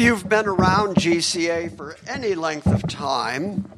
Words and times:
If 0.00 0.06
you've 0.06 0.30
been 0.30 0.46
around 0.46 0.96
GCA 0.96 1.76
for 1.76 1.94
any 2.08 2.34
length 2.34 2.66
of 2.66 2.88
time, 2.88 3.70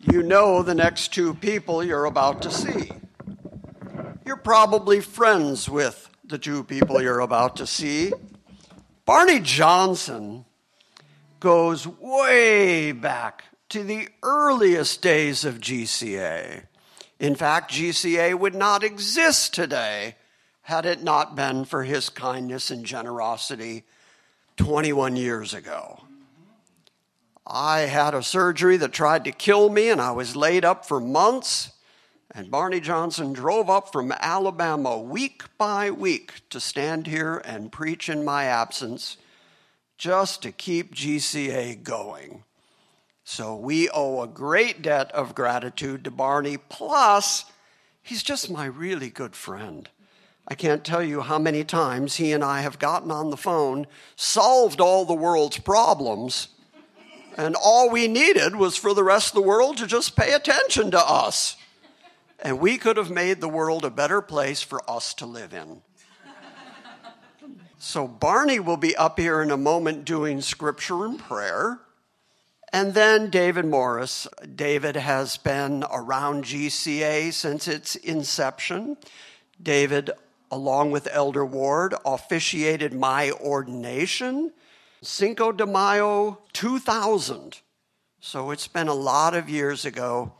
you 0.00 0.20
know 0.20 0.64
the 0.64 0.74
next 0.74 1.14
two 1.14 1.32
people 1.32 1.84
you're 1.84 2.06
about 2.06 2.42
to 2.42 2.50
see. 2.50 2.90
You're 4.24 4.36
probably 4.36 5.00
friends 5.00 5.68
with 5.68 6.10
the 6.24 6.38
two 6.38 6.64
people 6.64 7.00
you're 7.00 7.20
about 7.20 7.54
to 7.58 7.68
see. 7.68 8.12
Barney 9.04 9.38
Johnson 9.38 10.44
goes 11.38 11.86
way 11.86 12.90
back 12.90 13.44
to 13.68 13.84
the 13.84 14.08
earliest 14.24 15.02
days 15.02 15.44
of 15.44 15.60
GCA. 15.60 16.64
In 17.20 17.36
fact, 17.36 17.70
GCA 17.70 18.36
would 18.36 18.56
not 18.56 18.82
exist 18.82 19.54
today 19.54 20.16
had 20.62 20.84
it 20.84 21.04
not 21.04 21.36
been 21.36 21.64
for 21.64 21.84
his 21.84 22.08
kindness 22.08 22.72
and 22.72 22.84
generosity 22.84 23.84
21 24.56 25.16
years 25.16 25.54
ago. 25.54 26.00
I 27.46 27.80
had 27.80 28.14
a 28.14 28.22
surgery 28.22 28.76
that 28.78 28.92
tried 28.92 29.24
to 29.24 29.32
kill 29.32 29.68
me, 29.68 29.88
and 29.88 30.00
I 30.00 30.10
was 30.10 30.34
laid 30.34 30.64
up 30.64 30.84
for 30.84 31.00
months. 31.00 31.70
And 32.32 32.50
Barney 32.50 32.80
Johnson 32.80 33.32
drove 33.32 33.70
up 33.70 33.92
from 33.92 34.12
Alabama 34.12 34.98
week 34.98 35.44
by 35.56 35.90
week 35.90 36.40
to 36.50 36.60
stand 36.60 37.06
here 37.06 37.40
and 37.44 37.72
preach 37.72 38.08
in 38.08 38.24
my 38.24 38.44
absence 38.44 39.16
just 39.96 40.42
to 40.42 40.52
keep 40.52 40.94
GCA 40.94 41.82
going. 41.82 42.42
So 43.24 43.56
we 43.56 43.88
owe 43.90 44.22
a 44.22 44.28
great 44.28 44.82
debt 44.82 45.10
of 45.12 45.34
gratitude 45.34 46.04
to 46.04 46.10
Barney. 46.10 46.56
Plus, 46.56 47.44
he's 48.02 48.22
just 48.22 48.50
my 48.50 48.66
really 48.66 49.08
good 49.08 49.34
friend. 49.34 49.88
I 50.48 50.54
can't 50.54 50.84
tell 50.84 51.02
you 51.02 51.22
how 51.22 51.38
many 51.38 51.64
times 51.64 52.16
he 52.16 52.32
and 52.32 52.44
I 52.44 52.60
have 52.60 52.78
gotten 52.78 53.10
on 53.10 53.30
the 53.30 53.36
phone, 53.36 53.86
solved 54.14 54.80
all 54.80 55.04
the 55.04 55.14
world's 55.14 55.58
problems, 55.58 56.48
and 57.36 57.56
all 57.56 57.90
we 57.90 58.08
needed 58.08 58.56
was 58.56 58.76
for 58.76 58.94
the 58.94 59.04
rest 59.04 59.28
of 59.28 59.34
the 59.34 59.48
world 59.48 59.76
to 59.78 59.86
just 59.86 60.16
pay 60.16 60.32
attention 60.32 60.90
to 60.92 61.00
us. 61.00 61.56
And 62.38 62.60
we 62.60 62.78
could 62.78 62.96
have 62.96 63.10
made 63.10 63.40
the 63.40 63.48
world 63.48 63.84
a 63.84 63.90
better 63.90 64.22
place 64.22 64.62
for 64.62 64.88
us 64.88 65.14
to 65.14 65.26
live 65.26 65.52
in. 65.52 65.82
So, 67.78 68.08
Barney 68.08 68.58
will 68.58 68.78
be 68.78 68.96
up 68.96 69.18
here 69.18 69.42
in 69.42 69.50
a 69.50 69.56
moment 69.56 70.04
doing 70.04 70.40
scripture 70.40 71.04
and 71.04 71.18
prayer. 71.18 71.80
And 72.72 72.94
then 72.94 73.30
David 73.30 73.64
Morris. 73.64 74.26
David 74.54 74.96
has 74.96 75.36
been 75.36 75.84
around 75.92 76.44
GCA 76.44 77.32
since 77.32 77.68
its 77.68 77.96
inception. 77.96 78.96
David 79.62 80.10
along 80.50 80.90
with 80.90 81.08
Elder 81.10 81.44
Ward, 81.44 81.94
officiated 82.04 82.92
my 82.92 83.30
ordination 83.32 84.52
Cinco 85.02 85.52
de 85.52 85.66
Mayo 85.66 86.38
2000. 86.52 87.60
So 88.20 88.50
it's 88.50 88.66
been 88.66 88.88
a 88.88 88.94
lot 88.94 89.34
of 89.34 89.48
years 89.48 89.84
ago. 89.84 90.32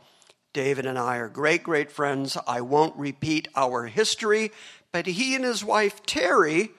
David 0.51 0.85
and 0.85 0.97
I 0.97 1.17
are 1.17 1.29
great, 1.29 1.63
great 1.63 1.91
friends. 1.91 2.37
I 2.47 2.61
won't 2.61 2.95
repeat 2.97 3.47
our 3.55 3.85
history, 3.85 4.51
but 4.91 5.05
he 5.05 5.35
and 5.35 5.45
his 5.45 5.63
wife 5.63 6.05
Terry 6.05 6.71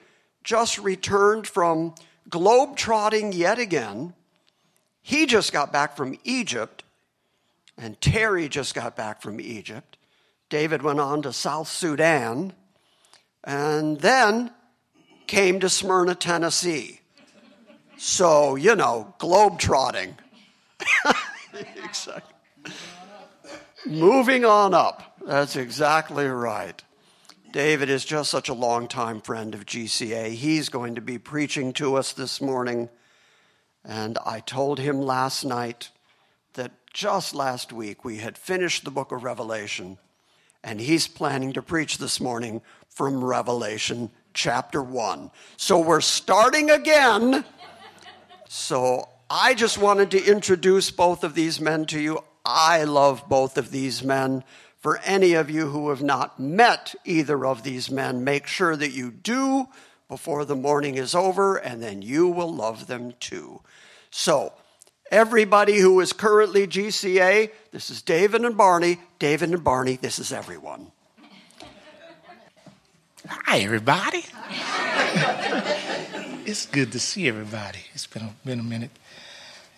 just 0.43 0.77
returned 0.77 1.47
from 1.47 1.95
globe-trotting 2.29 3.33
yet 3.33 3.57
again. 3.57 4.13
He 5.01 5.25
just 5.25 5.53
got 5.53 5.71
back 5.71 5.95
from 5.95 6.19
Egypt, 6.23 6.83
and 7.77 7.99
Terry 8.01 8.49
just 8.49 8.75
got 8.75 8.95
back 8.95 9.21
from 9.21 9.39
Egypt. 9.39 9.97
David 10.49 10.81
went 10.81 10.99
on 10.99 11.21
to 11.21 11.31
South 11.31 11.67
Sudan 11.67 12.53
and 13.43 13.99
then 13.99 14.51
came 15.27 15.59
to 15.59 15.69
Smyrna, 15.69 16.15
Tennessee. 16.15 17.01
So, 17.97 18.55
you 18.55 18.75
know, 18.75 19.13
globe-trotting. 19.19 20.17
exactly. 21.83 22.73
Moving 23.85 24.45
on 24.45 24.73
up. 24.73 25.17
That's 25.25 25.55
exactly 25.55 26.25
right. 26.25 26.81
David 27.51 27.89
is 27.89 28.05
just 28.05 28.29
such 28.29 28.49
a 28.49 28.53
long-time 28.53 29.21
friend 29.21 29.53
of 29.53 29.65
GCA. 29.65 30.33
He's 30.33 30.69
going 30.69 30.95
to 30.95 31.01
be 31.01 31.17
preaching 31.17 31.73
to 31.73 31.95
us 31.95 32.13
this 32.13 32.41
morning. 32.41 32.89
And 33.83 34.17
I 34.25 34.39
told 34.39 34.79
him 34.79 35.01
last 35.01 35.43
night 35.43 35.89
that 36.53 36.71
just 36.93 37.33
last 37.33 37.73
week 37.73 38.03
we 38.03 38.17
had 38.17 38.37
finished 38.37 38.83
the 38.83 38.91
book 38.91 39.11
of 39.11 39.23
Revelation, 39.23 39.97
and 40.63 40.79
he's 40.79 41.07
planning 41.07 41.53
to 41.53 41.61
preach 41.61 41.97
this 41.97 42.19
morning 42.19 42.61
from 42.89 43.23
Revelation 43.23 44.09
chapter 44.33 44.81
1. 44.81 45.31
So 45.57 45.79
we're 45.79 46.01
starting 46.01 46.69
again. 46.69 47.45
So 48.47 49.07
I 49.29 49.53
just 49.53 49.77
wanted 49.77 50.11
to 50.11 50.25
introduce 50.25 50.91
both 50.91 51.23
of 51.23 51.35
these 51.35 51.61
men 51.61 51.85
to 51.85 51.99
you. 51.99 52.19
I 52.45 52.83
love 52.83 53.29
both 53.29 53.57
of 53.57 53.71
these 53.71 54.03
men. 54.03 54.43
For 54.79 54.97
any 54.99 55.33
of 55.33 55.49
you 55.49 55.67
who 55.67 55.89
have 55.89 56.01
not 56.01 56.39
met 56.39 56.95
either 57.03 57.45
of 57.45 57.63
these 57.63 57.91
men, 57.91 58.23
make 58.23 58.47
sure 58.47 58.75
that 58.75 58.91
you 58.91 59.11
do 59.11 59.67
before 60.07 60.45
the 60.45 60.55
morning 60.55 60.95
is 60.95 61.13
over, 61.13 61.57
and 61.57 61.83
then 61.83 62.01
you 62.01 62.27
will 62.27 62.53
love 62.53 62.87
them 62.87 63.13
too. 63.19 63.61
So, 64.09 64.53
everybody 65.11 65.79
who 65.79 65.99
is 65.99 66.13
currently 66.13 66.65
GCA, 66.65 67.51
this 67.71 67.89
is 67.89 68.01
David 68.01 68.43
and 68.45 68.57
Barney. 68.57 68.99
David 69.19 69.51
and 69.51 69.63
Barney, 69.63 69.97
this 69.97 70.17
is 70.17 70.31
everyone. 70.31 70.91
Hi, 73.27 73.59
everybody. 73.59 74.23
it's 76.45 76.65
good 76.67 76.93
to 76.93 76.99
see 76.99 77.27
everybody. 77.27 77.79
It's 77.93 78.07
been 78.07 78.21
a, 78.21 78.33
been 78.45 78.61
a 78.61 78.63
minute. 78.63 78.91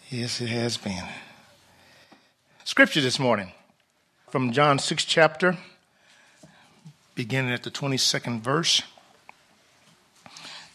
Yes, 0.10 0.42
it 0.42 0.50
has 0.50 0.78
been. 0.78 1.04
Scripture 2.66 3.02
this 3.02 3.18
morning 3.18 3.52
from 4.30 4.52
John 4.52 4.78
6 4.78 5.06
chapter, 5.06 5.58
beginning 7.16 7.52
at 7.52 7.64
the 7.64 7.72
22nd 7.72 8.42
verse. 8.42 8.84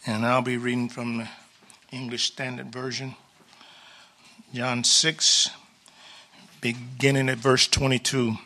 And 0.05 0.25
I'll 0.25 0.41
be 0.41 0.57
reading 0.57 0.89
from 0.89 1.19
the 1.19 1.29
English 1.91 2.25
Standard 2.25 2.73
Version. 2.73 3.15
John 4.53 4.83
6, 4.83 5.51
beginning 6.59 7.29
at 7.29 7.37
verse 7.37 7.65
22. 7.67 8.37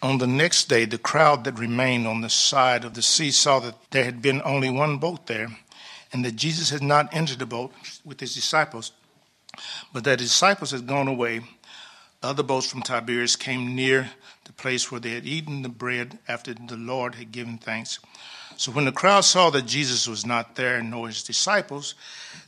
On 0.00 0.18
the 0.18 0.28
next 0.28 0.68
day, 0.68 0.84
the 0.84 0.98
crowd 0.98 1.42
that 1.44 1.58
remained 1.58 2.06
on 2.06 2.20
the 2.20 2.30
side 2.30 2.84
of 2.84 2.94
the 2.94 3.02
sea 3.02 3.32
saw 3.32 3.58
that 3.58 3.74
there 3.90 4.04
had 4.04 4.22
been 4.22 4.40
only 4.44 4.70
one 4.70 4.98
boat 4.98 5.26
there, 5.26 5.48
and 6.12 6.24
that 6.24 6.36
Jesus 6.36 6.70
had 6.70 6.82
not 6.82 7.12
entered 7.12 7.40
the 7.40 7.46
boat 7.46 7.72
with 8.04 8.20
his 8.20 8.34
disciples, 8.34 8.92
but 9.92 10.04
that 10.04 10.20
his 10.20 10.30
disciples 10.30 10.70
had 10.70 10.86
gone 10.86 11.08
away. 11.08 11.40
Other 12.22 12.44
boats 12.44 12.68
from 12.68 12.82
Tiberias 12.82 13.34
came 13.34 13.74
near 13.74 14.10
the 14.44 14.52
place 14.52 14.90
where 14.90 15.00
they 15.00 15.10
had 15.10 15.26
eaten 15.26 15.62
the 15.62 15.68
bread 15.68 16.18
after 16.28 16.54
the 16.54 16.76
Lord 16.76 17.16
had 17.16 17.32
given 17.32 17.58
thanks. 17.58 17.98
So 18.56 18.70
when 18.72 18.84
the 18.84 18.92
crowd 18.92 19.22
saw 19.22 19.50
that 19.50 19.66
Jesus 19.66 20.08
was 20.08 20.24
not 20.24 20.54
there, 20.54 20.80
nor 20.82 21.08
his 21.08 21.22
disciples, 21.22 21.94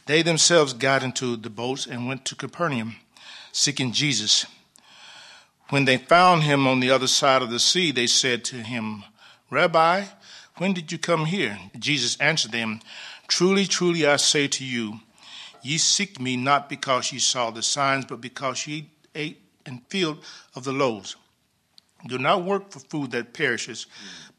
they 0.06 0.22
themselves 0.22 0.72
got 0.72 1.02
into 1.02 1.36
the 1.36 1.50
boats 1.50 1.86
and 1.86 2.06
went 2.06 2.24
to 2.26 2.36
Capernaum, 2.36 2.96
seeking 3.52 3.92
Jesus. 3.92 4.46
When 5.70 5.84
they 5.84 5.98
found 5.98 6.42
him 6.42 6.66
on 6.66 6.80
the 6.80 6.90
other 6.90 7.06
side 7.06 7.42
of 7.42 7.50
the 7.50 7.60
sea, 7.60 7.92
they 7.92 8.08
said 8.08 8.44
to 8.46 8.56
him, 8.56 9.04
Rabbi, 9.50 10.04
when 10.56 10.72
did 10.72 10.90
you 10.90 10.98
come 10.98 11.26
here? 11.26 11.58
Jesus 11.78 12.16
answered 12.20 12.50
them, 12.50 12.80
Truly, 13.28 13.66
truly, 13.66 14.04
I 14.04 14.16
say 14.16 14.48
to 14.48 14.64
you, 14.64 14.98
ye 15.62 15.78
seek 15.78 16.20
me 16.20 16.36
not 16.36 16.68
because 16.68 17.12
ye 17.12 17.20
saw 17.20 17.50
the 17.50 17.62
signs, 17.62 18.04
but 18.04 18.20
because 18.20 18.66
ye 18.66 18.90
ate 19.14 19.40
and 19.64 19.86
filled 19.88 20.24
of 20.56 20.64
the 20.64 20.72
loaves. 20.72 21.14
Do 22.04 22.18
not 22.18 22.44
work 22.44 22.72
for 22.72 22.80
food 22.80 23.12
that 23.12 23.32
perishes, 23.32 23.86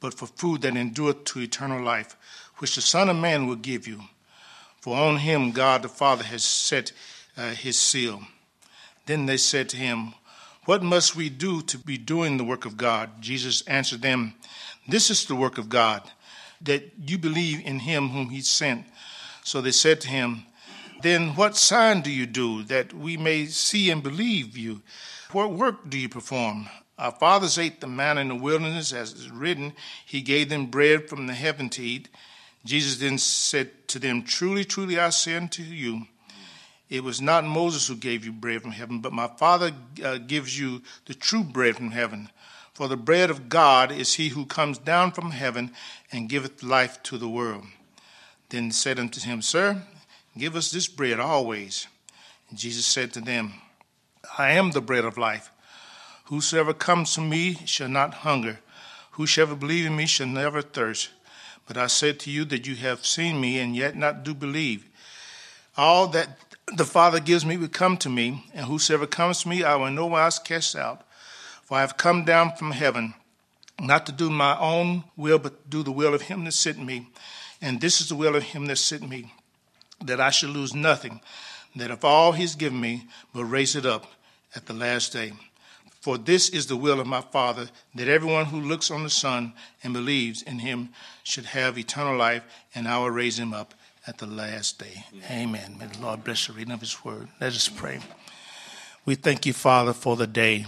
but 0.01 0.13
for 0.13 0.27
food 0.27 0.61
that 0.63 0.75
endureth 0.75 1.23
to 1.25 1.39
eternal 1.39 1.81
life, 1.81 2.17
which 2.57 2.75
the 2.75 2.81
Son 2.81 3.07
of 3.07 3.15
Man 3.15 3.47
will 3.47 3.55
give 3.55 3.87
you. 3.87 4.01
For 4.81 4.97
on 4.97 5.17
him 5.17 5.51
God 5.51 5.83
the 5.83 5.89
Father 5.89 6.25
has 6.25 6.43
set 6.43 6.91
uh, 7.37 7.51
his 7.51 7.79
seal. 7.79 8.23
Then 9.05 9.27
they 9.27 9.37
said 9.37 9.69
to 9.69 9.77
him, 9.77 10.13
what 10.71 10.81
must 10.81 11.17
we 11.17 11.27
do 11.27 11.61
to 11.61 11.77
be 11.77 11.97
doing 11.97 12.37
the 12.37 12.45
work 12.45 12.63
of 12.63 12.77
God? 12.77 13.21
Jesus 13.21 13.61
answered 13.67 14.01
them, 14.01 14.35
This 14.87 15.09
is 15.09 15.25
the 15.25 15.35
work 15.35 15.57
of 15.57 15.67
God, 15.67 16.09
that 16.61 16.93
you 16.97 17.17
believe 17.17 17.59
in 17.65 17.79
him 17.79 18.07
whom 18.07 18.29
he 18.29 18.39
sent. 18.39 18.85
So 19.43 19.59
they 19.59 19.73
said 19.73 19.99
to 19.99 20.07
him, 20.07 20.45
Then 21.01 21.35
what 21.35 21.57
sign 21.57 21.99
do 21.99 22.09
you 22.09 22.25
do 22.25 22.63
that 22.63 22.93
we 22.93 23.17
may 23.17 23.47
see 23.47 23.91
and 23.91 24.01
believe 24.01 24.57
you? 24.57 24.81
What 25.33 25.51
work 25.51 25.89
do 25.89 25.97
you 25.97 26.07
perform? 26.07 26.69
Our 26.97 27.11
fathers 27.11 27.57
ate 27.57 27.81
the 27.81 27.87
manna 27.87 28.21
in 28.21 28.29
the 28.29 28.35
wilderness, 28.35 28.93
as 28.93 29.11
is 29.11 29.29
written, 29.29 29.73
He 30.05 30.21
gave 30.21 30.47
them 30.47 30.67
bread 30.67 31.09
from 31.09 31.27
the 31.27 31.33
heaven 31.33 31.67
to 31.71 31.83
eat. 31.83 32.07
Jesus 32.63 32.97
then 32.97 33.17
said 33.17 33.89
to 33.89 33.99
them, 33.99 34.23
Truly, 34.23 34.63
truly, 34.63 34.97
I 34.97 35.09
say 35.09 35.35
unto 35.35 35.63
you, 35.63 36.07
it 36.91 37.05
was 37.05 37.21
not 37.21 37.45
Moses 37.45 37.87
who 37.87 37.95
gave 37.95 38.25
you 38.25 38.33
bread 38.33 38.61
from 38.61 38.71
heaven, 38.71 38.99
but 38.99 39.13
my 39.13 39.27
Father 39.27 39.71
uh, 40.03 40.17
gives 40.17 40.59
you 40.59 40.81
the 41.05 41.13
true 41.13 41.41
bread 41.41 41.77
from 41.77 41.91
heaven. 41.91 42.29
For 42.73 42.89
the 42.89 42.97
bread 42.97 43.29
of 43.29 43.47
God 43.47 43.93
is 43.93 44.15
he 44.15 44.27
who 44.27 44.45
comes 44.45 44.77
down 44.77 45.13
from 45.13 45.31
heaven 45.31 45.71
and 46.11 46.27
giveth 46.27 46.61
life 46.61 47.01
to 47.03 47.17
the 47.17 47.29
world. 47.29 47.63
then 48.49 48.71
said 48.71 48.99
unto 48.99 49.21
him, 49.21 49.41
Sir, 49.41 49.83
give 50.37 50.53
us 50.57 50.69
this 50.69 50.89
bread 50.89 51.17
always. 51.17 51.87
And 52.49 52.59
Jesus 52.59 52.85
said 52.85 53.13
to 53.13 53.21
them, 53.21 53.53
I 54.37 54.51
am 54.51 54.71
the 54.71 54.81
bread 54.81 55.05
of 55.05 55.17
life. 55.17 55.49
Whosoever 56.25 56.73
comes 56.73 57.13
to 57.15 57.21
me 57.21 57.57
shall 57.65 57.87
not 57.87 58.15
hunger. 58.15 58.59
Whosoever 59.11 59.55
believes 59.55 59.87
in 59.87 59.95
me 59.95 60.07
shall 60.07 60.27
never 60.27 60.61
thirst. 60.61 61.09
But 61.65 61.77
I 61.77 61.87
said 61.87 62.19
to 62.21 62.31
you 62.31 62.43
that 62.45 62.67
you 62.67 62.75
have 62.75 63.05
seen 63.05 63.39
me 63.39 63.59
and 63.59 63.77
yet 63.77 63.95
not 63.95 64.23
do 64.23 64.33
believe. 64.33 64.85
All 65.77 66.07
that 66.09 66.50
the 66.75 66.85
Father 66.85 67.19
gives 67.19 67.45
me 67.45 67.57
will 67.57 67.67
come 67.67 67.97
to 67.97 68.09
me, 68.09 68.45
and 68.53 68.65
whosoever 68.65 69.07
comes 69.07 69.41
to 69.41 69.49
me 69.49 69.63
I 69.63 69.75
will 69.75 69.87
in 69.87 69.95
no 69.95 70.05
wise 70.05 70.39
cast 70.39 70.75
out. 70.75 71.05
For 71.63 71.77
I 71.77 71.81
have 71.81 71.97
come 71.97 72.25
down 72.25 72.55
from 72.55 72.71
heaven, 72.71 73.13
not 73.79 74.05
to 74.05 74.11
do 74.11 74.29
my 74.29 74.57
own 74.59 75.03
will, 75.15 75.39
but 75.39 75.69
do 75.69 75.83
the 75.83 75.91
will 75.91 76.13
of 76.13 76.23
him 76.23 76.43
that 76.45 76.53
sent 76.53 76.79
me. 76.79 77.07
And 77.61 77.79
this 77.79 78.01
is 78.01 78.09
the 78.09 78.15
will 78.15 78.35
of 78.35 78.43
him 78.43 78.65
that 78.67 78.77
sent 78.77 79.07
me, 79.07 79.33
that 80.03 80.19
I 80.19 80.29
should 80.29 80.49
lose 80.49 80.73
nothing, 80.73 81.21
that 81.75 81.91
of 81.91 82.03
all 82.03 82.31
he's 82.31 82.55
given 82.55 82.79
me 82.79 83.07
will 83.33 83.43
raise 83.43 83.75
it 83.75 83.85
up 83.85 84.07
at 84.55 84.65
the 84.65 84.73
last 84.73 85.13
day. 85.13 85.33
For 86.01 86.17
this 86.17 86.49
is 86.49 86.65
the 86.65 86.75
will 86.75 86.99
of 86.99 87.05
my 87.05 87.21
Father, 87.21 87.69
that 87.93 88.07
everyone 88.07 88.45
who 88.45 88.59
looks 88.59 88.89
on 88.89 89.03
the 89.03 89.09
Son 89.09 89.53
and 89.83 89.93
believes 89.93 90.41
in 90.41 90.59
him 90.59 90.89
should 91.23 91.45
have 91.45 91.77
eternal 91.77 92.17
life, 92.17 92.43
and 92.73 92.87
I 92.87 92.97
will 92.97 93.11
raise 93.11 93.37
him 93.37 93.53
up 93.53 93.75
at 94.07 94.17
the 94.17 94.25
last 94.25 94.79
day. 94.79 95.05
Amen. 95.29 95.77
May 95.79 95.87
the 95.87 96.01
Lord 96.01 96.23
bless 96.23 96.47
the 96.47 96.53
reading 96.53 96.73
of 96.73 96.79
his 96.79 97.03
word. 97.03 97.27
Let 97.39 97.53
us 97.53 97.69
pray. 97.69 97.99
We 99.05 99.15
thank 99.15 99.45
you, 99.45 99.53
Father, 99.53 99.93
for 99.93 100.15
the 100.15 100.27
day. 100.27 100.65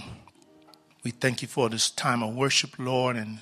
We 1.03 1.11
thank 1.11 1.41
you 1.41 1.47
for 1.47 1.69
this 1.69 1.89
time 1.89 2.23
of 2.23 2.35
worship, 2.35 2.79
Lord, 2.79 3.15
and 3.15 3.39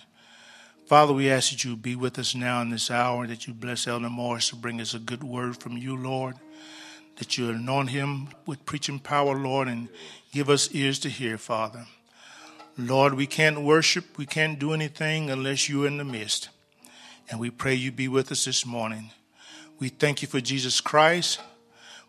Father, 0.91 1.13
we 1.13 1.29
ask 1.29 1.51
that 1.51 1.63
you 1.63 1.77
be 1.77 1.95
with 1.95 2.19
us 2.19 2.35
now 2.35 2.61
in 2.61 2.69
this 2.69 2.91
hour, 2.91 3.25
that 3.25 3.47
you 3.47 3.53
bless 3.53 3.87
Elder 3.87 4.09
Morris 4.09 4.49
to 4.49 4.57
bring 4.57 4.81
us 4.81 4.93
a 4.93 4.99
good 4.99 5.23
word 5.23 5.55
from 5.55 5.77
you, 5.77 5.95
Lord, 5.95 6.35
that 7.15 7.37
you 7.37 7.49
anoint 7.49 7.91
him 7.91 8.27
with 8.45 8.65
preaching 8.65 8.99
power, 8.99 9.33
Lord, 9.33 9.69
and 9.69 9.87
give 10.33 10.49
us 10.49 10.69
ears 10.73 10.99
to 10.99 11.09
hear, 11.09 11.37
Father. 11.37 11.85
Lord, 12.77 13.13
we 13.13 13.25
can't 13.25 13.61
worship, 13.61 14.17
we 14.17 14.25
can't 14.25 14.59
do 14.59 14.73
anything 14.73 15.29
unless 15.29 15.69
you're 15.69 15.87
in 15.87 15.95
the 15.95 16.03
midst. 16.03 16.49
And 17.29 17.39
we 17.39 17.51
pray 17.51 17.73
you 17.73 17.93
be 17.93 18.09
with 18.09 18.29
us 18.29 18.43
this 18.43 18.65
morning. 18.65 19.11
We 19.81 19.89
thank 19.89 20.21
you 20.21 20.27
for 20.27 20.39
Jesus 20.39 20.79
Christ. 20.79 21.41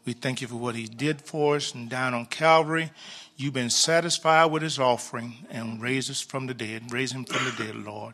We 0.04 0.12
thank 0.12 0.42
you 0.42 0.46
for 0.46 0.56
what 0.56 0.74
he 0.74 0.84
did 0.84 1.22
for 1.22 1.56
us 1.56 1.74
and 1.74 1.88
down 1.88 2.12
on 2.12 2.26
Calvary. 2.26 2.90
You've 3.34 3.54
been 3.54 3.70
satisfied 3.70 4.52
with 4.52 4.62
his 4.62 4.78
offering 4.78 5.46
and 5.48 5.80
raised 5.80 6.10
us 6.10 6.20
from 6.20 6.46
the 6.46 6.52
dead, 6.54 6.92
Raise 6.92 7.12
him 7.12 7.24
from 7.24 7.46
the 7.46 7.64
dead, 7.64 7.76
Lord. 7.76 8.12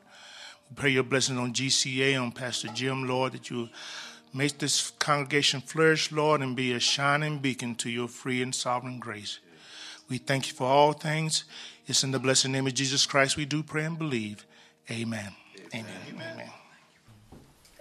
We 0.70 0.76
pray 0.76 0.90
your 0.90 1.02
blessing 1.02 1.38
on 1.38 1.52
GCA, 1.52 2.22
on 2.22 2.30
Pastor 2.30 2.68
Jim, 2.68 3.08
Lord, 3.08 3.32
that 3.32 3.50
you 3.50 3.68
make 4.32 4.58
this 4.58 4.92
congregation 5.00 5.60
flourish, 5.60 6.12
Lord, 6.12 6.40
and 6.40 6.54
be 6.54 6.72
a 6.72 6.78
shining 6.78 7.38
beacon 7.40 7.74
to 7.76 7.90
your 7.90 8.06
free 8.06 8.40
and 8.42 8.54
sovereign 8.54 9.00
grace. 9.00 9.40
We 10.08 10.18
thank 10.18 10.46
you 10.46 10.54
for 10.54 10.68
all 10.68 10.92
things. 10.92 11.42
It's 11.88 12.04
in 12.04 12.12
the 12.12 12.20
blessed 12.20 12.48
name 12.48 12.68
of 12.68 12.74
Jesus 12.74 13.06
Christ 13.06 13.36
we 13.36 13.44
do 13.44 13.64
pray 13.64 13.86
and 13.86 13.98
believe. 13.98 14.46
Amen. 14.88 15.32
Amen. 15.74 15.84
Amen. 16.14 16.50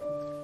Amen. 0.02 0.37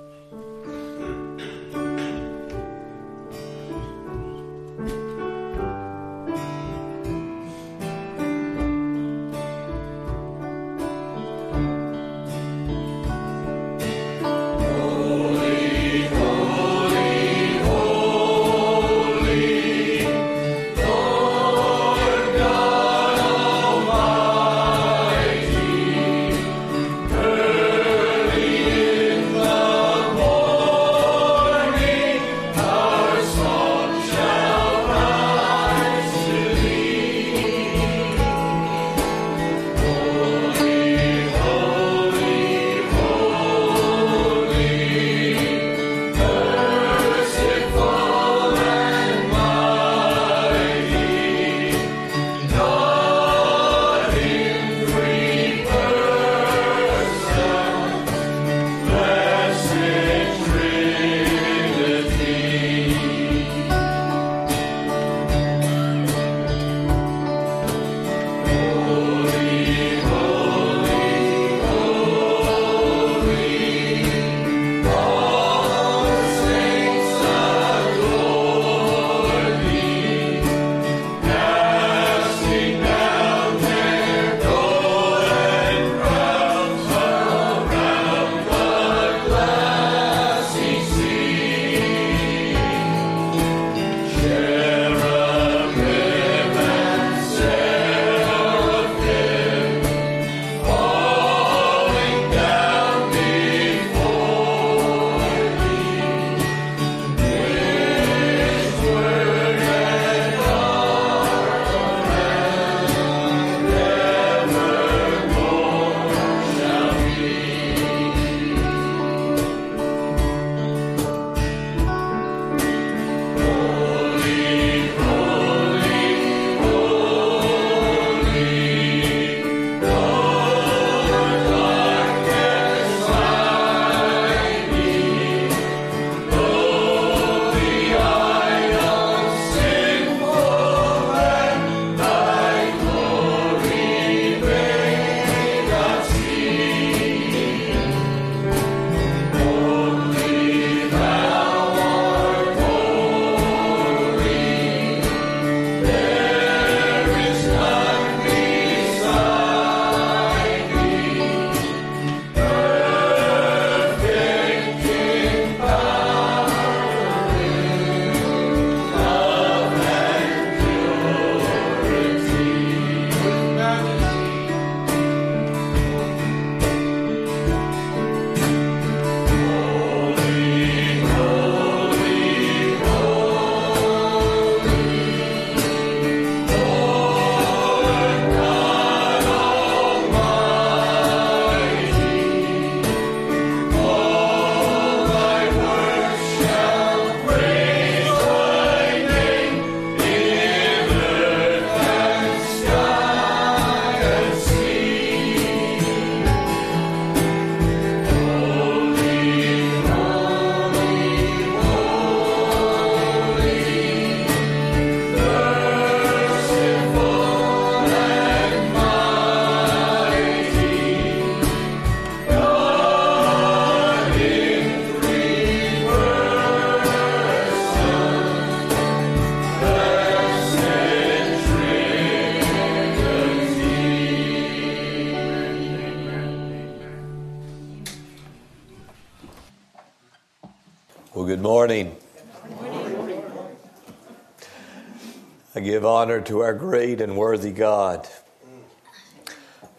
Give 245.84 245.90
honor 245.90 246.18
to 246.22 246.40
our 246.40 246.54
great 246.54 246.98
and 247.02 247.14
worthy 247.14 247.52
God, 247.52 248.08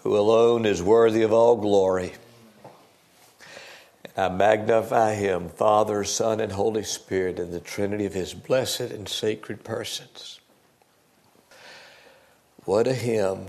who 0.04 0.16
alone 0.16 0.64
is 0.64 0.84
worthy 0.84 1.24
of 1.24 1.34
all 1.34 1.56
glory. 1.56 2.14
I 4.16 4.30
magnify 4.30 5.16
him, 5.16 5.50
Father, 5.50 6.04
Son, 6.04 6.40
and 6.40 6.52
Holy 6.52 6.84
Spirit, 6.84 7.40
in 7.40 7.50
the 7.50 7.60
Trinity 7.60 8.06
of 8.06 8.14
his 8.14 8.36
blessed 8.36 8.82
and 8.82 9.10
sacred 9.10 9.64
persons. 9.64 10.40
What 12.66 12.86
a 12.86 12.94
hymn, 12.94 13.48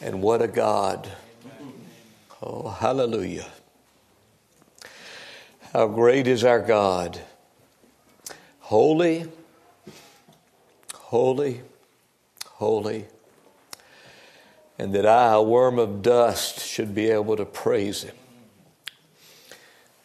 and 0.00 0.22
what 0.22 0.40
a 0.40 0.48
God. 0.48 1.12
Oh, 2.42 2.70
hallelujah. 2.70 3.48
How 5.74 5.88
great 5.88 6.26
is 6.26 6.42
our 6.42 6.60
God! 6.60 7.20
Holy, 8.60 9.26
holy, 11.10 11.60
holy. 12.46 13.04
And 14.78 14.94
that 14.94 15.04
I, 15.04 15.32
a 15.32 15.42
worm 15.42 15.80
of 15.80 16.02
dust, 16.02 16.60
should 16.60 16.94
be 16.94 17.10
able 17.10 17.36
to 17.36 17.44
praise 17.44 18.04
Him 18.04 18.14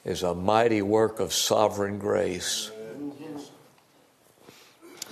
is 0.03 0.23
a 0.23 0.33
mighty 0.33 0.81
work 0.81 1.19
of 1.19 1.31
sovereign 1.31 1.99
grace. 1.99 2.71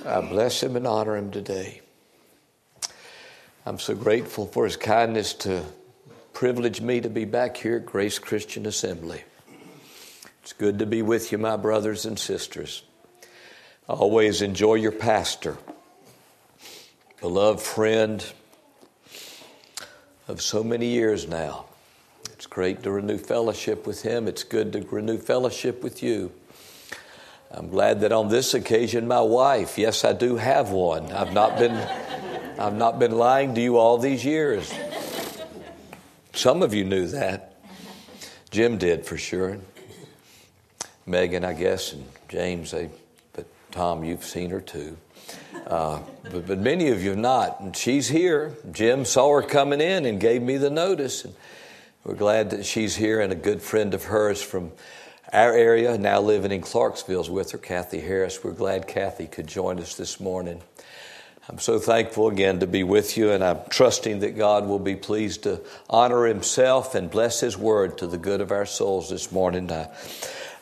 I 0.04 0.22
bless 0.22 0.64
Him 0.64 0.76
and 0.76 0.88
honor 0.88 1.16
Him 1.16 1.30
today. 1.30 1.82
I'm 3.64 3.78
so 3.78 3.94
grateful 3.94 4.48
for 4.48 4.66
His 4.66 4.78
kindness 4.78 5.34
to 5.36 5.64
privilege 6.34 6.82
me 6.82 7.02
to 7.02 7.10
be 7.10 7.26
back 7.26 7.56
here 7.56 7.78
at 7.78 7.86
Grace 7.86 8.18
Christian 8.18 8.66
Assembly. 8.66 9.24
It's 10.42 10.54
good 10.54 10.80
to 10.80 10.88
be 10.88 11.04
with 11.04 11.32
you, 11.32 11.38
my 11.38 11.56
brothers 11.56 12.08
and 12.08 12.18
sisters. 12.18 12.82
Always 13.88 14.42
enjoy 14.42 14.76
your 14.76 14.92
pastor, 14.92 15.58
beloved 17.24 17.62
friend 17.62 18.34
of 20.28 20.42
so 20.42 20.62
many 20.62 20.88
years 20.88 21.26
now. 21.26 21.64
It's 22.34 22.46
great 22.46 22.84
to 22.84 22.92
renew 22.92 23.18
fellowship 23.18 23.88
with 23.88 24.02
him. 24.02 24.28
It's 24.28 24.44
good 24.44 24.74
to 24.74 24.82
renew 24.82 25.18
fellowship 25.18 25.82
with 25.82 26.04
you. 26.04 26.34
I'm 27.50 27.70
glad 27.70 28.02
that 28.02 28.12
on 28.12 28.28
this 28.28 28.54
occasion, 28.54 29.08
my 29.08 29.22
wife, 29.22 29.78
yes, 29.78 30.04
I 30.04 30.12
do 30.12 30.36
have 30.36 30.72
one. 30.72 31.14
I've 31.14 31.32
not 31.32 31.58
been, 31.58 31.72
I've 32.60 32.76
not 32.76 33.00
been 33.00 33.18
lying 33.18 33.56
to 33.56 33.62
you 33.62 33.78
all 33.78 33.98
these 33.98 34.26
years. 34.26 34.74
Some 36.34 36.62
of 36.62 36.74
you 36.74 36.84
knew 36.84 37.08
that. 37.08 37.56
Jim 38.52 38.78
did 38.78 39.06
for 39.06 39.16
sure. 39.16 39.60
Megan, 41.06 41.46
I 41.46 41.54
guess, 41.54 41.94
and 41.94 42.04
James, 42.28 42.72
they, 42.72 42.90
but 43.32 43.46
Tom, 43.72 44.04
you've 44.04 44.26
seen 44.26 44.50
her 44.50 44.60
too. 44.60 44.98
Uh, 45.68 46.00
but, 46.32 46.48
but 46.48 46.60
many 46.60 46.90
of 46.90 47.04
you 47.04 47.12
have 47.12 47.20
not. 47.20 47.60
And 47.60 47.76
she's 47.76 48.08
here. 48.08 48.56
Jim 48.72 49.06
saw 49.06 49.34
her 49.34 49.42
coming 49.42 49.82
in 49.82 50.06
and 50.06 50.20
gave 50.20 50.42
me 50.42 50.58
the 50.58 50.70
notice. 50.70 51.26
And 51.26 51.34
we're 52.04 52.16
glad 52.16 52.50
that 52.50 52.66
she's 52.66 52.96
here 52.96 53.22
and 53.22 53.32
a 53.32 53.36
good 53.36 53.62
friend 53.62 53.94
of 53.94 54.06
hers 54.06 54.42
from 54.42 54.72
our 55.32 55.54
area, 55.54 55.98
now 55.98 56.22
living 56.22 56.52
in 56.52 56.62
Clarksville, 56.62 57.22
is 57.22 57.30
with 57.30 57.52
her, 57.52 57.58
Kathy 57.58 58.00
Harris. 58.00 58.44
We're 58.44 58.52
glad 58.52 58.88
Kathy 58.88 59.26
could 59.26 59.48
join 59.48 59.80
us 59.80 59.96
this 59.96 60.20
morning. 60.20 60.62
I'm 61.50 61.60
so 61.60 61.80
thankful 61.80 62.30
again 62.30 62.60
to 62.60 62.68
be 62.68 62.84
with 62.84 63.18
you, 63.18 63.32
and 63.32 63.44
I'm 63.44 63.60
trusting 63.70 64.20
that 64.20 64.38
God 64.38 64.68
will 64.68 64.80
be 64.80 64.96
pleased 64.96 65.44
to 65.44 65.62
honor 65.90 66.26
Himself 66.26 66.94
and 66.94 67.10
bless 67.10 67.40
His 67.40 67.58
word 67.58 67.98
to 67.98 68.08
the 68.08 68.18
good 68.18 68.42
of 68.42 68.52
our 68.52 68.66
souls 68.66 69.10
this 69.10 69.32
morning. 69.32 69.72
I, 69.72 69.90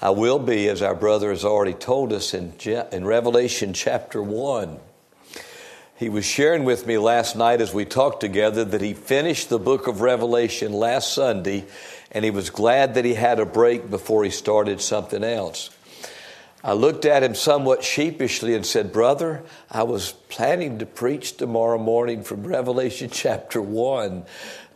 I 0.01 0.11
will 0.11 0.39
be, 0.39 0.69
as 0.69 0.81
our 0.81 0.95
brother 0.95 1.29
has 1.29 1.43
already 1.43 1.73
told 1.73 2.13
us 2.13 2.33
in, 2.33 2.53
in 2.91 3.05
Revelation 3.05 3.73
chapter 3.73 4.23
1. 4.23 4.79
He 6.01 6.09
was 6.09 6.25
sharing 6.25 6.63
with 6.63 6.87
me 6.87 6.97
last 6.97 7.35
night 7.35 7.61
as 7.61 7.75
we 7.75 7.85
talked 7.85 8.21
together 8.21 8.65
that 8.65 8.81
he 8.81 8.95
finished 8.95 9.49
the 9.49 9.59
book 9.59 9.85
of 9.85 10.01
Revelation 10.01 10.73
last 10.73 11.13
Sunday 11.13 11.67
and 12.11 12.25
he 12.25 12.31
was 12.31 12.49
glad 12.49 12.95
that 12.95 13.05
he 13.05 13.13
had 13.13 13.39
a 13.39 13.45
break 13.45 13.87
before 13.87 14.23
he 14.23 14.31
started 14.31 14.81
something 14.81 15.23
else. 15.23 15.69
I 16.63 16.73
looked 16.73 17.05
at 17.05 17.21
him 17.21 17.35
somewhat 17.35 17.83
sheepishly 17.83 18.55
and 18.55 18.65
said, 18.65 18.91
Brother, 18.91 19.43
I 19.69 19.83
was 19.83 20.13
planning 20.29 20.79
to 20.79 20.87
preach 20.87 21.37
tomorrow 21.37 21.77
morning 21.77 22.23
from 22.23 22.47
Revelation 22.47 23.09
chapter 23.13 23.61
1. 23.61 24.25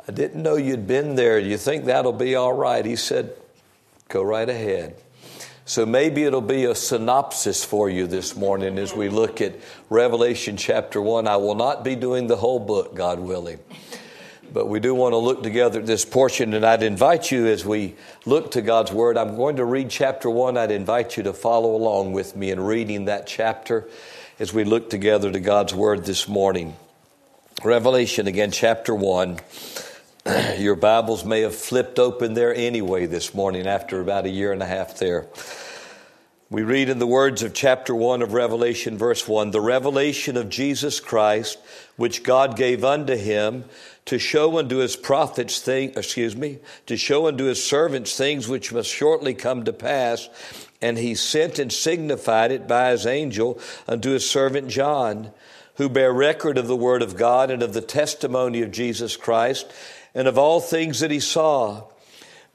I 0.08 0.12
didn't 0.12 0.44
know 0.44 0.58
you'd 0.58 0.86
been 0.86 1.16
there. 1.16 1.42
Do 1.42 1.48
you 1.48 1.58
think 1.58 1.86
that'll 1.86 2.14
be 2.14 2.36
all 2.36 2.54
right? 2.54 2.86
He 2.86 2.96
said, 2.96 3.36
Go 4.10 4.22
right 4.22 4.48
ahead. 4.48 4.96
So 5.68 5.84
maybe 5.84 6.26
it'll 6.26 6.42
be 6.42 6.66
a 6.66 6.76
synopsis 6.76 7.66
for 7.66 7.90
you 7.90 8.06
this 8.06 8.36
morning 8.36 8.78
as 8.78 8.94
we 8.94 9.10
look 9.10 9.42
at 9.42 9.56
Revelation 9.90 10.58
chapter 10.58 11.02
1. 11.02 11.28
I 11.28 11.38
will 11.38 11.56
not 11.56 11.84
be 11.84 11.96
doing 11.96 12.28
the 12.28 12.36
whole 12.36 12.60
book, 12.60 12.94
God 12.94 13.20
willing. 13.20 13.58
But 14.54 14.68
we 14.68 14.80
do 14.80 14.94
want 14.94 15.14
to 15.14 15.18
look 15.18 15.42
together 15.42 15.80
at 15.80 15.88
this 15.88 16.06
portion, 16.06 16.54
and 16.54 16.64
I'd 16.64 16.84
invite 16.84 17.32
you 17.32 17.48
as 17.48 17.66
we 17.66 17.96
look 18.28 18.52
to 18.52 18.62
God's 18.62 18.92
Word. 18.92 19.18
I'm 19.18 19.36
going 19.36 19.56
to 19.56 19.66
read 19.66 19.90
chapter 19.90 20.30
1. 20.30 20.56
I'd 20.56 20.70
invite 20.70 21.18
you 21.18 21.24
to 21.24 21.34
follow 21.34 21.76
along 21.76 22.14
with 22.14 22.36
me 22.36 22.52
in 22.52 22.60
reading 22.60 23.06
that 23.06 23.26
chapter 23.26 23.90
as 24.38 24.54
we 24.54 24.66
look 24.66 24.92
together 24.92 25.32
to 25.32 25.40
God's 25.40 25.74
Word 25.74 26.06
this 26.06 26.28
morning. 26.28 26.76
Revelation 27.64 28.28
again, 28.28 28.52
chapter 28.52 28.94
1. 28.94 29.40
Your 30.58 30.76
Bibles 30.76 31.24
may 31.24 31.42
have 31.42 31.54
flipped 31.54 32.00
open 32.00 32.34
there 32.34 32.56
anyway 32.56 33.06
this 33.06 33.36
morning 33.36 33.68
after 33.68 34.02
about 34.02 34.26
a 34.26 34.30
year 34.30 34.52
and 34.52 34.64
a 34.64 34.66
half 34.66 34.98
there. 34.98 35.28
We 36.50 36.64
read 36.64 36.90
in 36.90 36.98
the 36.98 37.06
words 37.06 37.44
of 37.44 37.54
chapter 37.54 37.94
1 37.94 38.24
of 38.24 38.34
Revelation, 38.34 38.98
verse 38.98 39.28
1 39.28 39.52
the 39.52 39.62
revelation 39.62 40.36
of 40.36 40.50
Jesus 40.50 41.00
Christ, 41.00 41.60
which 41.96 42.24
God 42.24 42.58
gave 42.58 42.84
unto 42.84 43.16
him 43.16 43.66
to 44.06 44.18
show 44.18 44.58
unto 44.58 44.78
his 44.78 44.96
prophets 44.96 45.60
things, 45.60 45.96
excuse 45.96 46.36
me, 46.36 46.58
to 46.88 46.98
show 46.98 47.28
unto 47.28 47.44
his 47.44 47.64
servants 47.64 48.18
things 48.18 48.48
which 48.48 48.74
must 48.74 48.90
shortly 48.90 49.36
come 49.36 49.64
to 49.66 49.74
pass. 49.74 50.28
And 50.82 50.98
he 50.98 51.14
sent 51.14 51.60
and 51.60 51.72
signified 51.72 52.52
it 52.52 52.68
by 52.68 52.90
his 52.90 53.06
angel 53.06 53.60
unto 53.88 54.10
his 54.10 54.28
servant 54.28 54.70
John, 54.70 55.32
who 55.76 55.88
bear 55.88 56.12
record 56.12 56.58
of 56.58 56.68
the 56.68 56.76
word 56.76 57.04
of 57.04 57.16
God 57.16 57.52
and 57.52 57.62
of 57.62 57.74
the 57.74 57.82
testimony 57.82 58.64
of 58.64 58.72
Jesus 58.72 59.18
Christ 59.18 59.72
and 60.16 60.28
of 60.28 60.38
all 60.38 60.60
things 60.60 61.02
that 61.02 61.12
he 61.12 61.20
saw. 61.20 61.84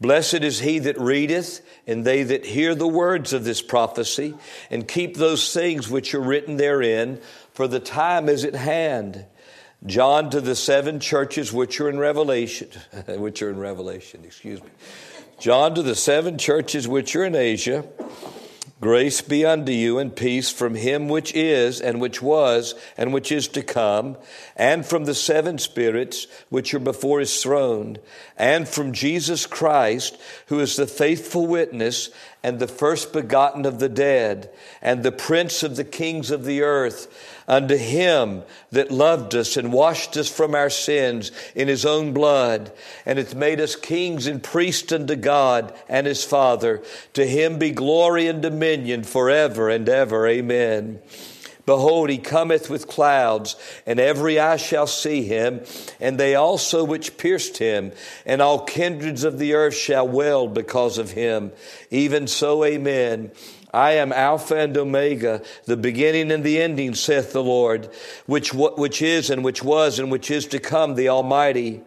Blessed 0.01 0.42
is 0.42 0.61
he 0.61 0.79
that 0.81 0.99
readeth, 0.99 1.61
and 1.87 2.05
they 2.07 2.23
that 2.23 2.46
hear 2.46 2.75
the 2.75 2.88
words 2.88 3.35
of 3.35 3.44
this 3.44 3.61
prophecy, 3.61 4.35
and 4.70 4.88
keep 4.88 5.16
those 5.16 5.53
things 5.53 5.90
which 5.90 6.14
are 6.14 6.20
written 6.20 6.57
therein, 6.57 7.20
for 7.53 7.68
the 7.68 7.81
time 7.81 8.29
is 8.29 8.44
at 8.44 8.55
hand. 8.55 9.27
John 9.85 10.31
to 10.31 10.40
the 10.40 10.57
seven 10.57 11.01
churches 11.01 11.53
which 11.53 11.81
are 11.81 11.88
in 11.90 11.99
Revelation, 11.99 12.68
which 13.09 13.42
are 13.42 13.51
in 13.51 13.59
Revelation, 13.59 14.23
excuse 14.25 14.62
me. 14.62 14.70
John 15.38 15.75
to 15.75 15.83
the 15.83 15.94
seven 15.94 16.38
churches 16.38 16.88
which 16.88 17.14
are 17.14 17.25
in 17.25 17.35
Asia, 17.35 17.85
Grace 18.81 19.21
be 19.21 19.45
unto 19.45 19.73
you 19.73 19.99
and 19.99 20.16
peace 20.16 20.51
from 20.51 20.75
him 20.75 21.11
which 21.11 21.35
is, 21.35 21.83
and 21.83 22.01
which 22.01 22.23
was, 22.23 22.75
and 22.97 23.12
which 23.12 23.31
is 23.31 23.47
to 23.47 23.62
come, 23.62 24.16
and 24.57 24.87
from 24.87 25.05
the 25.05 25.14
seven 25.14 25.59
spirits 25.59 26.27
which 26.49 26.73
are 26.73 26.79
before 26.79 27.21
his 27.21 27.43
throne, 27.43 27.99
and 28.38 28.66
from 28.66 28.95
Jesus 28.95 29.45
Christ, 29.45 30.19
who 30.47 30.61
is 30.61 30.77
the 30.77 30.87
faithful 30.87 31.47
witness, 31.47 32.09
and 32.43 32.59
the 32.59 32.66
first 32.66 33.12
begotten 33.12 33.66
of 33.66 33.81
the 33.81 33.88
dead, 33.90 34.49
and 34.81 35.03
the 35.03 35.12
prince 35.12 35.62
of 35.62 35.77
the 35.77 35.85
kings 35.85 36.31
of 36.31 36.47
the 36.47 36.62
earth 36.62 37.39
unto 37.50 37.76
him 37.76 38.44
that 38.70 38.92
loved 38.92 39.34
us 39.34 39.56
and 39.56 39.72
washed 39.72 40.16
us 40.16 40.28
from 40.28 40.54
our 40.54 40.70
sins 40.70 41.32
in 41.56 41.66
his 41.66 41.84
own 41.84 42.12
blood, 42.12 42.70
and 43.04 43.18
hath 43.18 43.34
made 43.34 43.60
us 43.60 43.74
kings 43.74 44.28
and 44.28 44.40
priests 44.40 44.92
unto 44.92 45.16
God 45.16 45.74
and 45.88 46.06
his 46.06 46.22
Father. 46.22 46.80
To 47.14 47.26
him 47.26 47.58
be 47.58 47.72
glory 47.72 48.28
and 48.28 48.40
dominion 48.40 49.02
forever 49.02 49.68
and 49.68 49.88
ever. 49.88 50.28
Amen. 50.28 51.00
Behold, 51.66 52.08
he 52.08 52.18
cometh 52.18 52.70
with 52.70 52.86
clouds, 52.86 53.56
and 53.84 53.98
every 53.98 54.38
eye 54.38 54.56
shall 54.56 54.86
see 54.86 55.24
him, 55.24 55.60
and 55.98 56.18
they 56.18 56.36
also 56.36 56.84
which 56.84 57.18
pierced 57.18 57.58
him, 57.58 57.90
and 58.24 58.40
all 58.40 58.64
kindreds 58.64 59.24
of 59.24 59.38
the 59.40 59.54
earth 59.54 59.74
shall 59.74 60.06
wail 60.06 60.46
because 60.46 60.98
of 60.98 61.10
him. 61.10 61.50
Even 61.90 62.28
so, 62.28 62.64
amen. 62.64 63.32
I 63.72 63.92
am 63.92 64.12
Alpha 64.12 64.56
and 64.56 64.76
Omega, 64.76 65.42
the 65.64 65.76
beginning 65.76 66.33
and 66.33 66.42
the 66.42 66.61
ending, 66.61 66.94
saith 66.94 67.33
the 67.33 67.42
Lord, 67.42 67.88
which, 68.26 68.52
which 68.52 69.00
is 69.00 69.30
and 69.30 69.44
which 69.44 69.62
was 69.62 69.98
and 69.98 70.11
which 70.11 70.30
is 70.30 70.46
to 70.46 70.59
come, 70.59 70.94
the 70.94 71.09
Almighty. 71.09 71.83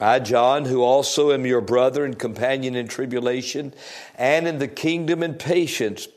I, 0.00 0.20
John, 0.20 0.64
who 0.64 0.82
also 0.82 1.32
am 1.32 1.44
your 1.44 1.60
brother 1.60 2.04
and 2.04 2.18
companion 2.18 2.76
in 2.76 2.88
tribulation 2.88 3.74
and 4.14 4.46
in 4.46 4.58
the 4.58 4.68
kingdom 4.68 5.22
and 5.22 5.38
patience 5.38 6.08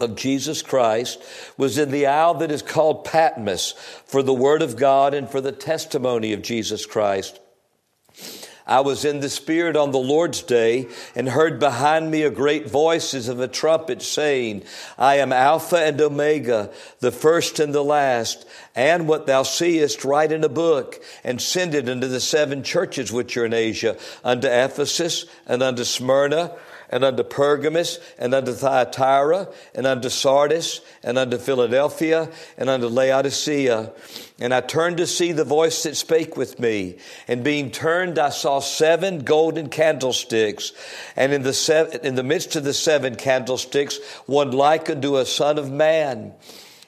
of 0.00 0.16
Jesus 0.16 0.62
Christ, 0.62 1.22
was 1.56 1.78
in 1.78 1.90
the 1.90 2.06
isle 2.06 2.34
that 2.34 2.52
is 2.52 2.62
called 2.62 3.04
Patmos 3.04 3.72
for 4.04 4.22
the 4.22 4.34
word 4.34 4.62
of 4.62 4.76
God 4.76 5.14
and 5.14 5.28
for 5.28 5.40
the 5.40 5.52
testimony 5.52 6.32
of 6.32 6.42
Jesus 6.42 6.86
Christ. 6.86 7.40
I 8.68 8.80
was 8.80 9.06
in 9.06 9.20
the 9.20 9.30
Spirit 9.30 9.76
on 9.76 9.92
the 9.92 9.98
Lord's 9.98 10.42
day 10.42 10.88
and 11.16 11.26
heard 11.26 11.58
behind 11.58 12.10
me 12.10 12.22
a 12.22 12.30
great 12.30 12.68
voice 12.68 13.14
as 13.14 13.28
of 13.28 13.40
a 13.40 13.48
trumpet 13.48 14.02
saying, 14.02 14.62
I 14.98 15.16
am 15.16 15.32
Alpha 15.32 15.78
and 15.78 15.98
Omega, 15.98 16.70
the 17.00 17.10
first 17.10 17.60
and 17.60 17.74
the 17.74 17.82
last. 17.82 18.46
And 18.76 19.08
what 19.08 19.26
thou 19.26 19.42
seest, 19.42 20.04
write 20.04 20.32
in 20.32 20.44
a 20.44 20.50
book 20.50 21.02
and 21.24 21.40
send 21.40 21.74
it 21.74 21.88
unto 21.88 22.08
the 22.08 22.20
seven 22.20 22.62
churches 22.62 23.10
which 23.10 23.38
are 23.38 23.46
in 23.46 23.54
Asia, 23.54 23.96
unto 24.22 24.48
Ephesus 24.48 25.24
and 25.46 25.62
unto 25.62 25.84
Smyrna 25.84 26.54
and 26.90 27.04
unto 27.04 27.22
Pergamos, 27.22 27.98
and 28.18 28.34
unto 28.34 28.52
Thyatira, 28.52 29.48
and 29.74 29.86
unto 29.86 30.08
Sardis, 30.08 30.80
and 31.02 31.18
unto 31.18 31.38
Philadelphia, 31.38 32.30
and 32.56 32.68
unto 32.68 32.88
Laodicea. 32.88 33.92
And 34.40 34.54
I 34.54 34.60
turned 34.60 34.98
to 34.98 35.06
see 35.06 35.32
the 35.32 35.44
voice 35.44 35.82
that 35.82 35.96
spake 35.96 36.36
with 36.36 36.58
me. 36.60 36.98
And 37.26 37.42
being 37.42 37.70
turned, 37.70 38.18
I 38.18 38.30
saw 38.30 38.60
seven 38.60 39.20
golden 39.20 39.68
candlesticks. 39.68 40.72
And 41.16 41.32
in 41.32 41.42
the, 41.42 41.54
seven, 41.54 42.00
in 42.04 42.14
the 42.14 42.22
midst 42.22 42.56
of 42.56 42.64
the 42.64 42.74
seven 42.74 43.16
candlesticks, 43.16 43.98
one 44.26 44.52
like 44.52 44.88
unto 44.88 45.16
a 45.16 45.26
son 45.26 45.58
of 45.58 45.70
man 45.70 46.34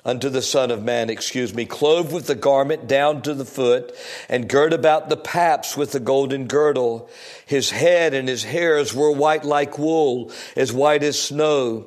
unto 0.04 0.28
the 0.28 0.42
Son 0.42 0.70
of 0.70 0.82
Man, 0.82 1.10
excuse 1.10 1.52
me, 1.54 1.64
clothed 1.64 2.12
with 2.12 2.26
the 2.26 2.34
garment 2.34 2.86
down 2.86 3.22
to 3.22 3.34
the 3.34 3.44
foot, 3.44 3.94
and 4.28 4.48
girt 4.48 4.72
about 4.72 5.08
the 5.08 5.16
paps 5.16 5.76
with 5.76 5.92
the 5.92 6.00
golden 6.00 6.46
girdle. 6.46 7.08
His 7.46 7.70
head 7.70 8.14
and 8.14 8.28
his 8.28 8.44
hairs 8.44 8.94
were 8.94 9.12
white 9.12 9.44
like 9.44 9.78
wool, 9.78 10.30
as 10.56 10.72
white 10.72 11.02
as 11.02 11.20
snow 11.20 11.86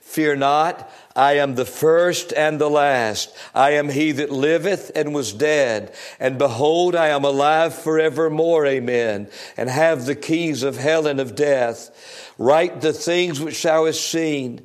Fear 0.11 0.35
not, 0.35 0.91
I 1.15 1.37
am 1.37 1.55
the 1.55 1.63
first 1.63 2.33
and 2.33 2.59
the 2.59 2.69
last. 2.69 3.33
I 3.55 3.71
am 3.71 3.87
he 3.87 4.11
that 4.11 4.29
liveth 4.29 4.91
and 4.93 5.13
was 5.13 5.31
dead. 5.31 5.93
And 6.19 6.37
behold, 6.37 6.97
I 6.97 7.07
am 7.07 7.23
alive 7.23 7.73
forevermore. 7.73 8.65
Amen. 8.65 9.29
And 9.55 9.69
have 9.69 10.05
the 10.05 10.15
keys 10.15 10.63
of 10.63 10.75
hell 10.75 11.07
and 11.07 11.21
of 11.21 11.33
death. 11.33 12.33
Write 12.37 12.81
the 12.81 12.91
things 12.91 13.39
which 13.39 13.63
thou 13.63 13.85
hast 13.85 14.05
seen, 14.05 14.59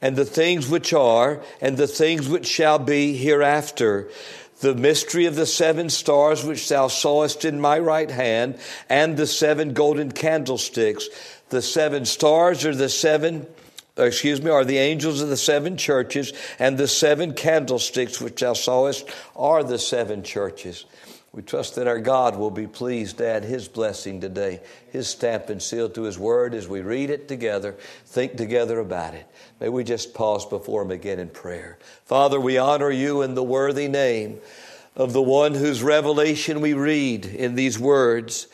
and 0.00 0.16
the 0.16 0.24
things 0.24 0.70
which 0.70 0.94
are, 0.94 1.42
and 1.60 1.76
the 1.76 1.86
things 1.86 2.26
which 2.26 2.46
shall 2.46 2.78
be 2.78 3.14
hereafter 3.14 4.08
the 4.60 4.74
mystery 4.74 5.26
of 5.26 5.36
the 5.36 5.46
seven 5.46 5.88
stars 5.88 6.44
which 6.44 6.68
thou 6.68 6.88
sawest 6.88 7.44
in 7.44 7.60
my 7.60 7.78
right 7.78 8.10
hand, 8.10 8.58
and 8.88 9.16
the 9.16 9.26
seven 9.26 9.72
golden 9.72 10.10
candlesticks. 10.10 11.08
The 11.50 11.62
seven 11.62 12.04
stars 12.04 12.64
are 12.64 12.74
the 12.74 12.88
seven 12.88 13.46
Uh, 13.98 14.04
excuse 14.04 14.40
me, 14.40 14.50
are 14.50 14.64
the 14.64 14.78
angels 14.78 15.20
of 15.20 15.28
the 15.28 15.36
seven 15.36 15.76
churches, 15.76 16.32
and 16.58 16.78
the 16.78 16.86
seven 16.86 17.34
candlesticks 17.34 18.20
which 18.20 18.40
thou 18.40 18.52
sawest 18.52 19.08
are 19.34 19.64
the 19.64 19.78
seven 19.78 20.22
churches. 20.22 20.84
We 21.32 21.42
trust 21.42 21.74
that 21.74 21.86
our 21.86 22.00
God 22.00 22.36
will 22.36 22.50
be 22.50 22.66
pleased 22.66 23.18
to 23.18 23.26
add 23.26 23.44
His 23.44 23.68
blessing 23.68 24.20
today, 24.20 24.60
His 24.90 25.08
stamp 25.08 25.50
and 25.50 25.62
seal 25.62 25.90
to 25.90 26.02
His 26.02 26.18
word 26.18 26.54
as 26.54 26.68
we 26.68 26.80
read 26.80 27.10
it 27.10 27.28
together, 27.28 27.76
think 28.06 28.36
together 28.36 28.80
about 28.80 29.14
it. 29.14 29.26
May 29.60 29.68
we 29.68 29.84
just 29.84 30.14
pause 30.14 30.46
before 30.46 30.82
Him 30.82 30.90
again 30.90 31.18
in 31.18 31.28
prayer. 31.28 31.78
Father, 32.06 32.40
we 32.40 32.56
honor 32.56 32.90
you 32.90 33.22
in 33.22 33.34
the 33.34 33.42
worthy 33.42 33.88
name 33.88 34.40
of 34.96 35.12
the 35.12 35.22
one 35.22 35.54
whose 35.54 35.82
revelation 35.82 36.60
we 36.60 36.72
read 36.74 37.26
in 37.26 37.54
these 37.54 37.78
words. 37.78 38.48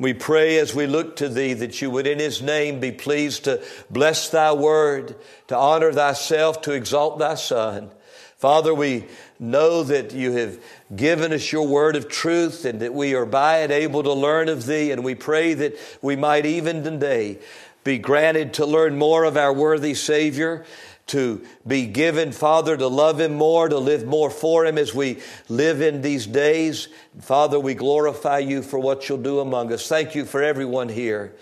We 0.00 0.14
pray 0.14 0.58
as 0.58 0.74
we 0.74 0.86
look 0.86 1.16
to 1.16 1.28
thee 1.28 1.52
that 1.52 1.82
you 1.82 1.90
would 1.90 2.06
in 2.06 2.18
his 2.18 2.40
name 2.40 2.80
be 2.80 2.90
pleased 2.90 3.44
to 3.44 3.62
bless 3.90 4.30
thy 4.30 4.54
word, 4.54 5.14
to 5.48 5.56
honor 5.56 5.92
thyself, 5.92 6.62
to 6.62 6.72
exalt 6.72 7.18
thy 7.18 7.34
son. 7.34 7.90
Father, 8.38 8.72
we 8.72 9.04
know 9.38 9.82
that 9.82 10.14
you 10.14 10.32
have 10.32 10.58
given 10.96 11.34
us 11.34 11.52
your 11.52 11.68
word 11.68 11.96
of 11.96 12.08
truth 12.08 12.64
and 12.64 12.80
that 12.80 12.94
we 12.94 13.14
are 13.14 13.26
by 13.26 13.58
it 13.58 13.70
able 13.70 14.02
to 14.02 14.14
learn 14.14 14.48
of 14.48 14.64
thee. 14.64 14.90
And 14.90 15.04
we 15.04 15.14
pray 15.14 15.52
that 15.52 15.76
we 16.00 16.16
might 16.16 16.46
even 16.46 16.82
today 16.82 17.38
be 17.84 17.98
granted 17.98 18.54
to 18.54 18.64
learn 18.64 18.96
more 18.96 19.24
of 19.24 19.36
our 19.36 19.52
worthy 19.52 19.92
Savior 19.92 20.64
to 21.10 21.44
be 21.66 21.86
given, 21.86 22.32
Father, 22.32 22.76
to 22.76 22.86
love 22.86 23.20
Him 23.20 23.34
more, 23.34 23.68
to 23.68 23.78
live 23.78 24.04
more 24.04 24.30
for 24.30 24.64
Him 24.64 24.78
as 24.78 24.94
we 24.94 25.18
live 25.48 25.80
in 25.80 26.02
these 26.02 26.26
days. 26.26 26.88
Father, 27.20 27.60
we 27.60 27.74
glorify 27.74 28.38
you 28.38 28.62
for 28.62 28.78
what 28.78 29.08
you'll 29.08 29.18
do 29.18 29.40
among 29.40 29.72
us. 29.72 29.88
Thank 29.88 30.14
you 30.14 30.24
for 30.24 30.42
everyone 30.42 30.88
here. 30.88 31.34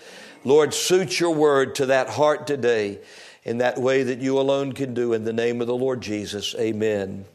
Lord, 0.43 0.73
suit 0.73 1.19
your 1.19 1.33
word 1.33 1.75
to 1.75 1.87
that 1.87 2.09
heart 2.09 2.47
today 2.47 2.99
in 3.43 3.59
that 3.59 3.77
way 3.77 4.03
that 4.03 4.19
you 4.19 4.39
alone 4.39 4.73
can 4.73 4.93
do. 4.93 5.13
In 5.13 5.23
the 5.23 5.33
name 5.33 5.61
of 5.61 5.67
the 5.67 5.75
Lord 5.75 6.01
Jesus, 6.01 6.55
amen. 6.55 7.25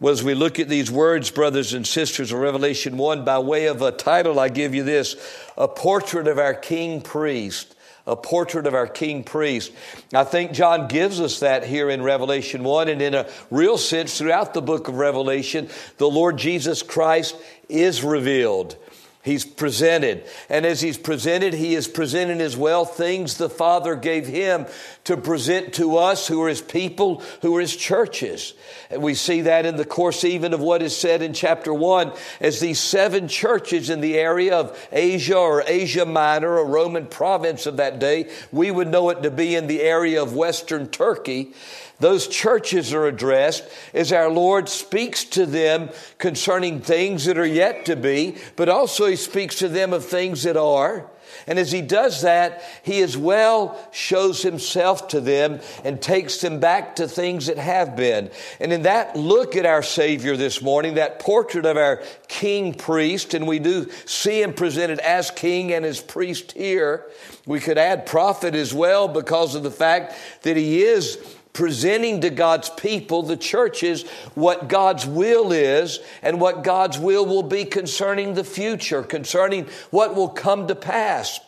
Well, 0.00 0.12
as 0.12 0.24
we 0.24 0.34
look 0.34 0.58
at 0.58 0.68
these 0.68 0.90
words, 0.90 1.30
brothers 1.30 1.72
and 1.72 1.86
sisters, 1.86 2.32
of 2.32 2.40
Revelation 2.40 2.96
1, 2.96 3.24
by 3.24 3.38
way 3.38 3.66
of 3.66 3.80
a 3.80 3.92
title, 3.92 4.40
I 4.40 4.48
give 4.48 4.74
you 4.74 4.82
this 4.82 5.16
A 5.56 5.68
Portrait 5.68 6.26
of 6.26 6.38
Our 6.38 6.54
King 6.54 7.00
Priest 7.00 7.73
a 8.06 8.16
portrait 8.16 8.66
of 8.66 8.74
our 8.74 8.86
king 8.86 9.24
priest. 9.24 9.72
I 10.12 10.24
think 10.24 10.52
John 10.52 10.88
gives 10.88 11.20
us 11.20 11.40
that 11.40 11.64
here 11.64 11.88
in 11.88 12.02
Revelation 12.02 12.62
1, 12.62 12.88
and 12.88 13.00
in 13.00 13.14
a 13.14 13.28
real 13.50 13.78
sense, 13.78 14.18
throughout 14.18 14.54
the 14.54 14.62
book 14.62 14.88
of 14.88 14.96
Revelation, 14.96 15.68
the 15.96 16.08
Lord 16.08 16.36
Jesus 16.36 16.82
Christ 16.82 17.36
is 17.68 18.04
revealed. 18.04 18.76
He's 19.24 19.46
presented. 19.46 20.26
And 20.50 20.66
as 20.66 20.82
he's 20.82 20.98
presented, 20.98 21.54
he 21.54 21.74
is 21.74 21.88
presenting 21.88 22.42
as 22.42 22.58
well 22.58 22.84
things 22.84 23.38
the 23.38 23.48
Father 23.48 23.96
gave 23.96 24.26
him 24.26 24.66
to 25.04 25.16
present 25.16 25.72
to 25.74 25.96
us 25.96 26.28
who 26.28 26.42
are 26.42 26.48
his 26.50 26.60
people, 26.60 27.22
who 27.40 27.56
are 27.56 27.60
his 27.62 27.74
churches. 27.74 28.52
And 28.90 29.02
we 29.02 29.14
see 29.14 29.40
that 29.40 29.64
in 29.64 29.76
the 29.76 29.86
course 29.86 30.24
even 30.24 30.52
of 30.52 30.60
what 30.60 30.82
is 30.82 30.94
said 30.94 31.22
in 31.22 31.32
chapter 31.32 31.72
one, 31.72 32.12
as 32.38 32.60
these 32.60 32.78
seven 32.78 33.26
churches 33.26 33.88
in 33.88 34.02
the 34.02 34.18
area 34.18 34.58
of 34.58 34.88
Asia 34.92 35.38
or 35.38 35.64
Asia 35.66 36.04
Minor, 36.04 36.58
a 36.58 36.64
Roman 36.64 37.06
province 37.06 37.64
of 37.64 37.78
that 37.78 37.98
day, 37.98 38.28
we 38.52 38.70
would 38.70 38.88
know 38.88 39.08
it 39.08 39.22
to 39.22 39.30
be 39.30 39.54
in 39.54 39.68
the 39.68 39.80
area 39.80 40.22
of 40.22 40.36
Western 40.36 40.86
Turkey 40.86 41.54
those 42.00 42.28
churches 42.28 42.92
are 42.92 43.06
addressed 43.06 43.64
as 43.92 44.12
our 44.12 44.28
Lord 44.28 44.68
speaks 44.68 45.24
to 45.24 45.46
them 45.46 45.90
concerning 46.18 46.80
things 46.80 47.24
that 47.26 47.38
are 47.38 47.46
yet 47.46 47.86
to 47.86 47.96
be, 47.96 48.36
but 48.56 48.68
also 48.68 49.06
He 49.06 49.16
speaks 49.16 49.56
to 49.56 49.68
them 49.68 49.92
of 49.92 50.04
things 50.04 50.42
that 50.42 50.56
are. 50.56 51.08
And 51.46 51.58
as 51.58 51.72
he 51.72 51.82
does 51.82 52.22
that, 52.22 52.62
he 52.82 53.02
as 53.02 53.16
well 53.16 53.78
shows 53.92 54.42
himself 54.42 55.08
to 55.08 55.20
them 55.20 55.60
and 55.84 56.00
takes 56.00 56.40
them 56.40 56.60
back 56.60 56.96
to 56.96 57.08
things 57.08 57.46
that 57.46 57.58
have 57.58 57.96
been. 57.96 58.30
And 58.60 58.72
in 58.72 58.82
that 58.82 59.16
look 59.16 59.56
at 59.56 59.66
our 59.66 59.82
Savior 59.82 60.36
this 60.36 60.62
morning, 60.62 60.94
that 60.94 61.18
portrait 61.18 61.66
of 61.66 61.76
our 61.76 62.02
king 62.28 62.74
priest, 62.74 63.34
and 63.34 63.46
we 63.46 63.58
do 63.58 63.90
see 64.06 64.42
him 64.42 64.54
presented 64.54 65.00
as 65.00 65.30
king 65.30 65.72
and 65.72 65.84
as 65.84 66.00
priest 66.00 66.52
here. 66.52 67.06
We 67.46 67.60
could 67.60 67.78
add 67.78 68.06
prophet 68.06 68.54
as 68.54 68.72
well 68.72 69.08
because 69.08 69.54
of 69.54 69.62
the 69.62 69.70
fact 69.70 70.14
that 70.42 70.56
he 70.56 70.82
is 70.82 71.33
presenting 71.54 72.20
to 72.20 72.28
God's 72.30 72.68
people, 72.68 73.22
the 73.22 73.36
churches, 73.36 74.02
what 74.34 74.68
God's 74.68 75.06
will 75.06 75.52
is 75.52 76.00
and 76.20 76.40
what 76.40 76.64
God's 76.64 76.98
will 76.98 77.24
will 77.24 77.44
be 77.44 77.64
concerning 77.64 78.34
the 78.34 78.44
future, 78.44 79.02
concerning 79.02 79.68
what 79.90 80.14
will 80.14 80.28
come 80.28 80.66
to 80.66 80.74
pass. 80.74 81.40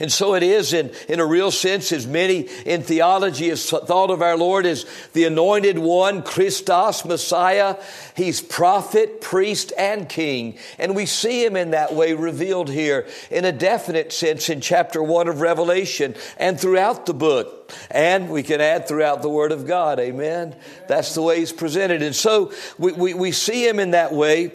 And 0.00 0.12
so 0.12 0.34
it 0.34 0.42
is 0.42 0.74
in, 0.74 0.92
in 1.08 1.18
a 1.18 1.24
real 1.24 1.50
sense, 1.50 1.92
as 1.92 2.06
many 2.06 2.40
in 2.66 2.82
theology 2.82 3.48
have 3.48 3.58
thought 3.58 4.10
of 4.10 4.20
our 4.20 4.36
Lord 4.36 4.66
as 4.66 4.84
the 5.14 5.24
anointed 5.24 5.78
one, 5.78 6.22
Christos, 6.22 7.06
Messiah. 7.06 7.78
He's 8.14 8.42
prophet, 8.42 9.22
priest, 9.22 9.72
and 9.78 10.10
king. 10.10 10.58
And 10.78 10.94
we 10.94 11.06
see 11.06 11.42
him 11.42 11.56
in 11.56 11.70
that 11.70 11.94
way 11.94 12.12
revealed 12.12 12.68
here 12.68 13.06
in 13.30 13.46
a 13.46 13.52
definite 13.52 14.12
sense 14.12 14.50
in 14.50 14.60
chapter 14.60 15.02
one 15.02 15.26
of 15.26 15.40
Revelation 15.40 16.16
and 16.36 16.60
throughout 16.60 17.06
the 17.06 17.14
book. 17.14 17.72
And 17.90 18.28
we 18.28 18.42
can 18.42 18.60
add 18.60 18.86
throughout 18.86 19.22
the 19.22 19.30
Word 19.30 19.52
of 19.52 19.66
God. 19.66 19.98
Amen. 19.98 20.54
That's 20.86 21.14
the 21.14 21.22
way 21.22 21.38
he's 21.38 21.52
presented. 21.52 22.02
And 22.02 22.14
so 22.14 22.52
we, 22.76 22.92
we, 22.92 23.14
we 23.14 23.32
see 23.32 23.66
him 23.66 23.78
in 23.78 23.92
that 23.92 24.12
way. 24.12 24.52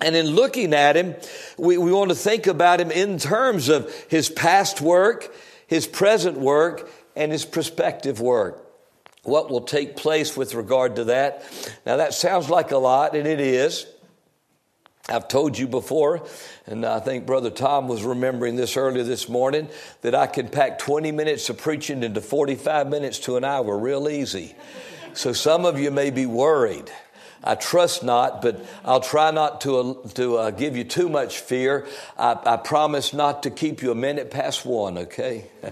And 0.00 0.14
in 0.14 0.26
looking 0.26 0.74
at 0.74 0.96
him, 0.96 1.14
we, 1.56 1.78
we 1.78 1.92
want 1.92 2.10
to 2.10 2.16
think 2.16 2.46
about 2.46 2.80
him 2.80 2.90
in 2.90 3.18
terms 3.18 3.68
of 3.68 3.92
his 4.08 4.28
past 4.28 4.80
work, 4.80 5.34
his 5.66 5.86
present 5.86 6.36
work, 6.38 6.90
and 7.14 7.32
his 7.32 7.44
prospective 7.44 8.20
work. 8.20 8.62
What 9.22 9.50
will 9.50 9.62
take 9.62 9.96
place 9.96 10.36
with 10.36 10.54
regard 10.54 10.96
to 10.96 11.04
that? 11.04 11.42
Now, 11.84 11.96
that 11.96 12.14
sounds 12.14 12.48
like 12.48 12.70
a 12.70 12.76
lot, 12.76 13.16
and 13.16 13.26
it 13.26 13.40
is. 13.40 13.86
I've 15.08 15.28
told 15.28 15.56
you 15.56 15.68
before, 15.68 16.26
and 16.66 16.84
I 16.84 16.98
think 16.98 17.26
Brother 17.26 17.50
Tom 17.50 17.86
was 17.86 18.02
remembering 18.02 18.56
this 18.56 18.76
earlier 18.76 19.04
this 19.04 19.28
morning, 19.28 19.68
that 20.02 20.14
I 20.14 20.26
can 20.26 20.48
pack 20.48 20.78
20 20.78 21.12
minutes 21.12 21.48
of 21.48 21.58
preaching 21.58 22.02
into 22.02 22.20
45 22.20 22.88
minutes 22.88 23.20
to 23.20 23.36
an 23.36 23.44
hour 23.44 23.78
real 23.78 24.08
easy. 24.08 24.54
So 25.14 25.32
some 25.32 25.64
of 25.64 25.78
you 25.78 25.90
may 25.90 26.10
be 26.10 26.26
worried. 26.26 26.90
I 27.46 27.54
trust 27.54 28.02
not, 28.02 28.42
but 28.42 28.64
I'll 28.84 29.00
try 29.00 29.30
not 29.30 29.60
to, 29.62 29.78
uh, 29.78 30.08
to 30.14 30.36
uh, 30.36 30.50
give 30.50 30.76
you 30.76 30.84
too 30.84 31.08
much 31.08 31.38
fear. 31.38 31.86
I, 32.18 32.36
I 32.44 32.56
promise 32.56 33.12
not 33.12 33.44
to 33.44 33.50
keep 33.50 33.82
you 33.82 33.92
a 33.92 33.94
minute 33.94 34.30
past 34.30 34.66
one, 34.66 34.98
okay? 34.98 35.46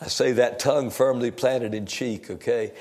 I 0.00 0.08
say 0.08 0.32
that 0.32 0.58
tongue 0.58 0.90
firmly 0.90 1.30
planted 1.30 1.74
in 1.74 1.86
cheek, 1.86 2.30
okay? 2.30 2.72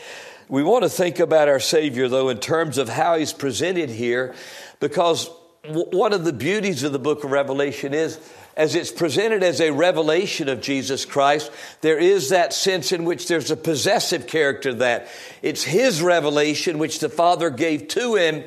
We 0.48 0.64
want 0.64 0.84
to 0.84 0.90
think 0.90 1.20
about 1.20 1.48
our 1.48 1.60
Savior, 1.60 2.08
though, 2.08 2.30
in 2.30 2.40
terms 2.40 2.80
of 2.80 2.90
how 2.90 3.18
He's 3.18 3.34
presented 3.34 3.90
here, 3.90 4.34
because 4.80 5.30
one 5.68 6.14
of 6.14 6.24
the 6.24 6.34
beauties 6.34 6.84
of 6.84 6.94
the 6.94 7.00
book 7.00 7.24
of 7.24 7.32
Revelation 7.32 7.94
is 7.94 8.20
as 8.56 8.76
it's 8.76 8.92
presented 8.92 9.44
as 9.44 9.62
a 9.62 9.72
revelation 9.72 10.50
of 10.50 10.62
Jesus 10.62 11.06
Christ, 11.06 11.52
there 11.82 11.98
is 11.98 12.30
that 12.30 12.54
sense 12.54 12.92
in 12.92 13.06
which 13.06 13.28
there's 13.28 13.52
a 13.52 13.58
possessive 13.58 14.28
character 14.28 14.74
that 14.76 15.08
it's 15.42 15.64
his 15.64 16.02
revelation 16.02 16.78
which 16.78 17.00
the 17.00 17.10
Father 17.10 17.50
gave 17.50 17.88
to 17.90 18.16
him 18.16 18.44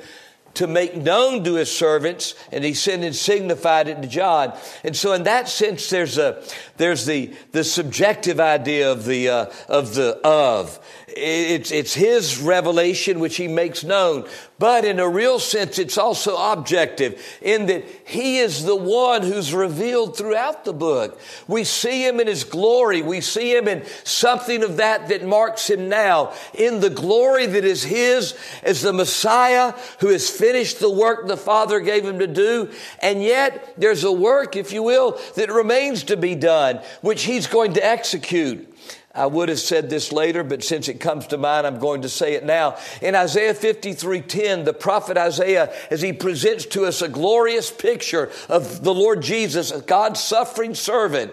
to 0.54 0.66
make 0.66 0.94
known 0.94 1.44
to 1.44 1.54
his 1.54 1.70
servants, 1.70 2.34
and 2.50 2.62
he 2.62 2.74
sent 2.74 3.04
and 3.04 3.16
signified 3.16 3.88
it 3.88 4.02
to 4.02 4.08
John. 4.08 4.56
And 4.84 4.94
so, 4.94 5.12
in 5.12 5.22
that 5.24 5.48
sense, 5.48 5.88
there's 5.88 6.18
a 6.18 6.42
there's 6.76 7.06
the 7.06 7.34
the 7.52 7.64
subjective 7.64 8.38
idea 8.38 8.92
of 8.92 9.04
the 9.04 9.28
uh, 9.28 9.46
of 9.68 9.94
the 9.94 10.18
of. 10.26 10.78
It's, 11.16 11.70
it's 11.70 11.94
his 11.94 12.40
revelation 12.40 13.20
which 13.20 13.36
he 13.36 13.48
makes 13.48 13.84
known. 13.84 14.26
But 14.58 14.84
in 14.84 15.00
a 15.00 15.08
real 15.08 15.40
sense, 15.40 15.78
it's 15.78 15.98
also 15.98 16.36
objective 16.36 17.20
in 17.42 17.66
that 17.66 17.84
he 18.04 18.38
is 18.38 18.64
the 18.64 18.76
one 18.76 19.22
who's 19.22 19.52
revealed 19.52 20.16
throughout 20.16 20.64
the 20.64 20.72
book. 20.72 21.20
We 21.48 21.64
see 21.64 22.06
him 22.06 22.20
in 22.20 22.28
his 22.28 22.44
glory. 22.44 23.02
We 23.02 23.20
see 23.20 23.56
him 23.56 23.66
in 23.66 23.84
something 24.04 24.62
of 24.62 24.76
that 24.76 25.08
that 25.08 25.26
marks 25.26 25.68
him 25.68 25.88
now 25.88 26.32
in 26.54 26.78
the 26.78 26.90
glory 26.90 27.46
that 27.46 27.64
is 27.64 27.82
his 27.82 28.38
as 28.62 28.82
the 28.82 28.92
Messiah 28.92 29.74
who 29.98 30.08
has 30.08 30.30
finished 30.30 30.78
the 30.78 30.90
work 30.90 31.26
the 31.26 31.36
Father 31.36 31.80
gave 31.80 32.04
him 32.04 32.20
to 32.20 32.28
do. 32.28 32.70
And 33.00 33.20
yet 33.20 33.74
there's 33.76 34.04
a 34.04 34.12
work, 34.12 34.54
if 34.54 34.72
you 34.72 34.84
will, 34.84 35.18
that 35.34 35.50
remains 35.50 36.04
to 36.04 36.16
be 36.16 36.36
done, 36.36 36.80
which 37.00 37.24
he's 37.24 37.48
going 37.48 37.74
to 37.74 37.84
execute. 37.84 38.71
I 39.14 39.26
would 39.26 39.50
have 39.50 39.58
said 39.58 39.90
this 39.90 40.10
later, 40.10 40.42
but 40.42 40.64
since 40.64 40.88
it 40.88 40.98
comes 40.98 41.26
to 41.28 41.36
mind, 41.36 41.66
I'm 41.66 41.78
going 41.78 42.02
to 42.02 42.08
say 42.08 42.32
it 42.32 42.44
now. 42.44 42.78
In 43.02 43.14
Isaiah 43.14 43.52
53:10, 43.52 44.64
the 44.64 44.72
prophet 44.72 45.18
Isaiah, 45.18 45.72
as 45.90 46.00
he 46.00 46.14
presents 46.14 46.64
to 46.66 46.86
us 46.86 47.02
a 47.02 47.08
glorious 47.08 47.70
picture 47.70 48.30
of 48.48 48.82
the 48.82 48.94
Lord 48.94 49.20
Jesus, 49.20 49.70
God's 49.82 50.20
suffering 50.22 50.74
servant, 50.74 51.32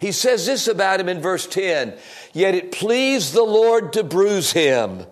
he 0.00 0.10
says 0.10 0.46
this 0.46 0.66
about 0.66 1.00
him 1.00 1.08
in 1.08 1.20
verse 1.20 1.46
10 1.46 1.94
Yet 2.32 2.54
it 2.54 2.72
pleased 2.72 3.34
the 3.34 3.42
Lord 3.42 3.92
to 3.92 4.02
bruise 4.02 4.52
him. 4.52 5.04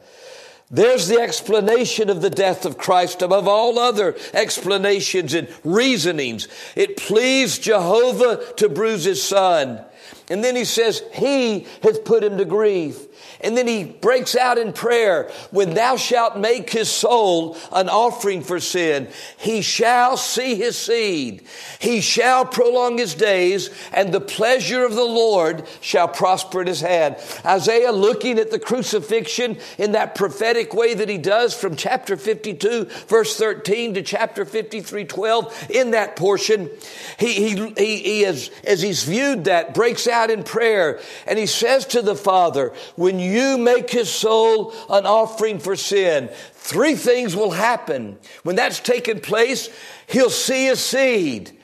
There's 0.71 1.09
the 1.09 1.21
explanation 1.21 2.09
of 2.09 2.23
the 2.23 2.31
death 2.31 2.65
of 2.65 2.79
Christ 2.79 3.23
above 3.23 3.47
all 3.47 3.79
other 3.79 4.17
explanations 4.33 5.35
and 5.35 5.49
reasonings. 5.65 6.49
It 6.77 6.97
pleased 6.97 7.65
Jehovah 7.65 8.53
to 8.57 8.69
bruise 8.69 9.05
his 9.05 9.23
son. 9.23 9.85
And 10.31 10.43
then 10.45 10.55
he 10.57 10.65
says, 10.65 11.03
He 11.13 11.67
hath 11.83 12.05
put 12.05 12.25
him 12.25 12.39
to 12.39 12.45
grief. 12.45 13.09
And 13.41 13.57
then 13.57 13.67
he 13.67 13.85
breaks 13.85 14.37
out 14.37 14.59
in 14.59 14.73
prayer. 14.73 15.31
When 15.51 15.75
thou 15.75 15.97
shalt 15.97 16.39
make 16.39 16.71
his 16.71 16.91
soul 16.91 17.57
an 17.73 17.89
offering 17.89 18.43
for 18.43 18.61
sin, 18.61 19.09
he 19.39 19.63
shall 19.63 20.17
see 20.17 20.55
his 20.55 20.77
seed. 20.77 21.43
He 21.79 22.01
shall 22.01 22.45
prolong 22.45 22.99
his 22.99 23.15
days, 23.15 23.71
and 23.93 24.13
the 24.13 24.21
pleasure 24.21 24.85
of 24.85 24.95
the 24.95 25.05
Lord 25.05 25.67
shall 25.81 26.09
prosper 26.09 26.61
in 26.61 26.67
his 26.67 26.81
hand. 26.81 27.17
Isaiah 27.45 27.93
looking 27.93 28.39
at 28.39 28.51
the 28.51 28.59
crucifixion 28.59 29.59
in 29.79 29.93
that 29.93 30.15
prophetic 30.15 30.75
way 30.75 30.95
that 30.95 31.09
he 31.09 31.19
does 31.19 31.55
from 31.55 31.77
chapter 31.77 32.17
52, 32.17 32.85
verse 33.09 33.37
13 33.37 33.95
to 33.95 34.03
chapter 34.03 34.45
53, 34.45 35.05
12, 35.05 35.67
in 35.71 35.93
that 35.93 36.17
portion, 36.17 36.71
he, 37.19 37.33
he, 37.33 37.73
he, 37.77 37.97
he 37.97 38.25
as, 38.25 38.51
as 38.65 38.83
he's 38.83 39.05
viewed 39.05 39.45
that, 39.45 39.75
breaks 39.75 40.07
out 40.07 40.31
in 40.31 40.43
prayer, 40.43 41.01
and 41.27 41.39
he 41.39 41.47
says 41.47 41.87
to 41.87 42.03
the 42.03 42.17
Father, 42.17 42.73
when 43.11 43.19
you 43.19 43.59
make 43.59 43.91
his 43.91 44.09
soul 44.09 44.73
an 44.89 45.05
offering 45.05 45.59
for 45.59 45.75
sin, 45.75 46.29
three 46.53 46.95
things 46.95 47.35
will 47.35 47.51
happen. 47.51 48.17
When 48.45 48.55
that's 48.55 48.79
taken 48.79 49.19
place, 49.19 49.69
he'll 50.07 50.31
see 50.31 50.69
a 50.69 50.77
seed. 50.77 51.59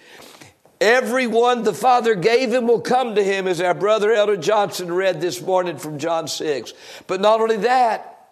Everyone 0.81 1.63
the 1.63 1.73
Father 1.73 2.17
gave 2.17 2.53
him 2.53 2.67
will 2.67 2.81
come 2.81 3.15
to 3.15 3.23
him, 3.23 3.47
as 3.47 3.61
our 3.61 3.75
brother 3.75 4.13
Elder 4.13 4.37
Johnson 4.37 4.93
read 4.93 5.21
this 5.21 5.41
morning 5.41 5.79
from 5.79 6.01
John 6.01 6.27
6. 6.27 6.73
But 7.07 7.21
not 7.21 7.41
only 7.41 7.59
that, 7.59 8.29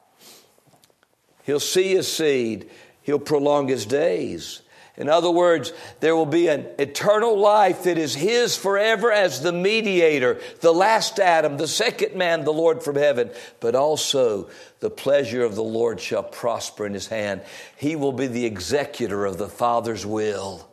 he'll 1.45 1.61
see 1.61 1.95
a 1.95 2.03
seed, 2.03 2.69
he'll 3.03 3.21
prolong 3.21 3.69
his 3.69 3.87
days. 3.87 4.63
In 4.97 5.09
other 5.09 5.31
words, 5.31 5.73
there 5.99 6.15
will 6.15 6.27
be 6.27 6.47
an 6.47 6.67
eternal 6.79 7.37
life 7.37 7.83
that 7.83 7.99
is 7.99 8.15
His 8.15 8.57
forever 8.57 9.11
as 9.11 9.41
the 9.41 9.53
mediator, 9.53 10.41
the 10.61 10.73
last 10.73 11.19
Adam, 11.19 11.57
the 11.57 11.67
second 11.67 12.15
man, 12.15 12.45
the 12.45 12.53
Lord 12.53 12.83
from 12.83 12.95
heaven. 12.95 13.31
But 13.59 13.75
also, 13.75 14.49
the 14.79 14.91
pleasure 14.91 15.45
of 15.45 15.57
the 15.57 15.65
Lord 15.65 16.01
shall 16.01 16.23
prosper 16.23 16.87
in 16.87 16.95
His 16.95 17.09
hand. 17.09 17.43
He 17.77 17.97
will 17.97 18.13
be 18.13 18.29
the 18.29 18.47
executor 18.47 19.25
of 19.25 19.37
the 19.37 19.49
Father's 19.49 20.07
will. 20.07 20.69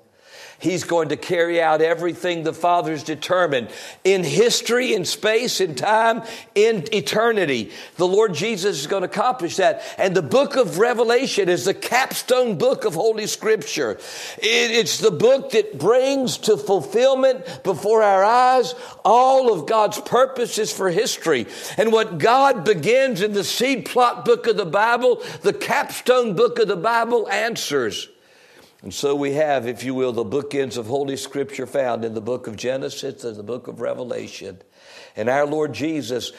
He's 0.62 0.84
going 0.84 1.10
to 1.10 1.17
carry 1.17 1.60
out 1.60 1.82
everything 1.82 2.43
the 2.43 2.54
Father's 2.54 3.04
determined 3.04 3.69
in 4.04 4.24
history, 4.24 4.93
in 4.93 5.06
space, 5.06 5.60
in 5.60 5.74
time, 5.74 6.21
in 6.54 6.86
eternity. 6.93 7.71
The 7.97 8.08
Lord 8.08 8.36
Jesus 8.36 8.80
is 8.80 8.86
going 8.86 9.02
to 9.02 9.10
accomplish 9.10 9.56
that. 9.56 9.82
And 9.97 10.15
the 10.15 10.21
book 10.21 10.56
of 10.58 10.78
Revelation 10.78 11.50
is 11.50 11.65
the 11.65 11.74
capstone 11.74 12.60
book 12.60 12.86
of 12.86 12.93
Holy 12.93 13.26
Scripture. 13.26 13.97
it's 14.38 15.00
the 15.00 15.10
book 15.10 15.50
that 15.54 15.80
brings 15.80 16.38
to 16.38 16.58
fulfillment 16.58 17.63
before 17.63 18.04
our 18.04 18.24
eyes 18.24 18.76
all 19.04 19.52
of 19.52 19.65
God's 19.65 20.00
purposes 20.00 20.71
for 20.71 20.91
history. 20.91 21.47
And 21.76 21.91
what 21.91 22.19
God 22.19 22.65
begins 22.65 23.24
in 23.24 23.34
the 23.34 23.43
seed 23.43 23.86
plot 23.86 24.26
book 24.26 24.45
of 24.45 24.58
the 24.58 24.65
Bible, 24.65 25.24
the 25.41 25.54
capstone 25.54 26.36
book 26.36 26.60
of 26.60 26.67
the 26.67 26.76
Bible 26.76 27.28
answers. 27.30 28.08
And 28.82 28.94
so 28.94 29.15
we 29.15 29.34
have, 29.34 29.67
if 29.67 29.84
you 29.84 29.94
will, 29.94 30.12
the 30.12 30.26
bookends 30.26 30.76
of 30.78 30.88
Holy 30.88 31.15
Scripture 31.15 31.67
found 31.67 32.04
in 32.04 32.15
the 32.15 32.22
book 32.22 32.48
of 32.48 32.56
Genesis 32.56 33.24
and 33.24 33.36
the 33.36 33.44
book 33.44 33.67
of 33.67 33.80
Revelation. 33.80 34.60
And 35.15 35.30
our 35.30 35.46
Lord 35.46 35.74
Jesus, 35.74 36.32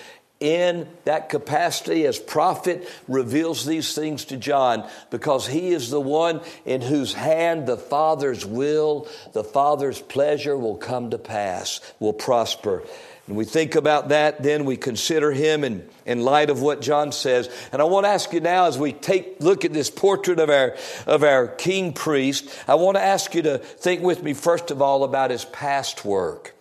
in 0.43 0.89
that 1.05 1.29
capacity 1.29 2.05
as 2.05 2.19
prophet, 2.19 2.89
reveals 3.07 3.65
these 3.65 3.95
things 3.95 4.25
to 4.27 4.37
John 4.37 4.89
because 5.11 5.47
he 5.47 5.71
is 5.71 5.89
the 5.89 6.01
one 6.01 6.41
in 6.67 6.81
whose 6.81 7.15
hand 7.15 7.67
the 7.67 7.77
Father's 7.77 8.45
will, 8.45 9.07
the 9.33 9.45
Father's 9.45 10.01
pleasure 10.01 10.59
will 10.59 10.77
come 10.77 11.11
to 11.11 11.19
pass, 11.19 11.81
will 12.01 12.13
prosper. 12.13 12.83
And 13.29 13.37
we 13.37 13.45
think 13.45 13.77
about 13.77 14.09
that, 14.09 14.43
then 14.43 14.65
we 14.65 14.77
consider 14.77 15.31
him 15.31 15.63
in, 15.63 15.89
in 16.05 16.25
light 16.25 16.51
of 16.51 16.61
what 16.61 16.81
John 16.81 17.13
says. 17.13 17.49
And 17.71 17.81
I 17.81 17.85
want 17.85 18.05
to 18.05 18.11
ask 18.11 18.33
you 18.33 18.41
now, 18.41 18.67
as 18.67 18.77
we 18.77 18.93
take 18.93 19.37
look 19.39 19.65
at 19.65 19.73
this 19.73 19.91
portrait 19.91 20.41
of 20.41 20.51
our 20.51 20.77
of 21.07 21.23
our 21.23 21.47
king 21.47 21.93
priest, 21.93 22.53
I 22.67 22.75
want 22.75 22.97
to 22.97 23.03
ask 23.03 23.33
you 23.37 23.43
to 23.43 23.59
think 23.59 24.03
with 24.03 24.25
me 24.25 24.35
first 24.35 24.73
of 24.73 24.83
all 24.83 25.05
about 25.05 25.31
his 25.31 25.45
past 25.45 26.05
work. 26.05 26.57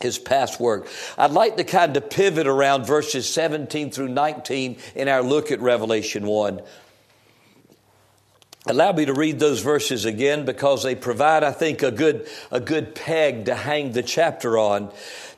His 0.00 0.18
past 0.18 0.58
work. 0.58 0.88
I'd 1.18 1.32
like 1.32 1.58
to 1.58 1.64
kind 1.64 1.94
of 1.96 2.08
pivot 2.08 2.46
around 2.46 2.86
verses 2.86 3.28
17 3.28 3.90
through 3.90 4.08
19 4.08 4.78
in 4.94 5.08
our 5.08 5.22
look 5.22 5.52
at 5.52 5.60
Revelation 5.60 6.26
1. 6.26 6.62
Allow 8.66 8.92
me 8.92 9.06
to 9.06 9.14
read 9.14 9.38
those 9.38 9.60
verses 9.60 10.04
again 10.04 10.44
because 10.44 10.82
they 10.82 10.94
provide, 10.94 11.44
I 11.44 11.52
think, 11.52 11.82
a 11.82 11.90
good, 11.90 12.28
a 12.50 12.60
good 12.60 12.94
peg 12.94 13.46
to 13.46 13.54
hang 13.54 13.92
the 13.92 14.02
chapter 14.02 14.58
on. 14.58 14.90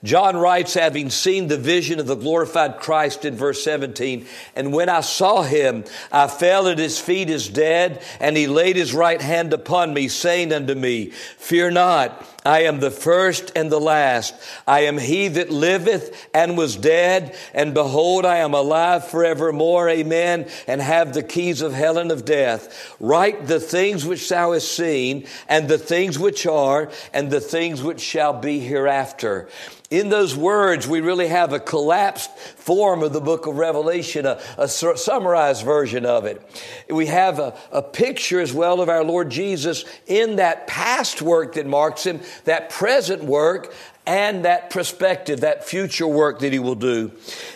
John 0.04 0.36
writes, 0.36 0.74
having 0.74 1.10
seen 1.10 1.46
the 1.46 1.56
vision 1.56 2.00
of 2.00 2.06
the 2.06 2.16
glorified 2.16 2.78
Christ 2.78 3.24
in 3.24 3.36
verse 3.36 3.62
17, 3.62 4.26
and 4.56 4.72
when 4.72 4.88
I 4.88 5.00
saw 5.00 5.42
him, 5.42 5.84
I 6.10 6.26
fell 6.26 6.66
at 6.66 6.78
his 6.78 6.98
feet 6.98 7.30
as 7.30 7.48
dead, 7.48 8.02
and 8.18 8.36
he 8.36 8.48
laid 8.48 8.74
his 8.74 8.94
right 8.94 9.22
hand 9.22 9.52
upon 9.52 9.94
me, 9.94 10.08
saying 10.08 10.52
unto 10.52 10.74
me, 10.74 11.10
Fear 11.38 11.70
not, 11.70 12.26
I 12.44 12.62
am 12.62 12.80
the 12.80 12.90
first 12.90 13.52
and 13.54 13.70
the 13.70 13.78
last. 13.78 14.34
I 14.66 14.80
am 14.80 14.98
he 14.98 15.28
that 15.28 15.50
liveth 15.50 16.28
and 16.34 16.58
was 16.58 16.74
dead, 16.74 17.36
and 17.54 17.72
behold, 17.72 18.26
I 18.26 18.38
am 18.38 18.52
alive 18.52 19.06
forevermore. 19.06 19.88
Amen. 19.88 20.48
And 20.66 20.82
have 20.82 21.14
the 21.14 21.22
keys 21.22 21.62
of 21.62 21.72
hell 21.72 21.98
and 21.98 22.10
of 22.10 22.24
death. 22.24 22.96
Write 22.98 23.46
the 23.46 23.60
things 23.60 24.04
which 24.04 24.28
thou 24.28 24.52
hast 24.52 24.74
seen, 24.74 25.26
and 25.48 25.68
the 25.68 25.78
things 25.78 26.18
which 26.18 26.44
are, 26.44 26.90
and 27.14 27.30
the 27.30 27.40
things 27.40 27.80
which 27.80 28.00
shall 28.00 28.32
be 28.32 28.58
hereafter. 28.58 29.48
In 29.92 30.08
those 30.08 30.34
words, 30.34 30.88
we 30.88 31.02
really 31.02 31.28
have 31.28 31.52
a 31.52 31.60
collapsed 31.60 32.34
form 32.38 33.02
of 33.02 33.12
the 33.12 33.20
book 33.20 33.46
of 33.46 33.58
Revelation, 33.58 34.24
a, 34.24 34.40
a 34.56 34.66
summarized 34.66 35.66
version 35.66 36.06
of 36.06 36.24
it. 36.24 36.40
We 36.88 37.08
have 37.08 37.38
a, 37.38 37.54
a 37.70 37.82
picture 37.82 38.40
as 38.40 38.54
well 38.54 38.80
of 38.80 38.88
our 38.88 39.04
Lord 39.04 39.28
Jesus 39.28 39.84
in 40.06 40.36
that 40.36 40.66
past 40.66 41.20
work 41.20 41.56
that 41.56 41.66
marks 41.66 42.04
him, 42.04 42.22
that 42.46 42.70
present 42.70 43.22
work, 43.22 43.74
and 44.06 44.46
that 44.46 44.70
perspective, 44.70 45.40
that 45.40 45.68
future 45.68 46.06
work 46.06 46.38
that 46.38 46.54
he 46.54 46.58
will 46.58 46.74
do. 46.74 47.12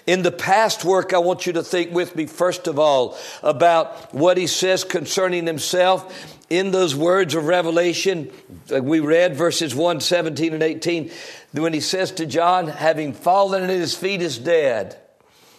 In 0.06 0.20
the 0.20 0.30
past 0.30 0.84
work, 0.84 1.14
I 1.14 1.18
want 1.18 1.46
you 1.46 1.54
to 1.54 1.62
think 1.62 1.90
with 1.92 2.14
me, 2.14 2.26
first 2.26 2.66
of 2.68 2.78
all, 2.78 3.16
about 3.42 4.14
what 4.14 4.36
he 4.36 4.46
says 4.46 4.84
concerning 4.84 5.46
himself 5.46 6.35
in 6.48 6.70
those 6.70 6.94
words 6.94 7.34
of 7.34 7.46
Revelation, 7.46 8.30
we 8.70 9.00
read 9.00 9.36
verses 9.36 9.74
1, 9.74 10.00
17, 10.00 10.54
and 10.54 10.62
18, 10.62 11.10
when 11.52 11.72
he 11.72 11.80
says 11.80 12.12
to 12.12 12.26
John, 12.26 12.68
having 12.68 13.12
fallen 13.12 13.64
at 13.64 13.70
his 13.70 13.94
feet 13.94 14.22
is 14.22 14.38
dead. 14.38 14.96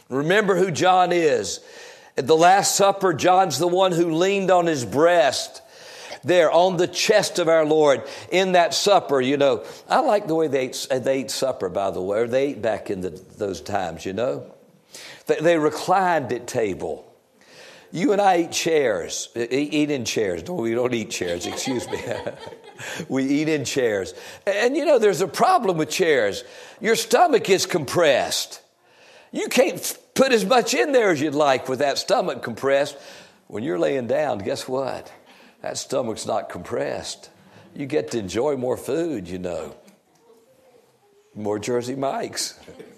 Remember 0.10 0.56
who 0.56 0.72
John 0.72 1.12
is. 1.12 1.60
At 2.18 2.28
the 2.28 2.38
Last 2.38 2.76
Supper, 2.76 3.14
John's 3.14 3.60
the 3.60 3.68
one 3.68 3.92
who 3.92 4.12
leaned 4.12 4.50
on 4.50 4.66
his 4.66 4.86
breast 4.86 5.62
there 6.24 6.52
on 6.52 6.78
the 6.78 6.88
chest 6.88 7.40
of 7.40 7.48
our 7.48 7.66
Lord 7.66 8.04
in 8.32 8.54
that 8.54 8.74
supper. 8.74 9.22
You 9.22 9.38
know, 9.38 9.64
I 9.90 10.00
like 10.00 10.28
the 10.28 10.36
way 10.36 10.48
they 10.48 10.62
ate, 10.62 10.88
they 10.90 11.20
ate 11.20 11.32
supper, 11.32 11.70
by 11.70 11.92
the 11.92 12.02
way, 12.02 12.20
or 12.20 12.28
they 12.28 12.48
ate 12.48 12.62
back 12.62 12.90
in 12.90 13.02
the, 13.02 13.10
those 13.10 13.62
times, 13.62 14.06
you 14.06 14.14
know. 14.14 14.52
They, 15.28 15.36
they 15.36 15.58
reclined 15.58 16.32
at 16.34 16.48
table. 16.48 17.07
You 17.92 18.12
and 18.12 18.22
I 18.22 18.42
eat 18.42 18.52
chairs, 18.52 19.30
eat 19.36 19.92
in 19.92 20.06
chairs. 20.06 20.48
No, 20.48 20.56
we 20.56 20.74
don't 20.74 20.94
eat 20.94 21.10
chairs, 21.10 21.46
excuse 21.46 21.90
me. 21.90 22.02
we 23.10 23.26
eat 23.26 23.50
in 23.50 23.66
chairs. 23.66 24.14
And 24.46 24.76
you 24.76 24.86
know, 24.86 25.00
there's 25.00 25.22
a 25.22 25.28
problem 25.28 25.78
with 25.78 25.90
chairs. 25.90 26.44
Your 26.82 26.96
stomach 26.96 27.50
is 27.50 27.66
compressed. 27.66 28.62
You 29.32 29.48
can't 29.48 29.98
put 30.16 30.32
as 30.32 30.46
much 30.46 30.74
in 30.74 30.92
there 30.92 31.12
as 31.12 31.22
you'd 31.22 31.36
like 31.36 31.70
with 31.70 31.80
that 31.80 31.98
stomach 31.98 32.42
compressed. 32.42 32.98
When 33.48 33.64
you're 33.64 33.80
laying 33.80 34.08
down, 34.08 34.40
guess 34.40 34.68
what? 34.68 35.12
That 35.62 35.78
stomach's 35.78 36.26
not 36.26 36.50
compressed. 36.50 37.30
You 37.76 37.86
get 37.86 38.12
to 38.12 38.20
enjoy 38.20 38.58
more 38.58 38.78
food, 38.78 39.28
you 39.28 39.40
know. 39.40 39.76
More 41.36 41.60
Jersey 41.60 41.96
Mikes. 41.96 42.60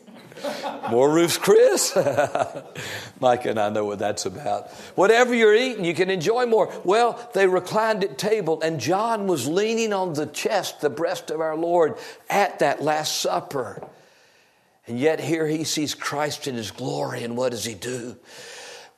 More 0.90 1.10
roofs, 1.12 1.38
Chris. 1.38 1.96
Mike 3.20 3.46
and 3.46 3.60
I 3.60 3.70
know 3.70 3.86
what 3.86 4.00
that's 4.00 4.26
about. 4.26 4.72
Whatever 4.96 5.34
you're 5.34 5.56
eating, 5.56 5.86
you 5.86 5.94
can 5.94 6.10
enjoy 6.10 6.46
more. 6.46 6.74
Well, 6.84 7.30
they 7.34 7.48
reclined 7.48 8.04
at 8.04 8.18
table, 8.18 8.62
and 8.62 8.80
John 8.80 9.28
was 9.28 9.48
leaning 9.48 9.94
on 9.94 10.14
the 10.14 10.26
chest, 10.26 10.82
the 10.82 10.90
breast 10.90 11.32
of 11.32 11.42
our 11.42 11.56
Lord, 11.56 11.98
at 12.30 12.60
that 12.60 12.82
Last 12.82 13.22
Supper. 13.22 13.88
And 14.88 15.00
yet 15.00 15.20
here 15.20 15.46
he 15.46 15.64
sees 15.64 15.94
Christ 15.94 16.48
in 16.48 16.56
his 16.56 16.72
glory, 16.72 17.24
and 17.24 17.38
what 17.38 17.52
does 17.52 17.66
he 17.66 17.76
do? 17.76 18.18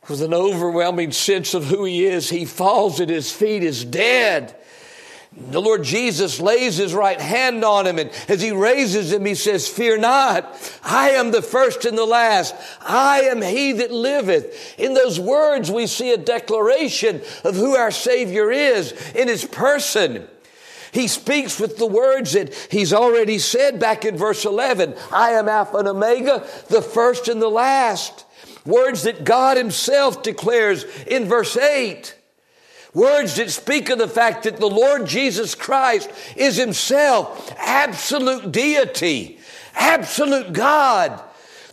With 0.10 0.22
an 0.22 0.34
overwhelming 0.34 1.12
sense 1.12 1.54
of 1.54 1.66
who 1.66 1.84
he 1.84 2.06
is, 2.06 2.30
he 2.30 2.46
falls 2.46 3.00
at 3.00 3.10
his 3.10 3.32
feet 3.32 3.64
is 3.64 3.86
dead. 3.86 4.56
The 5.34 5.62
Lord 5.62 5.84
Jesus 5.84 6.42
lays 6.42 6.76
his 6.76 6.94
right 6.94 7.20
hand 7.20 7.64
on 7.64 7.88
him, 7.88 8.00
and 8.00 8.10
as 8.28 8.42
he 8.42 8.52
raises 8.52 9.14
him, 9.14 9.24
he 9.24 9.36
says, 9.36 9.66
Fear 9.66 10.00
not, 10.00 10.80
I 10.84 11.12
am 11.12 11.32
the 11.32 11.42
first 11.42 11.86
and 11.86 11.98
the 11.98 12.06
last. 12.06 12.54
I 12.82 13.22
am 13.22 13.42
he 13.42 13.72
that 13.74 13.92
liveth. 13.92 14.78
In 14.78 14.94
those 14.94 15.22
words, 15.22 15.72
we 15.72 15.88
see 15.88 16.12
a 16.12 16.18
declaration 16.18 17.22
of 17.46 17.56
who 17.56 17.78
our 17.78 17.92
Savior 17.92 18.52
is 18.52 18.92
in 19.12 19.30
his 19.30 19.46
person. 19.46 20.28
He 20.92 21.08
speaks 21.08 21.62
with 21.62 21.78
the 21.78 21.88
words 21.88 22.34
that 22.34 22.54
he's 22.70 22.92
already 22.92 23.40
said 23.40 23.80
back 23.80 24.04
in 24.04 24.18
verse 24.18 24.44
11 24.44 24.96
I 25.14 25.32
am 25.32 25.48
Alpha 25.48 25.78
and 25.78 25.88
Omega, 25.88 26.46
the 26.68 26.82
first 26.82 27.30
and 27.30 27.42
the 27.42 27.50
last. 27.50 28.26
Words 28.66 29.04
that 29.04 29.24
God 29.24 29.56
Himself 29.56 30.24
declares 30.24 30.84
in 31.08 31.26
verse 31.26 31.56
8. 31.56 32.16
Words 32.94 33.38
that 33.38 33.50
speak 33.52 33.90
of 33.90 34.00
the 34.00 34.08
fact 34.08 34.44
that 34.44 34.58
the 34.58 34.68
Lord 34.70 35.08
Jesus 35.08 35.56
Christ 35.56 36.12
is 36.36 36.58
himself 36.58 37.54
absolute 37.58 38.52
deity, 38.52 39.40
absolute 39.76 40.52
God. 40.52 41.22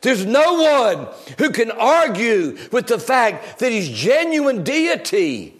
There's 0.01 0.25
no 0.25 0.55
one 0.55 1.09
who 1.39 1.51
can 1.51 1.73
argue 1.73 2.57
with 2.71 2.87
the 2.87 3.01
fact 3.01 3.59
that 3.59 3.73
he's 3.73 3.89
genuine 3.89 4.63
deity. 4.63 5.55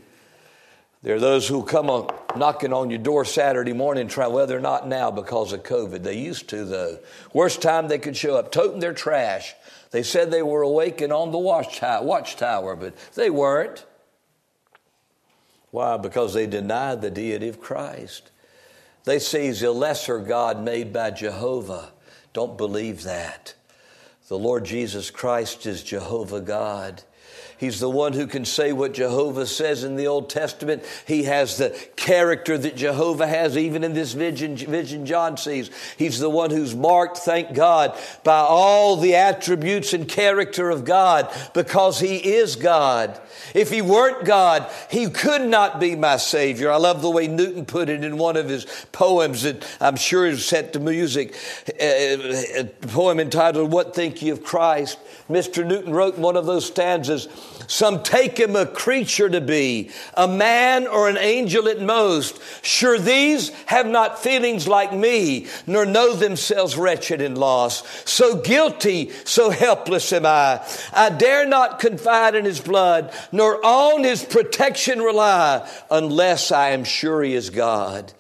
There 1.03 1.17
are 1.17 1.21
those 1.21 1.49
who 1.49 1.65
come 1.65 1.91
on, 1.91 2.13
knocking 2.37 2.73
on 2.73 2.91
your 2.91 2.99
door 2.99 3.25
Saturday 3.25 3.73
morning, 3.73 4.09
try, 4.09 4.27
well, 4.27 4.47
they're 4.47 4.61
not 4.61 4.89
now 4.89 5.11
because 5.11 5.53
of 5.53 5.63
COVID. 5.63 6.03
They 6.03 6.19
used 6.19 6.49
to, 6.51 6.65
though. 6.65 6.99
Worst 7.33 7.63
time 7.63 7.89
they 7.89 7.99
could 7.99 8.17
show 8.17 8.37
up, 8.37 8.53
toting 8.53 8.81
their 8.81 8.93
trash. 8.93 9.55
They 9.91 10.03
said 10.03 10.31
they 10.31 10.43
were 10.43 10.63
awake 10.63 11.01
and 11.01 11.13
on 11.13 11.33
the 11.33 11.39
watchtower, 11.39 12.77
but 12.77 12.97
they 13.15 13.31
weren't. 13.31 13.85
Why? 15.71 15.97
Because 15.97 16.35
they 16.35 16.47
denied 16.47 17.03
the 17.03 17.11
deity 17.11 17.49
of 17.49 17.61
Christ. 17.61 18.31
They 19.05 19.19
say 19.19 19.47
he's 19.47 19.63
a 19.63 19.71
lesser 19.71 20.19
God 20.19 20.63
made 20.63 20.93
by 20.93 21.11
Jehovah. 21.11 21.93
Don't 22.33 22.59
believe 22.59 23.03
that. 23.05 23.55
The 24.29 24.39
Lord 24.39 24.65
Jesus 24.65 25.11
Christ 25.11 25.65
is 25.67 25.83
Jehovah 25.83 26.41
God. 26.41 27.03
He's 27.59 27.81
the 27.81 27.91
one 27.91 28.13
who 28.13 28.27
can 28.27 28.45
say 28.45 28.73
what 28.73 28.95
Jehovah 28.95 29.47
says 29.47 29.85
in 29.85 29.97
the 29.97 30.07
Old 30.07 30.31
Testament. 30.31 30.85
He 31.07 31.25
has 31.25 31.59
the 31.59 31.71
character 31.97 32.57
that 32.57 32.77
Jehovah 32.77 33.27
has, 33.27 33.57
even 33.57 33.83
in 33.83 33.95
this 33.95 34.13
vision, 34.13 34.57
vision 34.57 35.05
John 35.05 35.37
sees. 35.37 35.71
He's 35.97 36.21
the 36.21 36.31
one 36.31 36.51
who's 36.51 36.75
marked, 36.75 37.19
thank 37.19 37.55
God, 37.55 37.99
by 38.23 38.39
all 38.39 38.97
the 38.97 39.17
attributes 39.17 39.93
and 39.93 40.09
character 40.09 40.71
of 40.71 40.85
God 40.85 41.33
because 41.53 41.99
He 41.99 42.17
is 42.17 42.57
God. 42.57 43.21
If 43.55 43.71
He 43.71 43.83
weren't 43.83 44.25
God, 44.25 44.71
He 44.91 45.11
could 45.11 45.43
not 45.43 45.81
be 45.81 45.97
my 45.97 46.17
Savior. 46.17 46.71
I 46.71 46.77
love 46.77 47.03
the 47.03 47.11
way 47.11 47.27
Newton 47.27 47.65
put 47.65 47.89
it 47.89 48.05
in 48.05 48.19
one 48.19 48.37
of 48.37 48.49
his 48.49 48.67
poems 48.93 49.43
that 49.43 49.67
I'm 49.81 49.97
sure 49.97 50.27
is 50.27 50.45
set 50.45 50.73
to 50.75 50.81
music, 50.81 51.35
uh, 51.81 51.85
uh, 51.85 52.43
a 52.59 52.65
poem 52.89 53.21
entitled, 53.21 53.73
What 53.73 53.95
Think 53.95 54.23
Ye 54.23 54.31
of 54.31 54.43
Christ? 54.43 54.99
Mr. 55.29 55.67
Newton 55.67 55.93
wrote 55.93 56.17
in 56.17 56.23
one 56.23 56.37
of 56.37 56.47
those 56.47 56.67
stanzas, 56.67 57.29
some 57.69 58.03
take 58.03 58.39
him 58.39 58.57
a 58.57 58.65
creature 58.65 59.29
to 59.29 59.43
be, 59.43 59.91
a 60.15 60.27
man 60.27 60.87
or 60.87 61.09
an 61.09 61.19
angel 61.19 61.69
at 61.69 61.81
most. 61.81 62.41
Sure, 62.65 62.99
these 62.99 63.51
have 63.67 63.87
not 63.87 64.23
feelings 64.23 64.67
like 64.67 64.93
me, 64.93 65.47
nor 65.67 65.85
know 65.85 66.15
themselves 66.15 66.79
wretched 66.79 67.21
and 67.21 67.37
lost. 67.37 68.09
So 68.09 68.41
guilty, 68.41 69.11
so 69.25 69.51
helpless 69.51 70.13
am 70.15 70.25
I. 70.25 70.67
I 70.95 71.11
dare 71.11 71.47
not 71.47 71.79
confide 71.79 72.35
in 72.35 72.47
his 72.47 72.61
blood, 72.61 73.13
nor 73.33 73.65
on 73.65 74.03
his 74.03 74.25
protection 74.25 75.01
rely, 75.01 75.69
unless 75.91 76.51
I 76.51 76.71
am 76.71 76.85
sure 76.85 77.23
he 77.23 77.35
is 77.35 77.51
God. 77.51 78.15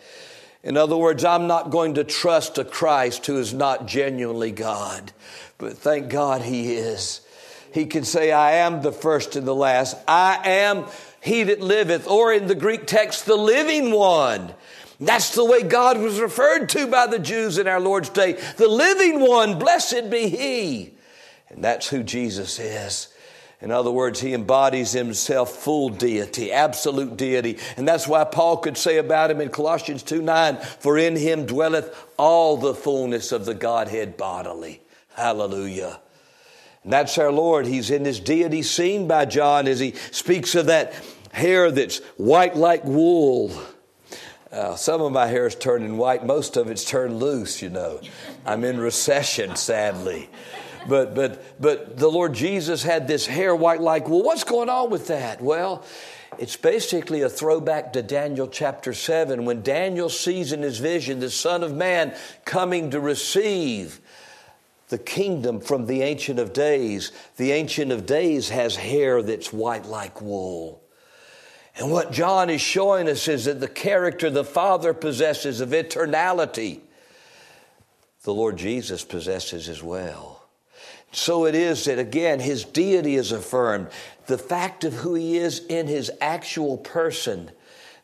In 0.62 0.76
other 0.76 0.96
words, 0.96 1.24
I'm 1.24 1.46
not 1.46 1.70
going 1.70 1.94
to 1.94 2.04
trust 2.04 2.58
a 2.58 2.64
Christ 2.64 3.24
who 3.24 3.38
is 3.38 3.54
not 3.54 3.86
genuinely 3.86 4.50
God. 4.50 5.12
But 5.56 5.78
thank 5.78 6.10
God 6.10 6.42
he 6.42 6.74
is. 6.74 7.22
He 7.72 7.86
can 7.86 8.04
say, 8.04 8.32
I 8.32 8.52
am 8.52 8.82
the 8.82 8.92
first 8.92 9.36
and 9.36 9.46
the 9.46 9.54
last. 9.54 9.96
I 10.06 10.40
am 10.44 10.86
he 11.20 11.44
that 11.44 11.60
liveth, 11.60 12.06
or 12.06 12.32
in 12.32 12.46
the 12.46 12.54
Greek 12.54 12.86
text, 12.86 13.26
the 13.26 13.36
living 13.36 13.90
one. 13.90 14.54
That's 15.00 15.34
the 15.34 15.44
way 15.44 15.62
God 15.62 15.98
was 15.98 16.20
referred 16.20 16.68
to 16.70 16.86
by 16.86 17.06
the 17.06 17.18
Jews 17.18 17.58
in 17.58 17.68
our 17.68 17.80
Lord's 17.80 18.08
day. 18.08 18.32
The 18.56 18.68
living 18.68 19.20
one, 19.20 19.58
blessed 19.58 20.10
be 20.10 20.28
he. 20.28 20.94
And 21.50 21.62
that's 21.62 21.88
who 21.88 22.02
Jesus 22.02 22.58
is. 22.58 23.08
In 23.60 23.72
other 23.72 23.90
words, 23.90 24.20
he 24.20 24.34
embodies 24.34 24.92
himself 24.92 25.50
full 25.50 25.88
deity, 25.88 26.52
absolute 26.52 27.16
deity. 27.16 27.58
And 27.76 27.88
that's 27.88 28.06
why 28.06 28.22
Paul 28.24 28.58
could 28.58 28.76
say 28.76 28.98
about 28.98 29.30
him 29.30 29.40
in 29.40 29.48
Colossians 29.48 30.02
2 30.04 30.22
9, 30.22 30.56
for 30.56 30.96
in 30.96 31.16
him 31.16 31.46
dwelleth 31.46 32.06
all 32.16 32.56
the 32.56 32.74
fullness 32.74 33.32
of 33.32 33.44
the 33.46 33.54
Godhead 33.54 34.16
bodily. 34.16 34.80
Hallelujah. 35.14 35.98
That's 36.90 37.18
our 37.18 37.30
Lord. 37.30 37.66
He's 37.66 37.90
in 37.90 38.04
his 38.04 38.20
deity 38.20 38.62
seen 38.62 39.06
by 39.06 39.24
John 39.26 39.68
as 39.68 39.78
he 39.78 39.92
speaks 40.10 40.54
of 40.54 40.66
that 40.66 40.94
hair 41.32 41.70
that's 41.70 41.98
white 42.16 42.56
like 42.56 42.84
wool. 42.84 43.52
Uh, 44.50 44.74
some 44.76 45.02
of 45.02 45.12
my 45.12 45.26
hair 45.26 45.46
is 45.46 45.54
turning 45.54 45.98
white. 45.98 46.24
Most 46.24 46.56
of 46.56 46.70
it's 46.70 46.84
turned 46.84 47.18
loose, 47.18 47.60
you 47.60 47.68
know. 47.68 48.00
I'm 48.46 48.64
in 48.64 48.80
recession, 48.80 49.56
sadly. 49.56 50.30
But, 50.88 51.14
but, 51.14 51.60
but 51.60 51.98
the 51.98 52.08
Lord 52.08 52.32
Jesus 52.32 52.82
had 52.82 53.06
this 53.06 53.26
hair 53.26 53.54
white 53.54 53.82
like 53.82 54.08
wool. 54.08 54.22
What's 54.22 54.44
going 54.44 54.70
on 54.70 54.88
with 54.88 55.08
that? 55.08 55.42
Well, 55.42 55.84
It's 56.38 56.56
basically 56.56 57.22
a 57.22 57.28
throwback 57.28 57.92
to 57.94 58.02
Daniel 58.02 58.46
chapter 58.48 58.94
7 58.94 59.44
when 59.44 59.62
Daniel 59.62 60.08
sees 60.08 60.52
in 60.52 60.62
his 60.62 60.78
vision 60.78 61.20
the 61.20 61.30
Son 61.30 61.62
of 61.62 61.74
Man 61.74 62.14
coming 62.44 62.90
to 62.90 63.00
receive 63.00 64.00
the 64.88 64.98
kingdom 64.98 65.60
from 65.60 65.86
the 65.86 66.02
Ancient 66.02 66.38
of 66.38 66.52
Days. 66.52 67.12
The 67.36 67.52
Ancient 67.52 67.92
of 67.92 68.06
Days 68.06 68.48
has 68.48 68.76
hair 68.76 69.22
that's 69.22 69.52
white 69.52 69.86
like 69.86 70.20
wool. 70.20 70.82
And 71.76 71.92
what 71.92 72.10
John 72.10 72.50
is 72.50 72.60
showing 72.60 73.08
us 73.08 73.28
is 73.28 73.44
that 73.44 73.60
the 73.60 73.68
character 73.68 74.30
the 74.30 74.44
Father 74.44 74.92
possesses 74.92 75.60
of 75.60 75.70
eternality, 75.70 76.80
the 78.24 78.34
Lord 78.34 78.56
Jesus 78.56 79.04
possesses 79.04 79.68
as 79.68 79.82
well. 79.82 80.48
So 81.12 81.46
it 81.46 81.54
is 81.54 81.84
that 81.84 81.98
again, 81.98 82.40
his 82.40 82.64
deity 82.64 83.14
is 83.14 83.32
affirmed. 83.32 83.88
The 84.26 84.38
fact 84.38 84.84
of 84.84 84.92
who 84.92 85.14
he 85.14 85.38
is 85.38 85.64
in 85.66 85.86
his 85.86 86.10
actual 86.20 86.76
person. 86.78 87.50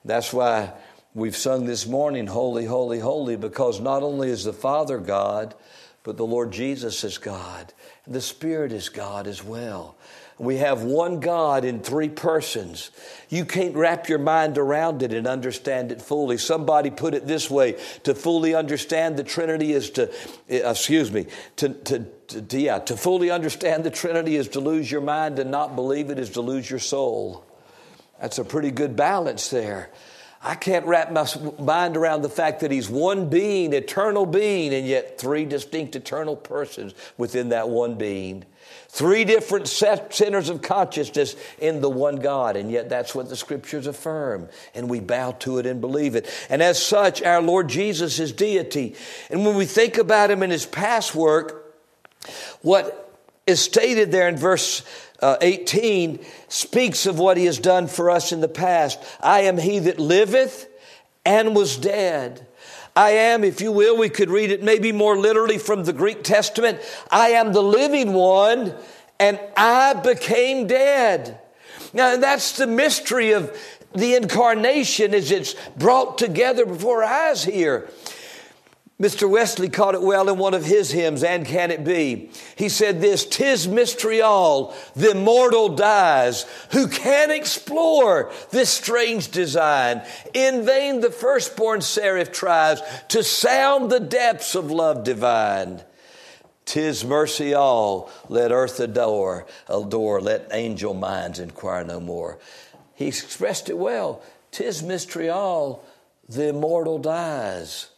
That's 0.04 0.32
why 0.32 0.72
we've 1.14 1.36
sung 1.36 1.66
this 1.66 1.86
morning, 1.86 2.26
Holy, 2.26 2.64
Holy, 2.64 3.00
Holy, 3.00 3.36
because 3.36 3.80
not 3.80 4.02
only 4.02 4.30
is 4.30 4.44
the 4.44 4.52
Father 4.52 4.98
God, 4.98 5.54
but 6.04 6.18
the 6.18 6.26
Lord 6.26 6.52
Jesus 6.52 7.02
is 7.02 7.18
God. 7.18 7.72
The 8.06 8.20
Spirit 8.20 8.72
is 8.72 8.90
God 8.90 9.26
as 9.26 9.42
well. 9.42 9.96
We 10.36 10.56
have 10.56 10.82
one 10.82 11.20
God 11.20 11.64
in 11.64 11.80
three 11.80 12.08
persons. 12.08 12.90
You 13.30 13.44
can't 13.44 13.74
wrap 13.74 14.08
your 14.08 14.18
mind 14.18 14.58
around 14.58 15.02
it 15.02 15.12
and 15.12 15.26
understand 15.26 15.92
it 15.92 16.02
fully. 16.02 16.38
Somebody 16.38 16.90
put 16.90 17.14
it 17.14 17.26
this 17.26 17.48
way 17.48 17.78
to 18.02 18.14
fully 18.14 18.54
understand 18.54 19.16
the 19.16 19.24
Trinity 19.24 19.72
is 19.72 19.90
to, 19.90 20.12
eh, 20.48 20.68
excuse 20.68 21.10
me, 21.10 21.26
to, 21.56 21.68
to, 21.68 22.06
to, 22.42 22.58
yeah, 22.60 22.80
to 22.80 22.96
fully 22.96 23.30
understand 23.30 23.84
the 23.84 23.90
Trinity 23.90 24.36
is 24.36 24.48
to 24.48 24.60
lose 24.60 24.90
your 24.90 25.00
mind 25.00 25.38
and 25.38 25.50
not 25.50 25.76
believe 25.76 26.10
it 26.10 26.18
is 26.18 26.30
to 26.30 26.40
lose 26.40 26.68
your 26.68 26.80
soul. 26.80 27.44
That's 28.20 28.38
a 28.38 28.44
pretty 28.44 28.72
good 28.72 28.96
balance 28.96 29.48
there. 29.48 29.90
I 30.46 30.54
can't 30.54 30.84
wrap 30.84 31.10
my 31.10 31.26
mind 31.58 31.96
around 31.96 32.20
the 32.20 32.28
fact 32.28 32.60
that 32.60 32.70
he's 32.70 32.90
one 32.90 33.30
being, 33.30 33.72
eternal 33.72 34.26
being, 34.26 34.74
and 34.74 34.86
yet 34.86 35.18
three 35.18 35.46
distinct 35.46 35.96
eternal 35.96 36.36
persons 36.36 36.94
within 37.16 37.48
that 37.48 37.70
one 37.70 37.94
being. 37.94 38.44
Three 38.88 39.24
different 39.24 39.66
centers 39.66 40.50
of 40.50 40.60
consciousness 40.60 41.34
in 41.58 41.80
the 41.80 41.88
one 41.88 42.16
God, 42.16 42.56
and 42.56 42.70
yet 42.70 42.90
that's 42.90 43.14
what 43.14 43.30
the 43.30 43.36
scriptures 43.36 43.86
affirm, 43.86 44.50
and 44.74 44.90
we 44.90 45.00
bow 45.00 45.32
to 45.32 45.58
it 45.58 45.66
and 45.66 45.80
believe 45.80 46.14
it. 46.14 46.28
And 46.50 46.62
as 46.62 46.80
such, 46.80 47.22
our 47.22 47.40
Lord 47.40 47.68
Jesus 47.68 48.18
is 48.20 48.30
deity. 48.30 48.96
And 49.30 49.46
when 49.46 49.56
we 49.56 49.64
think 49.64 49.96
about 49.96 50.30
him 50.30 50.42
in 50.42 50.50
his 50.50 50.66
past 50.66 51.14
work, 51.14 51.74
what 52.60 53.18
is 53.46 53.60
stated 53.60 54.12
there 54.12 54.28
in 54.28 54.36
verse 54.36 54.82
uh, 55.24 55.38
18 55.40 56.22
speaks 56.48 57.06
of 57.06 57.18
what 57.18 57.38
he 57.38 57.46
has 57.46 57.58
done 57.58 57.86
for 57.86 58.10
us 58.10 58.30
in 58.30 58.42
the 58.42 58.48
past. 58.48 59.02
I 59.22 59.40
am 59.40 59.56
he 59.56 59.78
that 59.78 59.98
liveth 59.98 60.68
and 61.24 61.56
was 61.56 61.78
dead. 61.78 62.46
I 62.94 63.12
am, 63.12 63.42
if 63.42 63.62
you 63.62 63.72
will, 63.72 63.96
we 63.96 64.10
could 64.10 64.28
read 64.28 64.50
it 64.50 64.62
maybe 64.62 64.92
more 64.92 65.16
literally 65.16 65.56
from 65.56 65.84
the 65.84 65.94
Greek 65.94 66.24
Testament. 66.24 66.78
I 67.10 67.30
am 67.30 67.54
the 67.54 67.62
living 67.62 68.12
one 68.12 68.74
and 69.18 69.40
I 69.56 69.94
became 69.94 70.66
dead. 70.66 71.40
Now, 71.94 72.18
that's 72.18 72.58
the 72.58 72.66
mystery 72.66 73.32
of 73.32 73.56
the 73.94 74.16
incarnation 74.16 75.14
as 75.14 75.30
it's 75.30 75.54
brought 75.76 76.18
together 76.18 76.66
before 76.66 77.02
our 77.02 77.30
eyes 77.30 77.44
here. 77.44 77.88
Mr. 79.00 79.28
Wesley 79.28 79.68
caught 79.68 79.96
it 79.96 80.02
well 80.02 80.28
in 80.28 80.38
one 80.38 80.54
of 80.54 80.64
his 80.64 80.92
hymns, 80.92 81.24
And 81.24 81.44
Can 81.44 81.72
It 81.72 81.82
Be? 81.82 82.30
He 82.54 82.68
said 82.68 83.00
this, 83.00 83.26
Tis 83.26 83.66
mystery 83.66 84.20
all, 84.20 84.72
the 84.94 85.16
mortal 85.16 85.70
dies. 85.70 86.46
Who 86.70 86.86
can 86.86 87.32
explore 87.32 88.30
this 88.50 88.70
strange 88.70 89.32
design? 89.32 90.02
In 90.32 90.64
vain 90.64 91.00
the 91.00 91.10
firstborn 91.10 91.80
seraph 91.80 92.30
tries 92.30 92.80
to 93.08 93.24
sound 93.24 93.90
the 93.90 93.98
depths 93.98 94.54
of 94.54 94.70
love 94.70 95.02
divine. 95.02 95.82
Tis 96.64 97.04
mercy 97.04 97.52
all, 97.52 98.10
let 98.28 98.52
earth 98.52 98.78
adore, 98.78 99.44
adore, 99.68 100.20
let 100.20 100.48
angel 100.52 100.94
minds 100.94 101.40
inquire 101.40 101.84
no 101.84 101.98
more. 101.98 102.38
He 102.94 103.08
expressed 103.08 103.68
it 103.68 103.76
well. 103.76 104.22
Tis 104.52 104.84
mystery 104.84 105.28
all, 105.28 105.84
the 106.28 106.50
immortal 106.50 106.98
dies. 106.98 107.88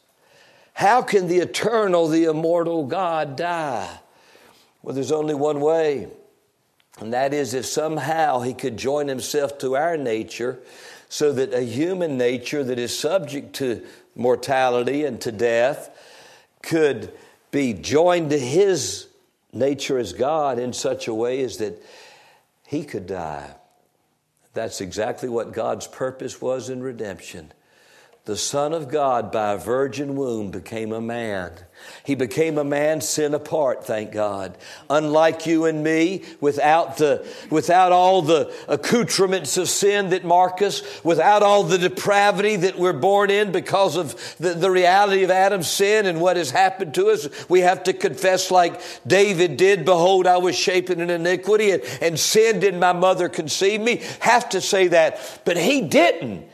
How 0.77 1.01
can 1.01 1.27
the 1.27 1.39
eternal, 1.39 2.07
the 2.07 2.25
immortal 2.25 2.85
God 2.85 3.35
die? 3.35 3.99
Well, 4.83 4.95
there's 4.95 5.11
only 5.11 5.35
one 5.35 5.63
way, 5.63 6.09
and 6.99 7.15
that 7.15 7.33
is 7.33 7.55
if 7.55 7.65
somehow 7.65 8.41
he 8.41 8.53
could 8.53 8.77
join 8.77 9.09
himself 9.09 9.57
to 9.61 9.75
our 9.75 9.97
nature 9.97 10.59
so 11.09 11.33
that 11.33 11.55
a 11.55 11.63
human 11.63 12.19
nature 12.19 12.63
that 12.63 12.79
is 12.79 12.97
subject 12.97 13.55
to 13.55 13.87
mortality 14.15 15.07
and 15.07 15.19
to 15.23 15.33
death 15.33 15.89
could 16.61 17.11
be 17.51 17.73
joined 17.73 18.29
to 18.29 18.39
his 18.39 19.07
nature 19.55 19.97
as 19.97 20.13
God 20.13 20.59
in 20.59 20.75
such 20.75 21.09
a 21.09 21.15
way 21.15 21.43
as 21.43 21.57
that 21.57 21.83
he 22.67 22.85
could 22.85 23.07
die. 23.07 23.55
That's 24.53 24.83
exactly 24.83 25.31
what 25.31 25.55
God's 25.55 25.87
purpose 25.87 26.43
was 26.43 26.69
in 26.69 26.83
redemption 26.83 27.51
the 28.27 28.37
Son 28.37 28.73
of 28.73 28.89
God 28.89 29.31
by 29.31 29.53
a 29.53 29.57
virgin 29.57 30.17
womb 30.17 30.51
became 30.51 30.93
a 30.93 31.01
man. 31.01 31.53
He 32.03 32.17
became 32.17 32.59
a 32.59 32.65
man 32.65 33.01
sin 33.01 33.35
apart, 33.35 33.85
thank 33.85 34.11
God. 34.11 34.59
Unlike 34.91 35.47
you 35.47 35.67
and 35.67 35.85
me, 35.85 36.25
without 36.41 36.97
the, 36.97 37.25
without 37.51 37.93
all 37.93 38.23
the 38.23 38.53
accoutrements 38.67 39.57
of 39.57 39.69
sin 39.69 40.11
that 40.11 40.25
mark 40.25 40.61
us, 40.61 40.83
without 41.05 41.45
all 41.45 41.63
the 41.63 41.79
depravity 41.79 42.57
that 42.57 42.77
we're 42.77 42.93
born 42.93 43.31
in 43.31 43.53
because 43.53 43.97
of 43.97 44.37
the, 44.39 44.55
the 44.55 44.73
reality 44.73 45.23
of 45.23 45.31
Adam's 45.31 45.71
sin 45.71 46.07
and 46.07 46.21
what 46.21 46.37
has 46.37 46.51
happened 46.51 46.95
to 46.95 47.11
us, 47.11 47.29
we 47.49 47.61
have 47.61 47.85
to 47.85 47.93
confess 47.93 48.51
like 48.51 48.81
David 49.07 49.57
did, 49.57 49.85
behold, 49.85 50.27
I 50.27 50.39
was 50.39 50.57
shapen 50.57 50.99
in 50.99 51.11
iniquity 51.11 51.71
and, 51.71 51.83
and 52.01 52.19
sinned 52.19 52.65
in 52.65 52.81
my 52.81 52.93
mother 52.93 53.29
conceive 53.29 53.81
me. 53.81 54.03
Have 54.19 54.49
to 54.49 54.61
say 54.61 54.89
that. 54.89 55.43
But 55.45 55.57
he 55.57 55.83
didn't. 55.83 56.49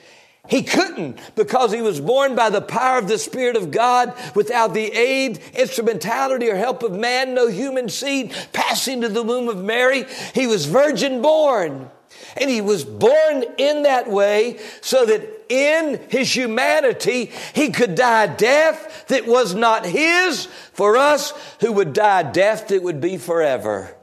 He 0.53 0.62
couldn't 0.62 1.18
because 1.34 1.72
he 1.72 1.80
was 1.80 1.98
born 1.98 2.34
by 2.34 2.50
the 2.50 2.61
power 2.61 2.98
of 2.98 3.09
the 3.09 3.16
Spirit 3.16 3.57
of 3.57 3.70
God 3.70 4.12
without 4.34 4.74
the 4.74 4.92
aid, 4.92 5.40
instrumentality, 5.55 6.50
or 6.50 6.57
help 6.57 6.82
of 6.82 6.92
man, 6.92 7.32
no 7.32 7.48
human 7.48 7.88
seed 7.88 8.36
passing 8.53 9.00
to 9.00 9.09
the 9.09 9.22
womb 9.22 9.48
of 9.48 9.64
Mary. 9.64 10.05
He 10.34 10.46
was 10.46 10.66
virgin 10.66 11.22
born. 11.22 11.90
And 12.36 12.50
he 12.50 12.61
was 12.61 12.84
born 12.84 13.44
in 13.57 13.84
that 13.84 14.11
way 14.11 14.59
so 14.82 15.07
that 15.07 15.26
in 15.48 15.98
his 16.11 16.36
humanity 16.36 17.32
he 17.55 17.70
could 17.70 17.94
die 17.94 18.26
death 18.26 19.07
that 19.09 19.26
was 19.26 19.55
not 19.55 19.86
his 19.86 20.44
for 20.74 20.98
us 20.98 21.32
who 21.61 21.72
would 21.72 21.94
die 21.94 22.24
death 22.24 22.68
that 22.68 22.82
would 22.82 23.00
be 23.00 23.16
forever. 23.16 23.96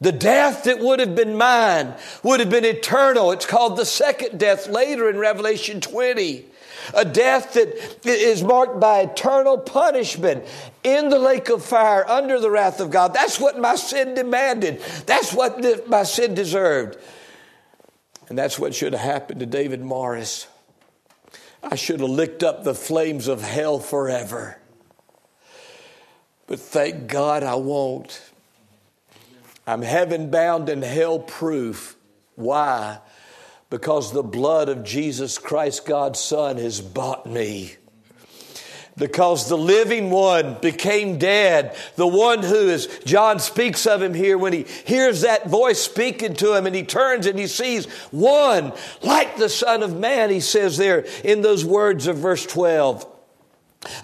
The 0.00 0.12
death 0.12 0.64
that 0.64 0.80
would 0.80 1.00
have 1.00 1.14
been 1.14 1.36
mine 1.36 1.94
would 2.22 2.40
have 2.40 2.50
been 2.50 2.64
eternal. 2.64 3.30
It's 3.30 3.46
called 3.46 3.76
the 3.76 3.86
second 3.86 4.38
death 4.38 4.68
later 4.68 5.08
in 5.08 5.18
Revelation 5.18 5.80
20. 5.80 6.46
A 6.92 7.04
death 7.04 7.54
that 7.54 8.04
is 8.04 8.42
marked 8.42 8.78
by 8.78 9.00
eternal 9.00 9.56
punishment 9.56 10.44
in 10.82 11.08
the 11.08 11.18
lake 11.18 11.48
of 11.48 11.64
fire 11.64 12.06
under 12.06 12.38
the 12.38 12.50
wrath 12.50 12.80
of 12.80 12.90
God. 12.90 13.14
That's 13.14 13.40
what 13.40 13.58
my 13.58 13.76
sin 13.76 14.14
demanded. 14.14 14.82
That's 15.06 15.32
what 15.32 15.88
my 15.88 16.02
sin 16.02 16.34
deserved. 16.34 16.98
And 18.28 18.36
that's 18.36 18.58
what 18.58 18.74
should 18.74 18.92
have 18.92 19.02
happened 19.02 19.40
to 19.40 19.46
David 19.46 19.80
Morris. 19.80 20.46
I 21.62 21.76
should 21.76 22.00
have 22.00 22.10
licked 22.10 22.42
up 22.42 22.64
the 22.64 22.74
flames 22.74 23.28
of 23.28 23.40
hell 23.40 23.78
forever. 23.78 24.58
But 26.46 26.60
thank 26.60 27.06
God 27.06 27.42
I 27.42 27.54
won't. 27.54 28.20
I'm 29.66 29.82
heaven 29.82 30.30
bound 30.30 30.68
and 30.68 30.82
hell 30.82 31.18
proof. 31.18 31.96
Why? 32.34 32.98
Because 33.70 34.12
the 34.12 34.22
blood 34.22 34.68
of 34.68 34.84
Jesus 34.84 35.38
Christ, 35.38 35.86
God's 35.86 36.20
Son, 36.20 36.58
has 36.58 36.80
bought 36.80 37.26
me. 37.26 37.76
Because 38.96 39.48
the 39.48 39.58
living 39.58 40.10
one 40.10 40.54
became 40.60 41.18
dead. 41.18 41.76
The 41.96 42.06
one 42.06 42.44
who 42.44 42.68
is, 42.68 42.86
John 43.04 43.40
speaks 43.40 43.86
of 43.86 44.00
him 44.00 44.14
here, 44.14 44.38
when 44.38 44.52
he 44.52 44.66
hears 44.84 45.22
that 45.22 45.48
voice 45.48 45.80
speaking 45.80 46.34
to 46.34 46.54
him 46.54 46.66
and 46.66 46.76
he 46.76 46.84
turns 46.84 47.26
and 47.26 47.36
he 47.36 47.48
sees 47.48 47.86
one 48.12 48.72
like 49.02 49.36
the 49.36 49.48
Son 49.48 49.82
of 49.82 49.98
Man, 49.98 50.30
he 50.30 50.38
says 50.38 50.76
there 50.76 51.06
in 51.24 51.42
those 51.42 51.64
words 51.64 52.06
of 52.06 52.18
verse 52.18 52.46
12. 52.46 53.13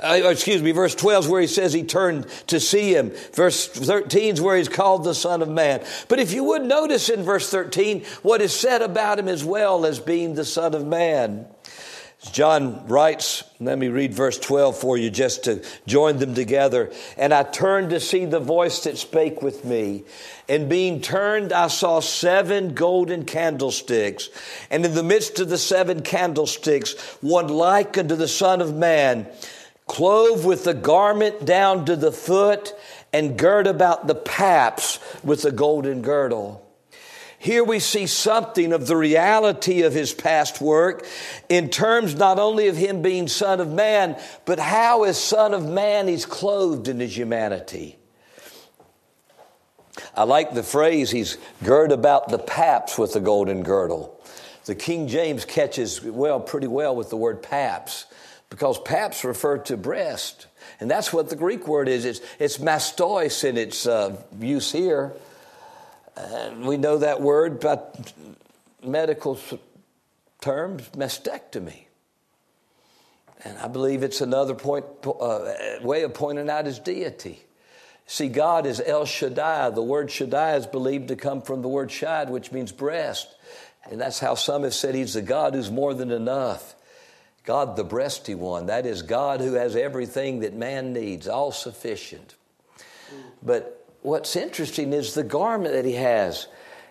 Uh, 0.03 0.21
excuse 0.25 0.63
me, 0.63 0.73
verse 0.73 0.95
12 0.95 1.25
is 1.25 1.31
where 1.31 1.41
he 1.41 1.47
says 1.47 1.73
he 1.73 1.85
turned 1.85 2.27
to 2.49 2.61
see 2.61 2.95
him. 2.95 3.13
Verse 3.33 3.67
13 3.67 4.35
is 4.35 4.41
where 4.41 4.57
he's 4.57 4.69
called 4.69 5.05
the 5.05 5.15
Son 5.15 5.43
of 5.43 5.49
Man. 5.49 5.85
But 6.09 6.21
if 6.21 6.33
you 6.33 6.45
would 6.45 6.63
notice 6.63 7.09
in 7.09 7.23
verse 7.23 7.51
13 7.51 8.05
what 8.23 8.41
is 8.41 8.55
said 8.55 8.83
about 8.83 9.19
him 9.19 9.29
as 9.29 9.45
well 9.45 9.87
as 9.87 9.99
being 9.99 10.35
the 10.35 10.45
Son 10.45 10.75
of 10.75 10.87
Man. 10.87 11.47
John 12.33 12.87
writes, 12.87 13.45
let 13.61 13.79
me 13.79 13.89
read 13.89 14.13
verse 14.13 14.39
12 14.39 14.79
for 14.79 14.99
you 14.99 15.09
just 15.09 15.45
to 15.45 15.65
join 15.87 16.19
them 16.19 16.35
together. 16.35 16.93
And 17.17 17.33
I 17.33 17.45
turned 17.45 17.91
to 17.91 18.01
see 18.01 18.27
the 18.27 18.41
voice 18.41 18.85
that 18.85 18.99
spake 18.99 19.41
with 19.41 19.65
me. 19.65 20.05
And 20.47 20.69
being 20.69 21.01
turned, 21.01 21.51
I 21.51 21.69
saw 21.69 22.01
seven 22.01 22.75
golden 22.75 23.25
candlesticks. 23.25 24.29
And 24.71 24.85
in 24.85 24.95
the 24.95 25.03
midst 25.03 25.41
of 25.41 25.49
the 25.49 25.57
seven 25.57 26.03
candlesticks, 26.03 26.93
one 27.23 27.49
like 27.49 27.97
unto 27.97 28.17
the 28.17 28.29
Son 28.29 28.61
of 28.61 28.75
Man, 28.75 29.27
clothed 29.91 30.47
with 30.47 30.63
the 30.63 30.73
garment 30.73 31.45
down 31.45 31.85
to 31.85 31.97
the 31.97 32.13
foot, 32.13 32.73
and 33.13 33.37
girt 33.37 33.67
about 33.67 34.07
the 34.07 34.15
paps 34.15 35.01
with 35.25 35.45
a 35.45 35.51
golden 35.51 36.01
girdle. 36.01 36.65
Here 37.41 37.65
we 37.65 37.81
see 37.81 38.07
something 38.07 38.73
of 38.73 38.87
the 38.87 38.97
reality 38.97 39.83
of 39.83 39.93
his 39.93 40.15
past 40.15 40.61
work 40.61 41.05
in 41.49 41.71
terms 41.71 42.15
not 42.15 42.39
only 42.39 42.69
of 42.69 42.77
him 42.77 43.03
being 43.03 43.27
Son 43.27 43.59
of 43.61 43.73
Man, 43.73 44.17
but 44.45 44.61
how, 44.61 45.03
as 45.03 45.21
Son 45.21 45.55
of 45.55 45.69
Man, 45.69 46.07
he's 46.07 46.25
clothed 46.25 46.87
in 46.87 47.01
his 47.01 47.17
humanity. 47.17 47.97
I 50.15 50.23
like 50.23 50.55
the 50.55 50.63
phrase, 50.63 51.11
he's 51.11 51.37
girt 51.65 51.91
about 51.91 52.29
the 52.29 52.39
paps 52.39 52.97
with 52.97 53.15
the 53.15 53.21
golden 53.21 53.65
girdle. 53.65 54.23
The 54.67 54.77
King 54.77 55.09
James 55.09 55.45
catches 55.45 56.01
well, 56.01 56.39
pretty 56.39 56.69
well 56.69 56.95
with 56.95 57.11
the 57.11 57.17
word 57.17 57.43
paps, 57.43 58.07
because 58.51 58.79
paps 58.81 59.25
refer 59.25 59.59
to 59.59 59.77
breast. 59.77 60.47
And 60.81 60.91
that's 60.91 61.13
what 61.13 61.31
the 61.31 61.37
Greek 61.37 61.67
word 61.67 61.89
is. 61.89 62.05
It's, 62.05 62.21
it's 62.39 62.59
mastois 62.59 63.45
in 63.45 63.57
its 63.57 63.87
uh, 63.87 64.17
use 64.39 64.71
here. 64.71 65.13
And 66.17 66.67
we 66.67 66.77
know 66.77 66.99
that 66.99 67.21
word 67.23 67.61
by 67.61 67.79
medical 68.85 69.39
terms, 70.41 70.89
mastectomy. 70.91 71.85
And 73.45 73.57
I 73.59 73.69
believe 73.69 74.03
it's 74.03 74.21
another 74.21 74.55
point, 74.55 74.85
uh, 75.07 75.55
way 75.83 76.03
of 76.03 76.13
pointing 76.13 76.51
out 76.51 76.67
his 76.67 76.79
deity. 76.79 77.43
See, 78.07 78.29
God 78.29 78.67
is 78.67 78.83
El 78.85 79.07
Shaddai. 79.07 79.71
The 79.71 79.83
word 79.83 80.11
Shaddai 80.11 80.57
is 80.57 80.67
believed 80.67 81.09
to 81.09 81.17
come 81.17 81.41
from 81.41 81.63
the 81.63 81.69
word 81.69 81.91
Shad, 81.91 82.29
which 82.29 82.53
means 82.53 82.73
breast. 82.73 83.33
And 83.89 84.01
that's 84.01 84.19
how 84.19 84.35
some 84.35 84.65
have 84.65 84.75
said 84.75 84.95
he's 84.95 85.15
the 85.15 85.23
God 85.23 85.55
who's 85.55 85.71
more 85.71 85.95
than 85.95 86.11
enough. 86.11 86.75
God, 87.51 87.75
the 87.75 87.85
breasty 87.85 88.37
one. 88.37 88.67
That 88.67 88.87
is 88.87 89.03
God 89.03 89.41
who 89.41 89.55
has 89.55 89.75
everything 89.75 90.39
that 90.39 90.55
man 90.55 90.93
needs, 90.93 91.27
all 91.27 91.51
sufficient. 91.51 92.37
But 93.43 93.85
what's 94.03 94.37
interesting 94.37 94.93
is 94.93 95.15
the 95.15 95.25
garment 95.25 95.75
that 95.75 95.85
he 95.85 95.95
has. 95.95 96.47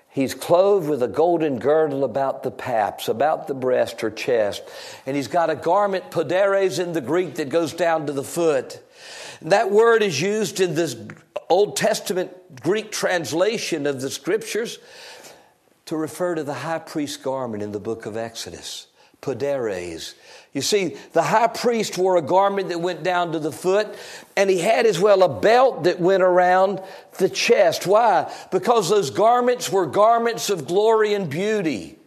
He's 0.10 0.34
clothed 0.34 0.89
with 0.89 1.01
a 1.01 1.07
golden 1.07 1.60
girdle 1.60 2.03
about 2.03 2.43
the 2.43 2.51
paps, 2.51 3.07
about 3.07 3.47
the 3.47 3.53
breast 3.53 4.03
or 4.03 4.12
chest. 4.12 4.64
And 5.05 5.16
he's 5.16 5.30
got 5.30 5.49
a 5.49 5.55
garment, 5.55 6.12
poderes 6.12 6.78
in 6.78 6.91
the 6.91 6.99
Greek, 6.99 7.36
that 7.36 7.47
goes 7.47 7.72
down 7.72 8.07
to 8.07 8.12
the 8.12 8.22
foot. 8.22 8.82
That 9.41 9.72
word 9.72 10.03
is 10.03 10.20
used 10.20 10.60
in 10.60 10.76
this 10.76 10.97
Old 11.47 11.78
Testament 11.78 12.60
Greek 12.62 12.91
translation 12.91 13.88
of 13.88 14.01
the 14.01 14.10
scriptures 14.10 14.80
to 15.86 15.95
refer 15.95 16.36
to 16.36 16.43
the 16.43 16.53
high 16.53 16.80
priest 16.80 17.24
garment 17.24 17.64
in 17.64 17.72
the 17.72 17.80
book 17.80 18.05
of 18.05 18.18
Exodus, 18.18 18.88
poderes. 19.22 20.13
You 20.53 20.61
see, 20.61 20.97
the 21.13 21.22
high 21.22 21.47
priest 21.47 21.97
wore 21.97 22.17
a 22.17 22.22
garment 22.22 22.70
that 22.70 22.82
went 22.82 23.03
down 23.03 23.34
to 23.34 23.39
the 23.39 23.51
foot, 23.51 23.95
and 24.36 24.49
he 24.49 24.59
had 24.59 24.86
as 24.88 24.99
well 24.99 25.22
a 25.22 25.39
belt 25.39 25.84
that 25.84 25.99
went 25.99 26.24
around 26.24 26.82
the 27.20 27.30
chest. 27.30 27.86
Why? 27.86 28.34
Because 28.51 28.89
those 28.89 29.11
garments 29.11 29.72
were 29.72 29.86
garments 29.86 30.49
of 30.49 30.65
glory 30.65 31.13
and 31.13 31.30
beauty. 31.30 31.97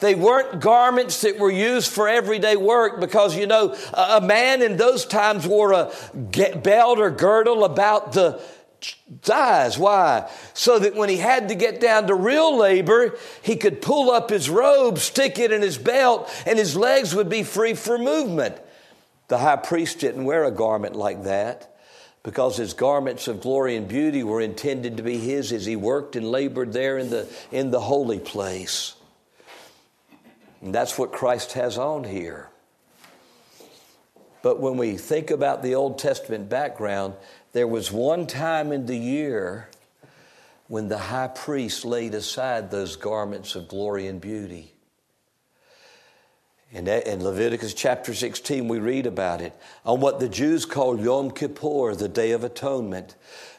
They 0.00 0.14
weren't 0.14 0.60
garments 0.60 1.20
that 1.22 1.38
were 1.38 1.50
used 1.50 1.92
for 1.92 2.08
everyday 2.08 2.56
work 2.56 3.00
because, 3.00 3.36
you 3.36 3.46
know, 3.46 3.76
a 3.92 4.20
man 4.20 4.62
in 4.62 4.76
those 4.76 5.04
times 5.04 5.46
wore 5.46 5.72
a 5.72 5.92
belt 6.62 6.98
or 6.98 7.10
girdle 7.10 7.64
about 7.64 8.12
the 8.12 8.42
thighs. 9.22 9.78
Why? 9.78 10.30
So 10.54 10.78
that 10.78 10.94
when 10.94 11.08
he 11.08 11.16
had 11.16 11.48
to 11.48 11.54
get 11.54 11.80
down 11.80 12.06
to 12.06 12.14
real 12.14 12.56
labor, 12.56 13.16
he 13.42 13.56
could 13.56 13.82
pull 13.82 14.10
up 14.10 14.30
his 14.30 14.50
robe, 14.50 14.98
stick 14.98 15.38
it 15.38 15.52
in 15.52 15.62
his 15.62 15.78
belt, 15.78 16.30
and 16.46 16.58
his 16.58 16.76
legs 16.76 17.14
would 17.14 17.28
be 17.28 17.42
free 17.42 17.74
for 17.74 17.98
movement. 17.98 18.56
The 19.28 19.38
high 19.38 19.56
priest 19.56 20.00
didn't 20.00 20.24
wear 20.24 20.44
a 20.44 20.50
garment 20.50 20.96
like 20.96 21.24
that 21.24 21.70
because 22.22 22.56
his 22.56 22.74
garments 22.74 23.28
of 23.28 23.40
glory 23.40 23.76
and 23.76 23.88
beauty 23.88 24.22
were 24.22 24.40
intended 24.40 24.96
to 24.98 25.02
be 25.02 25.16
his 25.16 25.52
as 25.52 25.64
he 25.64 25.76
worked 25.76 26.16
and 26.16 26.30
labored 26.30 26.72
there 26.72 26.98
in 26.98 27.10
the, 27.10 27.28
in 27.50 27.70
the 27.70 27.80
holy 27.80 28.18
place. 28.18 28.94
And 30.60 30.74
that's 30.74 30.98
what 30.98 31.12
Christ 31.12 31.52
has 31.54 31.78
on 31.78 32.04
here. 32.04 32.49
But 34.42 34.60
when 34.60 34.76
we 34.76 34.96
think 34.96 35.30
about 35.30 35.62
the 35.62 35.74
Old 35.74 35.98
Testament 35.98 36.48
background, 36.48 37.14
there 37.52 37.66
was 37.66 37.92
one 37.92 38.26
time 38.26 38.72
in 38.72 38.86
the 38.86 38.96
year 38.96 39.68
when 40.68 40.88
the 40.88 40.98
high 40.98 41.28
priest 41.28 41.84
laid 41.84 42.14
aside 42.14 42.70
those 42.70 42.96
garments 42.96 43.54
of 43.54 43.68
glory 43.68 44.06
and 44.06 44.20
beauty. 44.20 44.72
In, 46.70 46.86
in 46.86 47.24
Leviticus 47.24 47.74
chapter 47.74 48.14
16, 48.14 48.68
we 48.68 48.78
read 48.78 49.06
about 49.06 49.40
it. 49.40 49.52
On 49.84 50.00
what 50.00 50.20
the 50.20 50.28
Jews 50.28 50.64
call 50.64 50.98
Yom 50.98 51.32
Kippur, 51.32 51.96
the 51.96 52.08
Day 52.08 52.30
of 52.30 52.44
Atonement, 52.44 53.16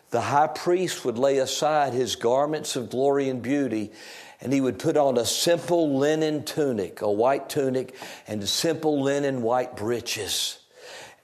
the 0.09 0.21
high 0.21 0.47
priest 0.47 1.03
would 1.03 1.17
lay 1.17 1.37
aside 1.37 1.93
his 1.93 2.15
garments 2.15 2.77
of 2.77 2.89
glory 2.89 3.27
and 3.27 3.41
beauty, 3.41 3.91
and 4.39 4.53
he 4.53 4.61
would 4.61 4.79
put 4.79 4.95
on 4.95 5.17
a 5.17 5.25
simple 5.25 5.97
linen 5.97 6.43
tunic, 6.43 7.01
a 7.01 7.11
white 7.11 7.49
tunic, 7.49 7.93
and 8.27 8.47
simple 8.47 9.01
linen 9.01 9.41
white 9.41 9.75
breeches 9.75 10.60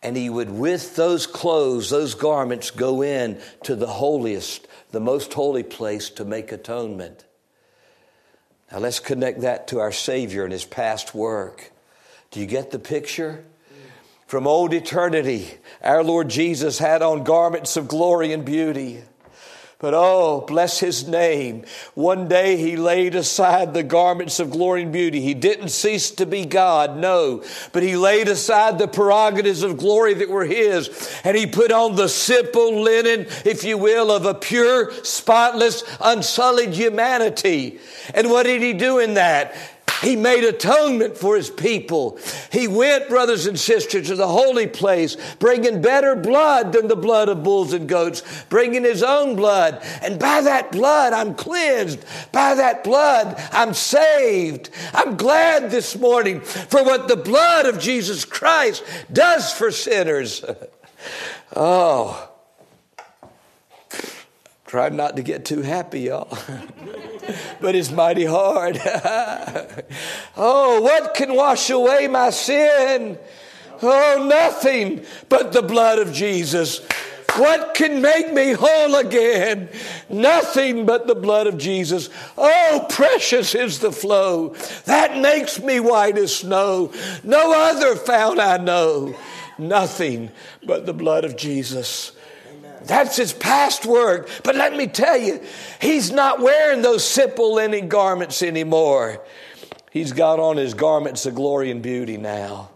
and 0.04 0.16
he 0.16 0.30
would, 0.30 0.50
with 0.50 0.96
those 0.96 1.26
clothes, 1.28 1.90
those 1.90 2.14
garments, 2.14 2.72
go 2.72 3.02
in 3.02 3.42
to 3.64 3.76
the 3.76 3.88
holiest, 3.88 4.68
the 4.92 5.00
most 5.00 5.34
holy 5.34 5.64
place 5.64 6.10
to 6.12 6.26
make 6.26 6.52
atonement. 6.52 7.26
Now 8.72 8.80
let's 8.80 9.00
connect 9.00 9.42
that 9.42 9.68
to 9.70 9.80
our 9.80 9.92
Savior 9.92 10.44
and 10.44 10.52
his 10.52 10.66
past 10.66 11.16
work. 11.16 11.72
Do 12.32 12.40
you 12.40 12.46
get 12.46 12.72
the 12.72 12.80
picture? 12.80 13.44
From 14.28 14.46
old 14.46 14.74
eternity, 14.74 15.50
our 15.82 16.04
Lord 16.04 16.30
Jesus 16.30 16.80
had 16.80 17.02
on 17.02 17.24
garments 17.24 17.78
of 17.78 17.88
glory 17.88 18.34
and 18.34 18.44
beauty. 18.44 19.02
But 19.80 19.94
oh, 19.94 20.44
bless 20.48 20.80
his 20.80 21.08
name. 21.08 21.64
One 21.94 22.28
day 22.28 22.58
he 22.58 22.78
laid 22.78 23.14
aside 23.14 23.76
the 23.76 23.84
garments 23.84 24.40
of 24.40 24.50
glory 24.50 24.82
and 24.82 24.92
beauty. 24.92 25.22
He 25.22 25.36
didn't 25.36 25.70
cease 25.70 26.10
to 26.12 26.26
be 26.26 26.46
God, 26.46 26.98
no, 26.98 27.44
but 27.74 27.84
he 27.84 27.96
laid 27.96 28.28
aside 28.28 28.80
the 28.80 28.88
prerogatives 28.88 29.62
of 29.62 29.78
glory 29.78 30.16
that 30.16 30.30
were 30.30 30.46
his, 30.46 31.22
and 31.24 31.38
he 31.38 31.46
put 31.46 31.72
on 31.72 31.96
the 31.96 32.10
simple 32.10 32.82
linen, 32.82 33.28
if 33.46 33.64
you 33.64 33.78
will, 33.78 34.10
of 34.10 34.26
a 34.26 34.34
pure, 34.34 34.92
spotless, 35.04 35.84
unsullied 36.02 36.74
humanity. 36.74 37.80
And 38.16 38.32
what 38.32 38.44
did 38.44 38.64
he 38.64 38.74
do 38.74 38.98
in 38.98 39.14
that? 39.14 39.56
He 40.02 40.16
made 40.16 40.44
atonement 40.44 41.18
for 41.18 41.36
his 41.36 41.50
people. 41.50 42.20
He 42.52 42.68
went, 42.68 43.10
brothers 43.10 43.46
and 43.46 43.60
sisters, 43.60 44.08
to 44.08 44.16
the 44.16 44.28
holy 44.28 44.68
place, 44.68 45.18
bringing 45.40 45.82
better 45.82 46.16
blood 46.16 46.74
than 46.74 46.88
the 46.88 46.96
blood 46.96 47.30
of 47.30 47.44
bulls 47.44 47.74
and 47.74 47.88
goats, 47.88 48.24
bringing 48.50 48.84
his 48.84 49.04
own 49.04 49.36
blood. 49.36 49.82
And 50.02 50.20
by 50.20 50.42
that 50.42 50.72
blood, 50.72 51.14
I'm 51.14 51.34
cleansed. 51.34 52.04
By 52.32 52.56
that 52.56 52.84
blood, 52.84 53.36
I'm 53.52 53.74
saved. 53.74 54.70
I'm 54.94 55.18
glad 55.18 55.72
this 55.72 55.98
morning 55.98 56.42
for 56.42 56.84
what 56.84 57.08
the 57.08 57.18
blood 57.18 57.66
of 57.66 57.80
Jesus 57.80 58.26
Christ 58.26 58.84
does 59.12 59.52
for 59.52 59.72
sinners. 59.72 60.46
oh, 61.56 62.32
try 64.68 64.90
not 64.90 65.16
to 65.16 65.24
get 65.24 65.46
too 65.46 65.62
happy, 65.62 66.02
y'all. 66.02 66.30
but 67.62 67.74
it's 67.74 67.92
mighty 67.92 68.26
hard. 68.26 68.80
oh, 70.38 70.82
what 70.82 71.14
can 71.14 71.34
wash 71.34 71.70
away 71.70 72.08
my 72.08 72.30
sin? 72.30 73.18
Oh, 73.82 74.26
nothing 74.28 75.06
but 75.30 75.54
the 75.54 75.62
blood 75.62 76.00
of 76.00 76.14
Jesus. 76.14 76.86
What 77.36 77.76
can 77.76 78.02
make 78.02 78.34
me 78.34 78.54
whole 78.54 78.96
again? 78.96 79.70
Nothing 80.10 80.86
but 80.86 81.06
the 81.06 81.16
blood 81.16 81.46
of 81.46 81.58
Jesus. 81.58 82.10
Oh, 82.38 82.86
precious 82.90 83.54
is 83.54 83.80
the 83.80 83.92
flow 83.92 84.56
that 84.86 85.18
makes 85.18 85.62
me 85.62 85.80
white 85.80 86.18
as 86.18 86.36
snow. 86.36 86.92
No 87.24 87.54
other 87.54 87.96
fount 87.96 88.40
I 88.40 88.58
know. 88.58 89.16
Nothing 89.60 90.32
but 90.66 90.86
the 90.86 90.94
blood 90.94 91.26
of 91.26 91.38
Jesus. 91.38 92.12
That's 92.88 93.16
his 93.16 93.34
past 93.34 93.86
work. 93.86 94.30
But 94.44 94.56
let 94.56 94.76
me 94.76 94.88
tell 94.88 95.18
you, 95.18 95.42
he's 95.82 96.12
not 96.12 96.40
wearing 96.40 96.82
those 96.82 97.04
simple 97.04 97.56
linen 97.56 97.90
garments 97.90 98.42
anymore. 98.42 99.22
He's 99.92 100.12
got 100.12 100.40
on 100.40 100.58
his 100.58 100.74
garments 100.74 101.26
of 101.26 101.36
glory 101.36 101.72
and 101.72 101.82
beauty 101.82 102.18
now. 102.18 102.70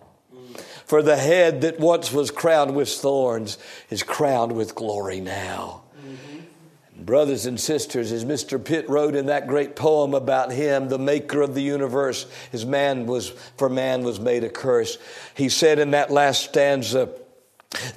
For 0.85 1.01
the 1.01 1.15
head 1.15 1.61
that 1.61 1.79
once 1.79 2.11
was 2.11 2.31
crowned 2.31 2.75
with 2.75 2.89
thorns 2.89 3.57
is 3.89 4.03
crowned 4.03 4.51
with 4.51 4.75
glory 4.75 5.21
now. 5.21 5.83
Mm-hmm. 5.97 7.03
Brothers 7.05 7.45
and 7.45 7.57
sisters, 7.57 8.11
as 8.11 8.25
Mr. 8.25 8.61
Pitt 8.61 8.89
wrote 8.89 9.15
in 9.15 9.27
that 9.27 9.47
great 9.47 9.77
poem 9.77 10.13
about 10.13 10.51
him, 10.51 10.89
the 10.89 10.99
maker 10.99 11.41
of 11.41 11.55
the 11.55 11.61
universe, 11.61 12.25
his 12.51 12.65
man 12.65 13.05
was, 13.05 13.29
for 13.55 13.69
man 13.69 14.03
was 14.03 14.19
made 14.19 14.43
a 14.43 14.49
curse. 14.49 14.97
He 15.33 15.47
said 15.47 15.79
in 15.79 15.91
that 15.91 16.11
last 16.11 16.43
stanza, 16.43 17.09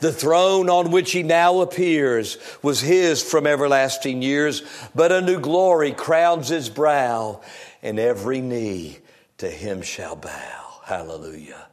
the 0.00 0.12
throne 0.12 0.70
on 0.70 0.90
which 0.90 1.12
he 1.12 1.22
now 1.22 1.60
appears 1.60 2.38
was 2.62 2.80
his 2.80 3.22
from 3.22 3.46
everlasting 3.46 4.22
years, 4.22 4.62
but 4.94 5.12
a 5.12 5.20
new 5.20 5.40
glory 5.40 5.92
crowns 5.92 6.48
his 6.48 6.68
brow, 6.68 7.40
and 7.82 7.98
every 7.98 8.40
knee 8.40 8.98
to 9.38 9.50
him 9.50 9.82
shall 9.82 10.16
bow. 10.16 10.80
Hallelujah. 10.84 11.66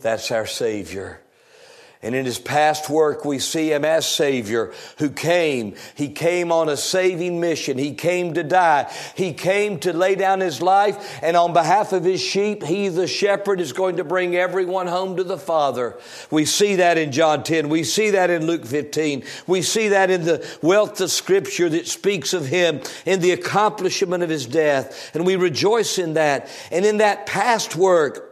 That's 0.00 0.30
our 0.30 0.46
Savior. 0.46 1.20
And 2.00 2.14
in 2.14 2.24
his 2.24 2.38
past 2.38 2.88
work, 2.88 3.24
we 3.24 3.40
see 3.40 3.72
him 3.72 3.84
as 3.84 4.06
Savior 4.06 4.72
who 4.98 5.10
came. 5.10 5.74
He 5.96 6.08
came 6.08 6.52
on 6.52 6.68
a 6.68 6.76
saving 6.76 7.40
mission. 7.40 7.76
He 7.76 7.94
came 7.94 8.34
to 8.34 8.44
die. 8.44 8.88
He 9.16 9.32
came 9.32 9.80
to 9.80 9.92
lay 9.92 10.14
down 10.14 10.38
his 10.38 10.62
life. 10.62 11.18
And 11.22 11.36
on 11.36 11.52
behalf 11.52 11.92
of 11.92 12.04
his 12.04 12.20
sheep, 12.20 12.62
he, 12.62 12.88
the 12.88 13.08
shepherd, 13.08 13.60
is 13.60 13.72
going 13.72 13.96
to 13.96 14.04
bring 14.04 14.36
everyone 14.36 14.86
home 14.86 15.16
to 15.16 15.24
the 15.24 15.36
Father. 15.38 15.98
We 16.30 16.44
see 16.44 16.76
that 16.76 16.98
in 16.98 17.10
John 17.10 17.42
10. 17.42 17.68
We 17.68 17.82
see 17.82 18.10
that 18.10 18.30
in 18.30 18.46
Luke 18.46 18.64
15. 18.64 19.24
We 19.48 19.62
see 19.62 19.88
that 19.88 20.08
in 20.08 20.22
the 20.22 20.46
wealth 20.62 21.00
of 21.00 21.10
scripture 21.10 21.68
that 21.68 21.88
speaks 21.88 22.32
of 22.32 22.46
him 22.46 22.80
in 23.06 23.18
the 23.18 23.32
accomplishment 23.32 24.22
of 24.22 24.30
his 24.30 24.46
death. 24.46 25.10
And 25.14 25.26
we 25.26 25.34
rejoice 25.34 25.98
in 25.98 26.14
that. 26.14 26.48
And 26.70 26.84
in 26.84 26.98
that 26.98 27.26
past 27.26 27.74
work, 27.74 28.27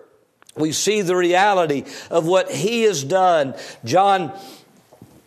we 0.56 0.72
see 0.72 1.02
the 1.02 1.16
reality 1.16 1.84
of 2.10 2.26
what 2.26 2.50
he 2.50 2.82
has 2.82 3.04
done. 3.04 3.54
John 3.84 4.32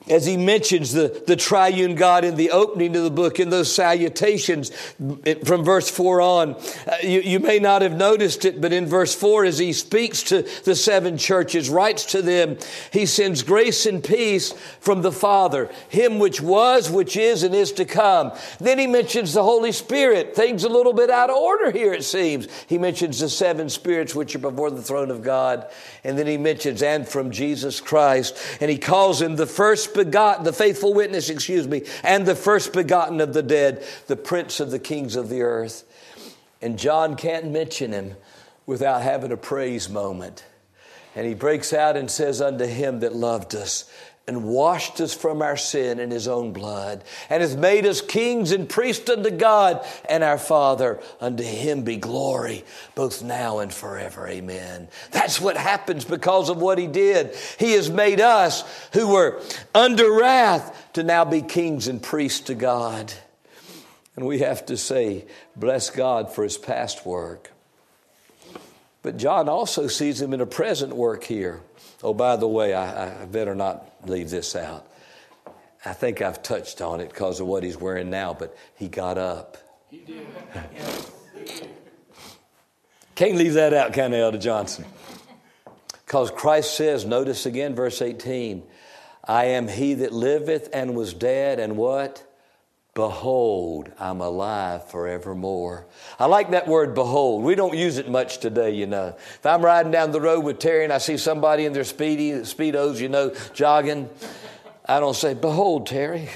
as 0.10 0.26
he 0.26 0.38
mentions 0.38 0.91
the, 0.93 1.24
the 1.28 1.36
triune 1.36 1.95
God 1.95 2.26
in 2.26 2.36
the 2.36 2.51
opening 2.51 2.95
of 2.95 3.03
the 3.03 3.12
book, 3.12 3.39
in 3.39 3.49
those 3.49 3.74
salutations 3.74 4.72
from 5.43 5.64
verse 5.64 5.89
4 5.89 6.22
on. 6.22 6.55
Uh, 6.55 6.95
you, 7.03 7.22
you 7.22 7.39
may 7.39 7.60
not 7.60 7.82
have 7.82 7.95
noticed 7.95 8.45
it, 8.45 8.60
but 8.60 8.74
in 8.74 8.86
verse 8.86 9.14
4, 9.14 9.45
as 9.45 9.60
he 9.60 9.74
speaks 9.74 10.24
to 10.24 10.41
the 10.64 10.76
seven 10.76 11.18
churches, 11.18 11.70
writes 11.70 12.05
to 12.05 12.22
them, 12.22 12.57
he 12.91 13.05
sends 13.05 13.43
grace 13.43 13.86
and 13.86 14.03
peace 14.03 14.53
from 14.80 15.01
the 15.01 15.12
Father, 15.12 15.70
him 15.89 16.20
which 16.20 16.41
was, 16.41 16.89
which 16.89 17.16
is, 17.16 17.43
and 17.43 17.53
is 17.53 17.72
to 17.74 17.86
come. 17.86 18.32
Then 18.60 18.80
he 18.80 18.88
mentions 18.88 19.34
the 19.34 19.43
Holy 19.43 19.72
Spirit. 19.72 20.36
Things 20.36 20.64
a 20.64 20.70
little 20.70 20.93
bit 20.93 21.10
out 21.10 21.30
of 21.30 21.36
order 21.36 21.72
here, 21.72 21.93
it 21.93 22.03
seems. 22.03 22.47
He 22.68 22.78
mentions 22.78 23.20
the 23.20 23.30
seven 23.30 23.70
spirits 23.70 24.16
which 24.16 24.36
are 24.36 24.39
before 24.39 24.72
the 24.72 24.82
throne 24.82 25.12
of 25.12 25.22
God. 25.22 25.68
And 26.03 26.18
then 26.18 26.28
he 26.28 26.38
mentions, 26.38 26.82
and 26.82 27.07
from 27.07 27.32
Jesus 27.32 27.82
Christ. 27.82 28.38
And 28.60 28.72
he 28.72 28.78
calls 28.78 29.22
him 29.22 29.36
the 29.36 29.45
first 29.45 29.93
begotten, 30.04 30.45
the 30.45 30.54
faithful 30.54 30.93
witness, 30.93 31.30
excuse 31.30 31.68
me, 31.68 31.84
and 32.04 32.26
the 32.26 32.36
first 32.36 32.74
begotten 32.74 33.20
of 33.20 33.34
the 33.34 33.43
dead, 33.43 33.84
the 34.08 34.16
prince 34.16 34.60
of 34.60 34.72
the 34.72 34.80
kings 34.80 35.16
of 35.16 35.30
the 35.30 35.41
earth. 35.41 35.84
And 36.62 36.80
John 36.80 37.16
can't 37.16 37.52
mention 37.52 37.91
him 37.91 38.16
without 38.66 39.02
having 39.02 39.32
a 39.32 39.38
praise 39.38 39.89
moment. 39.89 40.45
And 41.16 41.28
he 41.28 41.34
breaks 41.34 41.74
out 41.74 41.97
and 41.97 42.10
says, 42.10 42.41
Unto 42.41 42.66
him 42.66 43.02
that 43.02 43.14
loved 43.14 43.56
us 43.56 43.91
and 44.30 44.44
washed 44.44 45.02
us 45.02 45.12
from 45.12 45.42
our 45.42 45.58
sin 45.58 46.00
in 46.00 46.12
his 46.12 46.28
own 46.28 46.54
blood, 46.54 47.04
and 47.32 47.42
has 47.42 47.58
made 47.58 47.84
us 47.84 48.00
kings 48.00 48.52
and 48.52 48.70
priests 48.70 49.10
unto 49.10 49.32
God 49.32 49.84
and 50.08 50.24
our 50.24 50.38
Father. 50.38 51.02
Unto 51.20 51.42
him 51.44 51.82
be 51.82 51.98
glory, 51.98 52.64
both 52.94 53.24
now 53.24 53.58
and 53.58 53.74
forever. 53.74 54.28
Amen. 54.28 54.88
That's 55.10 55.42
what 55.42 55.58
happens 55.58 56.06
because 56.06 56.50
of 56.50 56.62
what 56.62 56.78
he 56.78 56.86
did. 56.86 57.36
He 57.58 57.72
has 57.72 57.90
made 57.90 58.22
us 58.22 58.64
who 58.94 59.08
were 59.08 59.42
under 59.74 60.12
wrath 60.12 60.92
to 60.94 61.02
now 61.02 61.26
be 61.26 61.42
kings 61.42 61.88
and 61.88 62.00
priests 62.02 62.42
to 62.42 62.54
God. 62.54 63.12
And 64.16 64.28
we 64.28 64.40
have 64.40 64.64
to 64.68 64.78
say, 64.78 65.26
bless 65.56 65.90
God 65.90 66.32
for 66.32 66.44
his 66.44 66.60
past 66.60 67.04
work. 67.04 67.52
But 69.02 69.18
John 69.18 69.47
also 69.47 69.88
sees 69.88 70.22
him 70.22 70.34
in 70.34 70.41
a 70.41 70.45
present 70.45 70.95
work 70.95 71.24
here. 71.24 71.62
Oh, 72.04 72.14
by 72.14 72.36
the 72.36 72.47
way, 72.47 72.74
I, 72.74 73.24
I 73.24 73.26
better 73.26 73.56
not 73.56 73.86
leave 74.06 74.30
this 74.30 74.56
out. 74.56 74.86
I 75.86 75.93
think 75.93 76.22
I've 76.22 76.43
touched 76.43 76.82
on 76.82 77.00
it 77.00 77.10
because 77.10 77.39
of 77.39 77.47
what 77.47 77.64
he's 77.64 77.78
wearing 77.78 78.10
now, 78.10 78.34
but 78.34 78.58
he 78.76 78.89
got 78.89 79.18
up. 79.18 79.58
He 79.89 80.00
did. 80.00 80.28
Can't 83.16 83.36
leave 83.36 83.54
that 83.54 83.74
out, 83.74 83.93
can 83.93 84.14
I, 84.14 84.20
Elder 84.20 84.38
Johnson? 84.38 84.86
Because 86.06 86.32
Christ 86.32 86.76
says, 86.76 87.06
notice 87.06 87.45
again, 87.45 87.76
verse 87.76 88.02
18, 88.02 88.64
I 89.26 89.45
am 89.45 89.68
he 89.68 89.93
that 89.95 90.12
liveth 90.12 90.70
and 90.74 90.95
was 90.95 91.14
dead, 91.14 91.60
and 91.60 91.78
what? 91.78 92.24
Behold, 92.96 93.92
I'm 94.00 94.20
alive 94.20 94.90
forevermore. 94.90 95.86
I 96.18 96.26
like 96.26 96.52
that 96.52 96.68
word 96.68 96.96
behold. 96.96 97.44
We 97.44 97.56
don't 97.56 97.78
use 97.78 97.98
it 97.98 98.10
much 98.10 98.40
today, 98.40 98.72
you 98.72 98.88
know. 98.88 99.16
If 99.18 99.46
I'm 99.46 99.64
riding 99.64 99.92
down 99.92 100.12
the 100.12 100.20
road 100.20 100.42
with 100.42 100.60
Terry 100.60 100.84
and 100.84 100.92
I 100.92 100.98
see 100.98 101.16
somebody 101.16 101.66
in 101.66 101.74
their 101.74 101.84
speedy, 101.84 102.32
speedos, 102.42 103.00
you 103.00 103.08
know, 103.08 103.34
jogging, 103.54 104.10
I 104.86 105.00
don't 105.00 105.16
say, 105.16 105.36
behold, 105.36 105.86
Terry. 105.86 106.30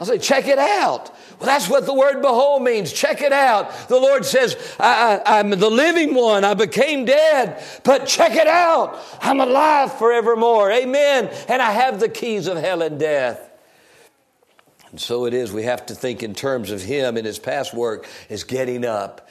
I 0.00 0.04
say, 0.04 0.18
check 0.18 0.46
it 0.46 0.58
out. 0.58 1.12
Well, 1.38 1.46
that's 1.46 1.68
what 1.68 1.84
the 1.84 1.92
word 1.92 2.22
behold 2.22 2.62
means. 2.62 2.92
Check 2.92 3.20
it 3.20 3.32
out. 3.32 3.88
The 3.88 3.98
Lord 3.98 4.24
says, 4.24 4.56
I, 4.78 5.40
am 5.40 5.50
the 5.50 5.68
living 5.68 6.14
one. 6.14 6.44
I 6.44 6.54
became 6.54 7.04
dead, 7.04 7.60
but 7.82 8.06
check 8.06 8.36
it 8.36 8.46
out. 8.46 8.98
I'm 9.20 9.40
alive 9.40 9.98
forevermore. 9.98 10.70
Amen. 10.70 11.28
And 11.48 11.60
I 11.60 11.72
have 11.72 11.98
the 11.98 12.08
keys 12.08 12.46
of 12.46 12.58
hell 12.58 12.82
and 12.82 13.00
death. 13.00 13.47
And 14.90 15.00
so 15.00 15.26
it 15.26 15.34
is, 15.34 15.52
we 15.52 15.64
have 15.64 15.86
to 15.86 15.94
think 15.94 16.22
in 16.22 16.34
terms 16.34 16.70
of 16.70 16.82
him 16.82 17.16
and 17.16 17.26
his 17.26 17.38
past 17.38 17.74
work 17.74 18.08
is 18.28 18.44
getting 18.44 18.84
up. 18.84 19.28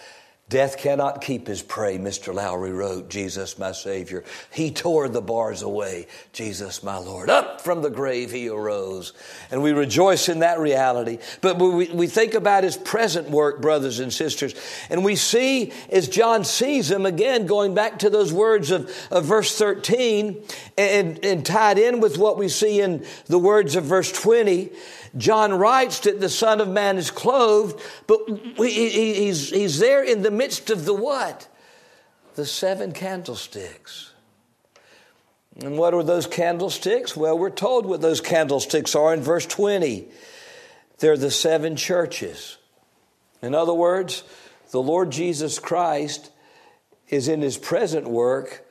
Death 0.50 0.78
cannot 0.78 1.20
keep 1.20 1.46
his 1.46 1.62
prey, 1.62 1.98
Mr. 1.98 2.34
Lowry 2.34 2.72
wrote, 2.72 3.10
Jesus 3.10 3.60
my 3.60 3.74
Savior. 3.74 4.24
He 4.50 4.72
tore 4.72 5.10
the 5.10 5.22
bars 5.22 5.62
away, 5.62 6.08
Jesus 6.32 6.84
my 6.84 6.96
Lord. 6.96 7.30
Up 7.30 7.60
from 7.60 7.82
the 7.82 7.90
grave 7.90 8.32
he 8.32 8.48
arose. 8.48 9.12
And 9.52 9.62
we 9.62 9.74
rejoice 9.74 10.30
in 10.30 10.40
that 10.40 10.60
reality. 10.60 11.18
But 11.42 11.60
we, 11.60 11.92
we 11.92 12.08
think 12.08 12.34
about 12.34 12.64
his 12.64 12.78
present 12.78 13.30
work, 13.30 13.62
brothers 13.62 14.00
and 14.00 14.14
sisters, 14.14 14.56
and 14.90 15.04
we 15.04 15.18
see 15.18 15.74
as 15.90 16.08
John 16.08 16.46
sees 16.46 16.90
him, 16.90 17.06
again, 17.06 17.46
going 17.46 17.76
back 17.76 18.00
to 18.00 18.10
those 18.10 18.32
words 18.32 18.72
of, 18.72 18.90
of 19.12 19.26
verse 19.26 19.58
13 19.58 20.42
and, 20.78 21.26
and 21.26 21.46
tied 21.46 21.78
in 21.78 22.00
with 22.00 22.18
what 22.18 22.38
we 22.38 22.48
see 22.48 22.80
in 22.80 23.06
the 23.26 23.40
words 23.40 23.76
of 23.76 23.84
verse 23.84 24.14
20, 24.14 24.70
John 25.16 25.54
writes 25.54 26.00
that 26.02 26.20
the 26.20 26.30
Son 26.30 26.60
of 26.60 26.68
Man 26.68 26.98
is 26.98 27.12
clothed, 27.12 27.82
but 28.08 28.20
he's, 28.58 29.50
he's 29.50 29.80
there 29.80 30.04
in 30.04 30.24
the 30.24 30.32
midst 30.32 30.70
of 30.70 30.86
the 30.86 30.94
what? 30.94 31.48
The 32.36 32.46
seven 32.46 32.92
candlesticks. 32.92 34.12
And 35.64 35.78
what 35.78 35.94
are 35.94 36.04
those 36.04 36.28
candlesticks? 36.28 37.16
Well, 37.16 37.38
we're 37.38 37.50
told 37.50 37.86
what 37.86 38.02
those 38.02 38.22
candlesticks 38.22 38.94
are 38.96 39.14
in 39.14 39.22
verse 39.22 39.46
20. 39.46 40.08
They're 41.00 41.18
the 41.18 41.32
seven 41.32 41.76
churches. 41.76 42.58
In 43.42 43.56
other 43.56 43.74
words, 43.74 44.24
the 44.72 44.82
Lord 44.82 45.12
Jesus 45.12 45.58
Christ 45.60 46.32
is 47.10 47.28
in 47.28 47.42
his 47.42 47.58
present 47.58 48.08
work 48.08 48.66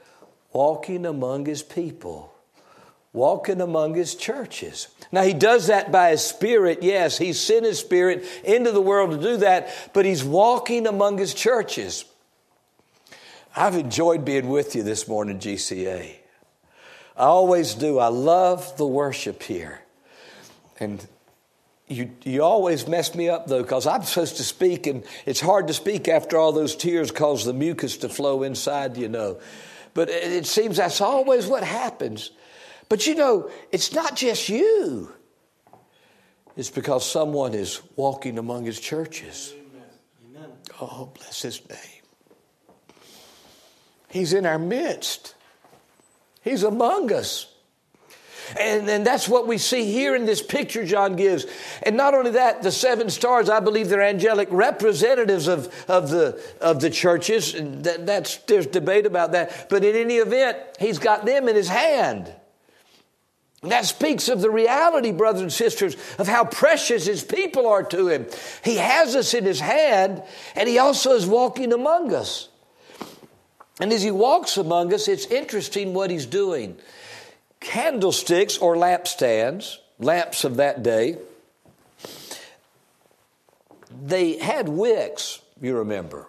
walking 0.52 1.06
among 1.06 1.46
his 1.46 1.62
people 1.62 2.35
walking 3.16 3.62
among 3.62 3.94
his 3.94 4.14
churches. 4.14 4.88
Now, 5.10 5.22
he 5.22 5.32
does 5.32 5.68
that 5.68 5.90
by 5.90 6.10
his 6.10 6.22
spirit, 6.22 6.82
yes. 6.82 7.16
He's 7.16 7.40
sent 7.40 7.64
his 7.64 7.80
spirit 7.80 8.24
into 8.44 8.72
the 8.72 8.80
world 8.80 9.10
to 9.10 9.16
do 9.16 9.38
that, 9.38 9.90
but 9.94 10.04
he's 10.04 10.22
walking 10.22 10.86
among 10.86 11.16
his 11.16 11.32
churches. 11.32 12.04
I've 13.56 13.74
enjoyed 13.74 14.26
being 14.26 14.50
with 14.50 14.76
you 14.76 14.82
this 14.82 15.08
morning, 15.08 15.38
GCA. 15.38 16.16
I 17.16 17.24
always 17.24 17.74
do. 17.74 17.98
I 17.98 18.08
love 18.08 18.76
the 18.76 18.86
worship 18.86 19.42
here. 19.42 19.80
And 20.78 21.04
you, 21.88 22.10
you 22.22 22.42
always 22.42 22.86
mess 22.86 23.14
me 23.14 23.30
up 23.30 23.46
though, 23.46 23.62
because 23.62 23.86
I'm 23.86 24.02
supposed 24.02 24.36
to 24.36 24.44
speak, 24.44 24.86
and 24.86 25.04
it's 25.24 25.40
hard 25.40 25.68
to 25.68 25.72
speak 25.72 26.06
after 26.06 26.36
all 26.36 26.52
those 26.52 26.76
tears 26.76 27.10
cause 27.10 27.46
the 27.46 27.54
mucus 27.54 27.96
to 27.98 28.10
flow 28.10 28.42
inside, 28.42 28.98
you 28.98 29.08
know. 29.08 29.38
But 29.94 30.10
it 30.10 30.44
seems 30.44 30.76
that's 30.76 31.00
always 31.00 31.46
what 31.46 31.64
happens. 31.64 32.30
But 32.88 33.06
you 33.06 33.14
know, 33.14 33.50
it's 33.72 33.92
not 33.92 34.16
just 34.16 34.48
you. 34.48 35.12
It's 36.56 36.70
because 36.70 37.08
someone 37.08 37.52
is 37.54 37.82
walking 37.96 38.38
among 38.38 38.64
his 38.64 38.80
churches. 38.80 39.54
Amen. 40.30 40.50
Oh, 40.80 41.10
bless 41.14 41.42
his 41.42 41.60
name. 41.68 41.78
He's 44.08 44.32
in 44.32 44.46
our 44.46 44.58
midst. 44.58 45.34
He's 46.42 46.62
among 46.62 47.12
us. 47.12 47.52
And, 48.58 48.88
and 48.88 49.04
that's 49.04 49.28
what 49.28 49.48
we 49.48 49.58
see 49.58 49.90
here 49.90 50.14
in 50.14 50.24
this 50.24 50.40
picture 50.40 50.86
John 50.86 51.16
gives. 51.16 51.46
And 51.82 51.96
not 51.96 52.14
only 52.14 52.30
that, 52.32 52.62
the 52.62 52.70
seven 52.70 53.10
stars, 53.10 53.50
I 53.50 53.60
believe 53.60 53.88
they're 53.88 54.00
angelic 54.00 54.48
representatives 54.50 55.48
of, 55.48 55.66
of, 55.88 56.10
the, 56.10 56.40
of 56.60 56.80
the 56.80 56.88
churches. 56.88 57.54
That, 57.54 58.06
that's, 58.06 58.36
there's 58.38 58.66
debate 58.66 59.04
about 59.04 59.32
that. 59.32 59.68
But 59.68 59.84
in 59.84 59.96
any 59.96 60.16
event, 60.16 60.58
he's 60.78 61.00
got 61.00 61.26
them 61.26 61.48
in 61.48 61.56
his 61.56 61.68
hand. 61.68 62.32
That 63.72 63.86
speaks 63.86 64.28
of 64.28 64.40
the 64.40 64.50
reality, 64.50 65.12
brothers 65.12 65.42
and 65.42 65.52
sisters, 65.52 65.96
of 66.18 66.28
how 66.28 66.44
precious 66.44 67.06
his 67.06 67.24
people 67.24 67.66
are 67.66 67.82
to 67.84 68.08
him. 68.08 68.26
He 68.62 68.76
has 68.76 69.14
us 69.16 69.34
in 69.34 69.44
his 69.44 69.60
hand, 69.60 70.22
and 70.54 70.68
he 70.68 70.78
also 70.78 71.12
is 71.12 71.26
walking 71.26 71.72
among 71.72 72.12
us. 72.12 72.48
And 73.80 73.92
as 73.92 74.02
he 74.02 74.10
walks 74.10 74.56
among 74.56 74.92
us, 74.94 75.08
it's 75.08 75.26
interesting 75.26 75.94
what 75.94 76.10
he's 76.10 76.26
doing. 76.26 76.76
Candlesticks 77.60 78.58
or 78.58 78.76
lampstands, 78.76 79.76
lamps 79.98 80.44
of 80.44 80.56
that 80.56 80.82
day, 80.82 81.18
they 84.04 84.38
had 84.38 84.68
wicks, 84.68 85.40
you 85.60 85.76
remember, 85.76 86.26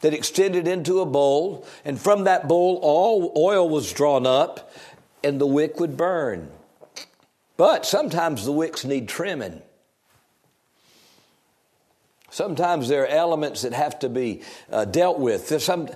that 0.00 0.14
extended 0.14 0.68
into 0.68 1.00
a 1.00 1.06
bowl, 1.06 1.66
and 1.84 2.00
from 2.00 2.24
that 2.24 2.46
bowl, 2.46 2.78
all 2.82 3.32
oil 3.36 3.68
was 3.68 3.92
drawn 3.92 4.26
up, 4.26 4.72
and 5.24 5.40
the 5.40 5.46
wick 5.46 5.80
would 5.80 5.96
burn. 5.96 6.50
But 7.56 7.86
sometimes 7.86 8.44
the 8.44 8.52
wicks 8.52 8.84
need 8.84 9.08
trimming. 9.08 9.62
Sometimes 12.30 12.88
there 12.88 13.04
are 13.04 13.06
elements 13.06 13.62
that 13.62 13.72
have 13.72 13.98
to 14.00 14.08
be 14.08 14.42
uh, 14.70 14.84
dealt 14.84 15.20
with. 15.20 15.48
There's 15.48 15.64
some, 15.64 15.88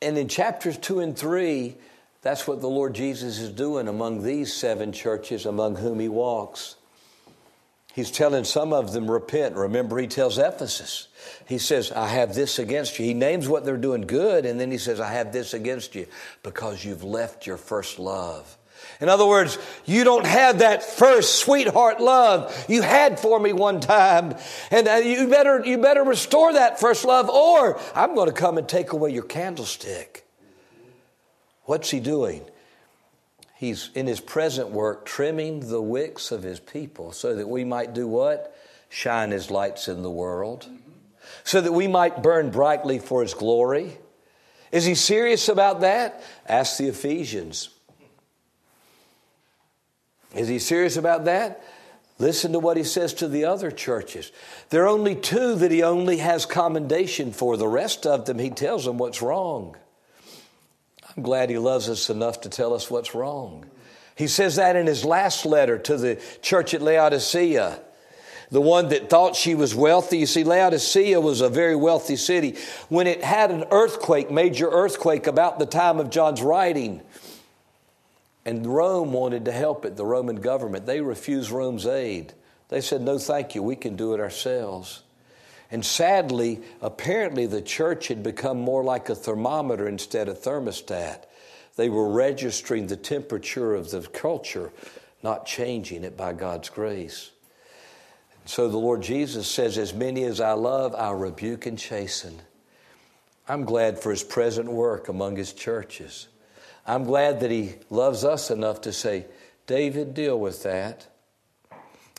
and 0.00 0.16
in 0.16 0.28
chapters 0.28 0.78
two 0.78 1.00
and 1.00 1.18
three, 1.18 1.76
that's 2.22 2.46
what 2.46 2.60
the 2.60 2.68
Lord 2.68 2.94
Jesus 2.94 3.40
is 3.40 3.50
doing 3.50 3.88
among 3.88 4.22
these 4.22 4.52
seven 4.52 4.92
churches 4.92 5.46
among 5.46 5.76
whom 5.76 5.98
he 5.98 6.08
walks. 6.08 6.76
He's 7.92 8.10
telling 8.10 8.44
some 8.44 8.72
of 8.72 8.92
them, 8.92 9.10
repent. 9.10 9.56
Remember, 9.56 9.98
he 9.98 10.06
tells 10.06 10.38
Ephesus, 10.38 11.08
he 11.46 11.58
says, 11.58 11.90
I 11.90 12.06
have 12.06 12.34
this 12.34 12.58
against 12.58 12.98
you. 12.98 13.04
He 13.04 13.14
names 13.14 13.48
what 13.48 13.64
they're 13.64 13.76
doing 13.76 14.02
good, 14.02 14.46
and 14.46 14.60
then 14.60 14.70
he 14.70 14.78
says, 14.78 15.00
I 15.00 15.12
have 15.12 15.32
this 15.32 15.54
against 15.54 15.94
you 15.94 16.06
because 16.42 16.84
you've 16.84 17.02
left 17.02 17.46
your 17.46 17.56
first 17.56 17.98
love. 17.98 18.56
In 19.00 19.08
other 19.08 19.26
words, 19.26 19.58
you 19.86 20.04
don't 20.04 20.26
have 20.26 20.58
that 20.60 20.82
first 20.82 21.36
sweetheart 21.40 22.00
love 22.00 22.66
you 22.68 22.82
had 22.82 23.18
for 23.18 23.40
me 23.40 23.52
one 23.52 23.80
time. 23.80 24.36
And 24.70 24.88
uh, 24.88 24.94
you 24.96 25.28
better, 25.28 25.64
you 25.64 25.78
better 25.78 26.02
restore 26.02 26.52
that 26.52 26.80
first 26.80 27.04
love, 27.04 27.28
or 27.28 27.80
I'm 27.94 28.14
going 28.14 28.28
to 28.28 28.34
come 28.34 28.58
and 28.58 28.68
take 28.68 28.92
away 28.92 29.10
your 29.10 29.22
candlestick. 29.24 30.26
What's 31.64 31.90
he 31.90 32.00
doing? 32.00 32.42
He's 33.60 33.90
in 33.94 34.06
his 34.06 34.20
present 34.20 34.70
work 34.70 35.04
trimming 35.04 35.68
the 35.68 35.82
wicks 35.82 36.32
of 36.32 36.42
his 36.42 36.58
people 36.58 37.12
so 37.12 37.34
that 37.34 37.46
we 37.46 37.62
might 37.62 37.92
do 37.92 38.08
what? 38.08 38.56
Shine 38.88 39.32
his 39.32 39.50
lights 39.50 39.86
in 39.86 40.02
the 40.02 40.10
world. 40.10 40.66
So 41.44 41.60
that 41.60 41.72
we 41.72 41.86
might 41.86 42.22
burn 42.22 42.48
brightly 42.48 42.98
for 42.98 43.20
his 43.20 43.34
glory. 43.34 43.98
Is 44.72 44.86
he 44.86 44.94
serious 44.94 45.50
about 45.50 45.82
that? 45.82 46.24
Ask 46.46 46.78
the 46.78 46.88
Ephesians. 46.88 47.68
Is 50.34 50.48
he 50.48 50.58
serious 50.58 50.96
about 50.96 51.26
that? 51.26 51.62
Listen 52.18 52.52
to 52.52 52.58
what 52.58 52.78
he 52.78 52.84
says 52.84 53.12
to 53.12 53.28
the 53.28 53.44
other 53.44 53.70
churches. 53.70 54.32
There 54.70 54.84
are 54.84 54.88
only 54.88 55.16
two 55.16 55.54
that 55.56 55.70
he 55.70 55.82
only 55.82 56.16
has 56.16 56.46
commendation 56.46 57.30
for. 57.30 57.58
The 57.58 57.68
rest 57.68 58.06
of 58.06 58.24
them, 58.24 58.38
he 58.38 58.48
tells 58.48 58.86
them 58.86 58.96
what's 58.96 59.20
wrong. 59.20 59.76
I'm 61.16 61.22
glad 61.22 61.50
he 61.50 61.58
loves 61.58 61.88
us 61.88 62.10
enough 62.10 62.42
to 62.42 62.48
tell 62.48 62.74
us 62.74 62.90
what's 62.90 63.14
wrong. 63.14 63.66
He 64.16 64.28
says 64.28 64.56
that 64.56 64.76
in 64.76 64.86
his 64.86 65.04
last 65.04 65.46
letter 65.46 65.78
to 65.78 65.96
the 65.96 66.20
church 66.42 66.74
at 66.74 66.82
Laodicea, 66.82 67.80
the 68.50 68.60
one 68.60 68.88
that 68.88 69.08
thought 69.08 69.36
she 69.36 69.54
was 69.54 69.74
wealthy. 69.74 70.18
You 70.18 70.26
see, 70.26 70.44
Laodicea 70.44 71.20
was 71.20 71.40
a 71.40 71.48
very 71.48 71.76
wealthy 71.76 72.16
city. 72.16 72.56
When 72.88 73.06
it 73.06 73.22
had 73.22 73.50
an 73.50 73.64
earthquake, 73.70 74.30
major 74.30 74.68
earthquake, 74.68 75.26
about 75.26 75.58
the 75.58 75.66
time 75.66 76.00
of 76.00 76.10
John's 76.10 76.42
writing, 76.42 77.00
and 78.44 78.66
Rome 78.66 79.12
wanted 79.12 79.44
to 79.44 79.52
help 79.52 79.84
it, 79.84 79.96
the 79.96 80.04
Roman 80.04 80.36
government, 80.36 80.86
they 80.86 81.00
refused 81.00 81.50
Rome's 81.50 81.86
aid. 81.86 82.32
They 82.68 82.80
said, 82.80 83.02
No, 83.02 83.18
thank 83.18 83.54
you, 83.54 83.62
we 83.62 83.76
can 83.76 83.96
do 83.96 84.14
it 84.14 84.20
ourselves. 84.20 85.02
And 85.70 85.84
sadly, 85.84 86.60
apparently 86.82 87.46
the 87.46 87.62
church 87.62 88.08
had 88.08 88.22
become 88.22 88.60
more 88.60 88.82
like 88.82 89.08
a 89.08 89.14
thermometer 89.14 89.86
instead 89.88 90.28
of 90.28 90.40
thermostat. 90.40 91.24
They 91.76 91.88
were 91.88 92.08
registering 92.08 92.86
the 92.88 92.96
temperature 92.96 93.74
of 93.74 93.90
the 93.90 94.02
culture, 94.02 94.72
not 95.22 95.46
changing 95.46 96.02
it 96.02 96.16
by 96.16 96.32
God's 96.32 96.68
grace. 96.68 97.30
So 98.46 98.68
the 98.68 98.78
Lord 98.78 99.02
Jesus 99.02 99.46
says, 99.46 99.78
As 99.78 99.94
many 99.94 100.24
as 100.24 100.40
I 100.40 100.52
love, 100.52 100.94
I 100.94 101.12
rebuke 101.12 101.66
and 101.66 101.78
chasten. 101.78 102.40
I'm 103.48 103.64
glad 103.64 103.98
for 103.98 104.10
his 104.10 104.24
present 104.24 104.70
work 104.70 105.08
among 105.08 105.36
his 105.36 105.52
churches. 105.52 106.28
I'm 106.86 107.04
glad 107.04 107.40
that 107.40 107.50
he 107.50 107.74
loves 107.90 108.24
us 108.24 108.50
enough 108.50 108.80
to 108.82 108.92
say, 108.92 109.26
David, 109.66 110.14
deal 110.14 110.38
with 110.38 110.64
that. 110.64 111.06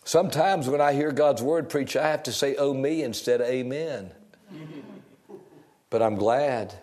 Sometimes 0.04 0.68
when 0.68 0.82
I 0.82 0.94
hear 0.94 1.12
God's 1.12 1.42
word 1.42 1.70
preached, 1.70 1.96
I 1.96 2.10
have 2.10 2.24
to 2.24 2.32
say, 2.32 2.56
oh, 2.56 2.74
me 2.74 3.04
instead 3.04 3.42
of 3.42 3.48
amen. 3.48 4.12
but 5.90 6.02
I'm 6.02 6.16
glad 6.16 6.74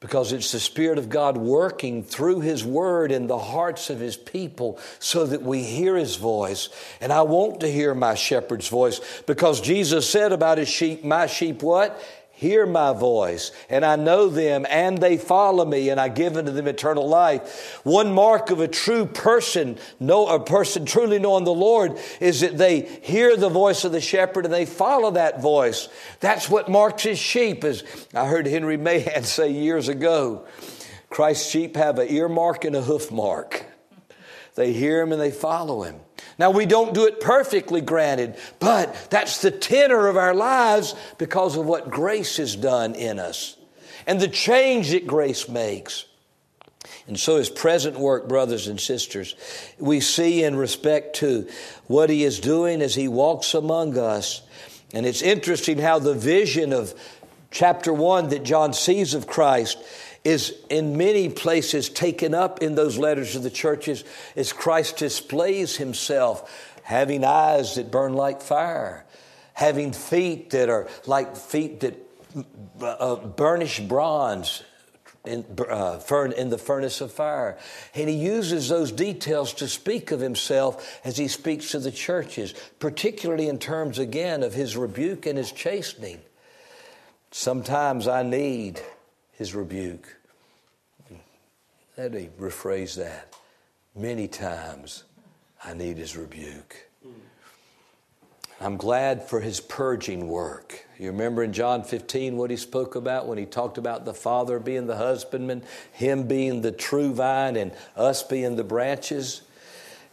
because 0.00 0.32
it's 0.32 0.50
the 0.50 0.60
Spirit 0.60 0.96
of 0.96 1.10
God 1.10 1.36
working 1.36 2.02
through 2.02 2.40
His 2.40 2.64
Word 2.64 3.12
in 3.12 3.26
the 3.26 3.38
hearts 3.38 3.90
of 3.90 4.00
His 4.00 4.16
people 4.16 4.78
so 4.98 5.26
that 5.26 5.42
we 5.42 5.62
hear 5.62 5.94
His 5.94 6.16
voice. 6.16 6.70
And 7.02 7.12
I 7.12 7.22
want 7.22 7.60
to 7.60 7.70
hear 7.70 7.94
my 7.94 8.14
shepherd's 8.14 8.68
voice 8.68 9.00
because 9.26 9.60
Jesus 9.60 10.08
said 10.08 10.32
about 10.32 10.56
His 10.56 10.68
sheep, 10.68 11.04
My 11.04 11.26
sheep 11.26 11.62
what? 11.62 12.02
Hear 12.40 12.64
my 12.64 12.94
voice, 12.94 13.52
and 13.68 13.84
I 13.84 13.96
know 13.96 14.30
them, 14.30 14.64
and 14.70 14.96
they 14.96 15.18
follow 15.18 15.62
me, 15.62 15.90
and 15.90 16.00
I 16.00 16.08
give 16.08 16.38
unto 16.38 16.50
them 16.50 16.66
eternal 16.66 17.06
life. 17.06 17.82
One 17.84 18.14
mark 18.14 18.48
of 18.48 18.60
a 18.60 18.66
true 18.66 19.04
person, 19.04 19.78
know, 20.00 20.26
a 20.26 20.40
person 20.42 20.86
truly 20.86 21.18
knowing 21.18 21.44
the 21.44 21.52
Lord, 21.52 21.98
is 22.18 22.40
that 22.40 22.56
they 22.56 22.80
hear 22.80 23.36
the 23.36 23.50
voice 23.50 23.84
of 23.84 23.92
the 23.92 24.00
shepherd 24.00 24.46
and 24.46 24.54
they 24.54 24.64
follow 24.64 25.10
that 25.10 25.42
voice. 25.42 25.90
That's 26.20 26.48
what 26.48 26.70
marks 26.70 27.02
his 27.02 27.18
sheep. 27.18 27.62
As 27.62 27.84
I 28.14 28.24
heard 28.24 28.46
Henry 28.46 28.78
Mahan 28.78 29.24
say 29.24 29.52
years 29.52 29.88
ago, 29.88 30.46
Christ's 31.10 31.50
sheep 31.50 31.76
have 31.76 31.98
an 31.98 32.06
ear 32.08 32.30
mark 32.30 32.64
and 32.64 32.74
a 32.74 32.80
hoof 32.80 33.12
mark. 33.12 33.66
They 34.54 34.72
hear 34.72 35.02
him 35.02 35.12
and 35.12 35.20
they 35.20 35.30
follow 35.30 35.82
him. 35.82 36.00
Now, 36.40 36.50
we 36.50 36.64
don't 36.64 36.94
do 36.94 37.06
it 37.06 37.20
perfectly, 37.20 37.82
granted, 37.82 38.34
but 38.60 39.10
that's 39.10 39.42
the 39.42 39.50
tenor 39.50 40.08
of 40.08 40.16
our 40.16 40.32
lives 40.32 40.94
because 41.18 41.54
of 41.54 41.66
what 41.66 41.90
grace 41.90 42.38
has 42.38 42.56
done 42.56 42.94
in 42.94 43.18
us 43.18 43.58
and 44.06 44.18
the 44.18 44.26
change 44.26 44.92
that 44.92 45.06
grace 45.06 45.50
makes. 45.50 46.06
And 47.06 47.20
so, 47.20 47.36
his 47.36 47.50
present 47.50 47.98
work, 47.98 48.26
brothers 48.26 48.68
and 48.68 48.80
sisters, 48.80 49.36
we 49.78 50.00
see 50.00 50.42
in 50.42 50.56
respect 50.56 51.16
to 51.16 51.46
what 51.88 52.08
he 52.08 52.24
is 52.24 52.40
doing 52.40 52.80
as 52.80 52.94
he 52.94 53.06
walks 53.06 53.52
among 53.52 53.98
us. 53.98 54.40
And 54.94 55.04
it's 55.04 55.20
interesting 55.20 55.76
how 55.76 55.98
the 55.98 56.14
vision 56.14 56.72
of 56.72 56.94
chapter 57.50 57.92
one 57.92 58.30
that 58.30 58.44
John 58.44 58.72
sees 58.72 59.12
of 59.12 59.26
Christ 59.26 59.76
is 60.24 60.54
in 60.68 60.96
many 60.96 61.28
places 61.28 61.88
taken 61.88 62.34
up 62.34 62.62
in 62.62 62.74
those 62.74 62.98
letters 62.98 63.32
to 63.32 63.38
the 63.38 63.50
churches 63.50 64.04
as 64.36 64.52
Christ 64.52 64.98
displays 64.98 65.76
himself 65.76 66.70
having 66.82 67.24
eyes 67.24 67.76
that 67.76 67.90
burn 67.90 68.14
like 68.14 68.42
fire, 68.42 69.04
having 69.54 69.92
feet 69.92 70.50
that 70.50 70.68
are 70.68 70.88
like 71.06 71.36
feet 71.36 71.80
that 71.80 71.96
uh, 72.80 73.16
burnish 73.16 73.80
bronze 73.80 74.62
in, 75.24 75.44
uh, 75.68 76.00
in 76.36 76.50
the 76.50 76.58
furnace 76.58 77.00
of 77.00 77.12
fire. 77.12 77.58
And 77.94 78.08
he 78.08 78.16
uses 78.16 78.68
those 78.68 78.90
details 78.90 79.52
to 79.54 79.68
speak 79.68 80.10
of 80.10 80.20
himself 80.20 81.00
as 81.04 81.16
he 81.16 81.28
speaks 81.28 81.70
to 81.72 81.78
the 81.78 81.92
churches, 81.92 82.54
particularly 82.78 83.48
in 83.48 83.58
terms, 83.58 83.98
again, 83.98 84.42
of 84.42 84.54
his 84.54 84.76
rebuke 84.76 85.26
and 85.26 85.38
his 85.38 85.52
chastening. 85.52 86.20
Sometimes 87.30 88.08
I 88.08 88.22
need 88.22 88.80
his 89.40 89.54
rebuke. 89.54 90.18
Let 91.96 92.12
me 92.12 92.28
rephrase 92.38 92.94
that. 92.96 93.34
Many 93.96 94.28
times 94.28 95.04
I 95.64 95.72
need 95.72 95.96
his 95.96 96.14
rebuke. 96.14 96.76
I'm 98.60 98.76
glad 98.76 99.22
for 99.22 99.40
his 99.40 99.58
purging 99.58 100.28
work. 100.28 100.84
You 100.98 101.06
remember 101.06 101.42
in 101.42 101.54
John 101.54 101.84
15 101.84 102.36
what 102.36 102.50
he 102.50 102.56
spoke 102.58 102.96
about 102.96 103.26
when 103.26 103.38
he 103.38 103.46
talked 103.46 103.78
about 103.78 104.04
the 104.04 104.12
Father 104.12 104.58
being 104.58 104.86
the 104.86 104.98
husbandman, 104.98 105.62
him 105.90 106.24
being 106.24 106.60
the 106.60 106.70
true 106.70 107.14
vine, 107.14 107.56
and 107.56 107.72
us 107.96 108.22
being 108.22 108.56
the 108.56 108.64
branches? 108.64 109.40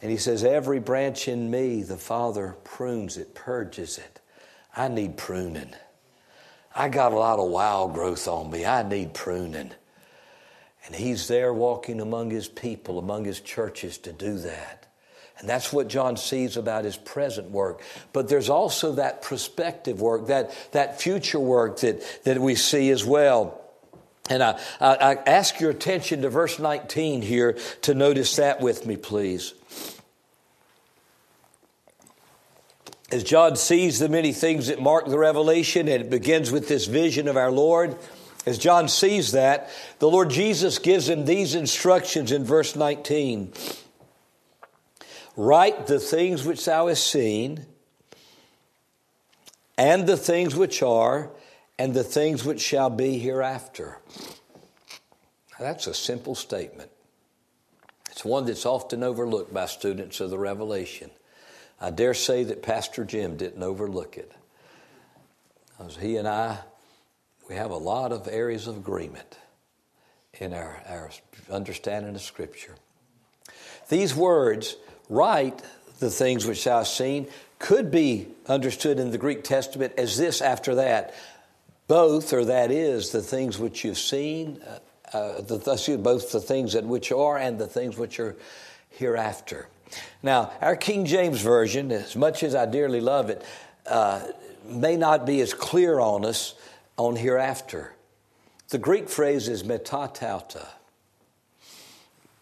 And 0.02 0.10
he 0.10 0.16
says, 0.16 0.46
Every 0.46 0.80
branch 0.80 1.28
in 1.28 1.52
me, 1.52 1.84
the 1.84 1.98
Father 1.98 2.56
prunes 2.64 3.18
it, 3.18 3.36
purges 3.36 3.98
it. 3.98 4.22
I 4.74 4.88
need 4.88 5.18
pruning. 5.18 5.74
I 6.78 6.90
got 6.90 7.12
a 7.12 7.18
lot 7.18 7.40
of 7.40 7.50
wild 7.50 7.96
growth 7.96 8.28
on 8.28 8.52
me. 8.52 8.64
I 8.64 8.88
need 8.88 9.16
pruning. 9.16 9.72
And 10.86 10.96
he's 10.96 11.28
there 11.28 11.52
walking 11.52 12.00
among 12.00 12.30
his 12.30 12.48
people, 12.48 13.00
among 13.00 13.26
his 13.26 13.42
churches 13.42 13.98
to 14.00 14.14
do 14.14 14.38
that. 14.38 14.88
And 15.40 15.50
that's 15.50 15.74
what 15.74 15.88
John 15.88 16.18
sees 16.18 16.56
about 16.56 16.86
his 16.86 16.96
present 16.96 17.50
work. 17.50 17.82
But 18.14 18.30
there's 18.30 18.50
also 18.50 18.94
that 18.94 19.24
prospective 19.24 20.00
work, 20.00 20.28
that, 20.28 20.56
that 20.72 21.02
future 21.02 21.40
work 21.40 21.80
that, 21.80 22.04
that 22.24 22.40
we 22.40 22.54
see 22.54 22.92
as 22.92 23.04
well. 23.04 23.60
And 24.30 24.44
I, 24.44 24.60
I, 24.80 24.96
I 24.96 25.14
ask 25.26 25.60
your 25.60 25.72
attention 25.72 26.22
to 26.22 26.30
verse 26.30 26.60
19 26.60 27.24
here 27.24 27.58
to 27.84 27.96
notice 27.96 28.36
that 28.36 28.62
with 28.62 28.86
me, 28.86 28.98
please. 28.98 29.54
As 33.10 33.24
John 33.24 33.56
sees 33.56 34.00
the 34.00 34.10
many 34.10 34.34
things 34.34 34.68
that 34.68 34.82
mark 34.82 35.06
the 35.06 35.18
revelation, 35.18 35.88
and 35.88 36.04
it 36.04 36.10
begins 36.10 36.52
with 36.52 36.68
this 36.68 36.86
vision 36.88 37.28
of 37.28 37.38
our 37.38 37.52
Lord, 37.52 37.98
as 38.46 38.58
John 38.58 38.90
sees 38.90 39.32
that, 39.32 39.70
the 40.00 40.10
Lord 40.10 40.30
Jesus 40.30 40.78
gives 40.78 41.08
him 41.08 41.26
these 41.26 41.56
instructions 41.56 42.32
in 42.32 42.44
verse 42.44 42.76
19 42.76 43.54
Write 45.36 45.86
the 45.86 46.00
things 46.00 46.44
which 46.44 46.66
thou 46.66 46.88
hast 46.88 47.06
seen, 47.06 47.66
and 49.78 50.08
the 50.08 50.18
things 50.18 50.56
which 50.56 50.82
are, 50.82 51.30
and 51.78 51.94
the 51.94 52.04
things 52.04 52.44
which 52.44 52.60
shall 52.60 52.90
be 52.90 53.20
hereafter. 53.20 54.00
Now, 55.52 55.66
that's 55.66 55.86
a 55.86 55.94
simple 55.94 56.34
statement. 56.34 56.90
It's 58.10 58.26
one 58.26 58.46
that's 58.46 58.66
often 58.66 59.04
overlooked 59.04 59.54
by 59.54 59.68
students 59.68 60.20
of 60.20 60.32
the 60.32 60.40
Revelation. 60.40 61.12
I 61.80 61.92
dare 61.92 62.14
say 62.14 62.44
that 62.46 62.64
Pastor 62.64 63.06
Jim 63.06 63.38
didn't 63.38 63.62
overlook 63.62 64.18
it. 64.18 64.32
As 65.80 65.96
he 65.96 66.18
and 66.18 66.28
I, 66.28 66.60
we 67.48 67.56
have 67.56 67.72
a 67.72 67.78
lot 67.78 68.12
of 68.12 68.28
areas 68.28 68.68
of 68.68 68.78
agreement 68.78 69.38
in 70.40 70.54
our, 70.54 70.82
our 70.88 71.12
understanding 71.50 72.16
of 72.16 72.22
Scripture. 72.22 72.76
These 73.90 74.16
words, 74.16 74.76
write 75.10 75.62
the 76.00 76.10
things 76.10 76.46
which 76.46 76.64
thou 76.64 76.80
hast 76.80 76.98
seen, 76.98 77.28
could 77.60 77.90
be 77.90 78.28
understood 78.48 79.00
in 79.00 79.12
the 79.12 79.18
Greek 79.18 79.44
Testament 79.44 79.94
as 79.98 80.18
this 80.18 80.42
after 80.42 80.76
that. 80.76 81.14
Both, 81.88 82.34
or 82.34 82.46
that 82.46 82.70
is, 82.70 83.12
the 83.12 83.22
things 83.22 83.58
which 83.58 83.84
you've 83.86 83.98
seen, 83.98 84.62
uh, 84.68 85.18
uh, 85.18 85.42
the, 85.42 86.00
both 86.02 86.32
the 86.32 86.42
things 86.42 86.74
that 86.74 86.84
which 86.84 87.12
are 87.12 87.38
and 87.38 87.58
the 87.58 87.68
things 87.68 87.98
which 87.98 88.20
are 88.20 88.36
hereafter. 88.90 89.68
Now, 90.24 90.52
our 90.62 90.76
King 90.76 91.06
James 91.06 91.42
Version, 91.42 91.92
as 91.92 92.16
much 92.16 92.44
as 92.44 92.56
I 92.56 92.66
dearly 92.66 93.02
love 93.02 93.30
it, 93.30 93.44
uh, 93.86 94.22
may 94.66 94.98
not 94.98 95.26
be 95.26 95.42
as 95.42 95.54
clear 95.54 96.00
on 96.00 96.26
us 96.26 96.56
on 96.98 97.16
hereafter. 97.16 97.94
The 98.70 98.78
Greek 98.78 99.08
phrase 99.08 99.48
is 99.48 99.64
metatauta. 99.64 100.68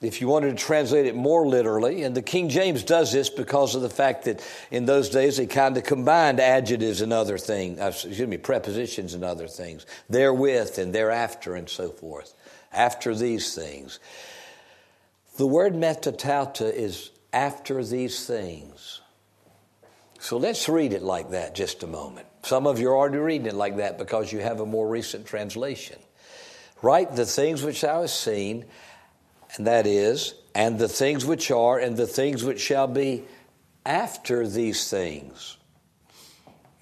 If 0.02 0.22
you 0.22 0.28
wanted 0.28 0.58
to 0.58 0.64
translate 0.64 1.06
it 1.06 1.16
more 1.16 1.48
literally, 1.48 2.04
and 2.04 2.16
the 2.16 2.22
King 2.22 2.50
James 2.50 2.84
does 2.84 3.12
this 3.12 3.30
because 3.30 3.76
of 3.76 3.82
the 3.82 3.90
fact 3.90 4.26
that 4.26 4.46
in 4.70 4.86
those 4.86 5.10
days 5.10 5.38
they 5.38 5.48
kind 5.48 5.78
of 5.78 5.84
combined 5.84 6.40
adjectives 6.40 7.02
and 7.02 7.14
other 7.14 7.38
things, 7.38 7.80
uh, 7.80 7.88
excuse 7.88 8.28
me, 8.28 8.38
prepositions 8.38 9.14
and 9.14 9.24
other 9.24 9.48
things, 9.48 9.86
therewith 10.10 10.78
and 10.78 10.94
thereafter 10.94 11.56
and 11.56 11.70
so 11.70 11.90
forth, 11.90 12.34
after 12.74 13.16
these 13.16 13.56
things. 13.56 14.00
The 15.38 15.48
word 15.48 15.74
metatauta 15.74 16.72
is 16.72 17.12
after 17.36 17.84
these 17.84 18.26
things. 18.26 19.02
So 20.20 20.38
let's 20.38 20.68
read 20.70 20.94
it 20.94 21.04
like 21.04 21.32
that 21.32 21.54
just 21.54 21.84
a 21.84 21.88
moment. 21.88 22.26
Some 22.42 22.66
of 22.66 22.80
you 22.80 22.90
are 22.90 22.96
already 22.96 23.18
reading 23.18 23.48
it 23.48 23.54
like 23.54 23.78
that 23.78 23.98
because 23.98 24.32
you 24.32 24.40
have 24.40 24.62
a 24.62 24.66
more 24.66 24.88
recent 24.88 25.28
translation. 25.28 26.00
Write 26.82 27.16
the 27.16 27.26
things 27.26 27.62
which 27.62 27.82
thou 27.82 28.02
hast 28.02 28.20
seen, 28.20 28.66
and 29.56 29.68
that 29.68 29.86
is, 29.86 30.34
and 30.56 30.80
the 30.80 30.88
things 30.88 31.26
which 31.26 31.52
are, 31.52 31.78
and 31.78 31.98
the 31.98 32.08
things 32.08 32.44
which 32.44 32.62
shall 32.62 32.88
be 32.88 33.24
after 33.86 34.48
these 34.48 34.90
things. 34.90 35.58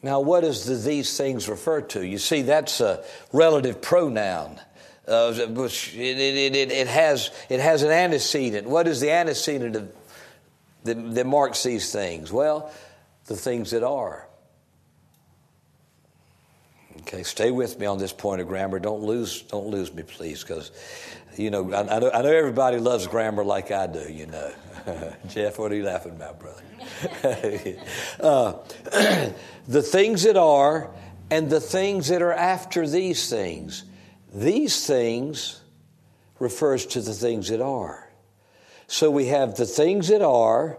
Now, 0.04 0.20
what 0.20 0.42
does 0.42 0.66
the 0.66 0.76
these 0.76 1.18
things 1.18 1.50
refer 1.50 1.82
to? 1.82 2.06
You 2.06 2.18
see, 2.18 2.44
that's 2.44 2.80
a 2.80 3.04
relative 3.32 3.82
pronoun. 3.82 4.60
Uh, 5.08 5.34
it, 5.36 5.50
it, 5.50 6.56
it, 6.56 6.72
it, 6.72 6.88
has, 6.88 7.32
it 7.50 7.60
has 7.60 7.84
an 7.84 7.92
antecedent. 7.92 8.68
What 8.68 8.88
is 8.88 9.02
the 9.02 9.12
antecedent 9.12 9.76
of, 9.76 9.92
that, 10.84 11.16
that 11.16 11.26
marks 11.26 11.64
these 11.64 11.92
things? 11.92 12.32
Well, 12.32 12.72
the 13.26 13.36
things 13.36 13.72
that 13.72 13.84
are. 13.84 14.28
Okay, 17.02 17.24
stay 17.24 17.52
with 17.52 17.80
me 17.80 17.86
on 17.86 17.98
this 17.98 18.14
point 18.14 18.42
of 18.42 18.48
grammar. 18.48 18.80
Don't 18.80 19.04
lose, 19.04 19.42
don't 19.44 19.68
lose 19.68 19.94
me, 19.94 20.04
please, 20.04 20.42
because 20.42 20.72
you 21.36 21.50
know 21.50 21.72
I, 21.74 21.82
I, 21.82 22.00
know 22.00 22.12
I 22.12 22.22
know 22.22 22.32
everybody 22.32 22.78
loves 22.78 23.08
grammar 23.08 23.44
like 23.44 23.72
I 23.72 23.88
do. 23.88 24.12
You 24.12 24.28
know, 24.28 24.52
Jeff, 25.28 25.60
what 25.60 25.72
are 25.72 25.76
you 25.76 25.84
laughing 25.84 26.12
about, 26.12 26.40
brother? 26.40 26.64
uh, 28.20 28.54
the 29.68 29.82
things 29.82 30.24
that 30.24 30.38
are 30.38 30.92
and 31.30 31.50
the 31.50 31.60
things 31.60 32.10
that 32.10 32.22
are 32.22 32.34
after 32.34 32.88
these 32.88 33.30
things. 33.30 33.84
These 34.34 34.86
things 34.86 35.62
refers 36.40 36.86
to 36.88 37.02
the 37.02 37.14
things 37.14 37.50
that 37.50 37.62
are. 37.62 38.03
So 38.94 39.10
we 39.10 39.26
have 39.30 39.56
the 39.56 39.66
things 39.66 40.10
that 40.10 40.22
are 40.22 40.78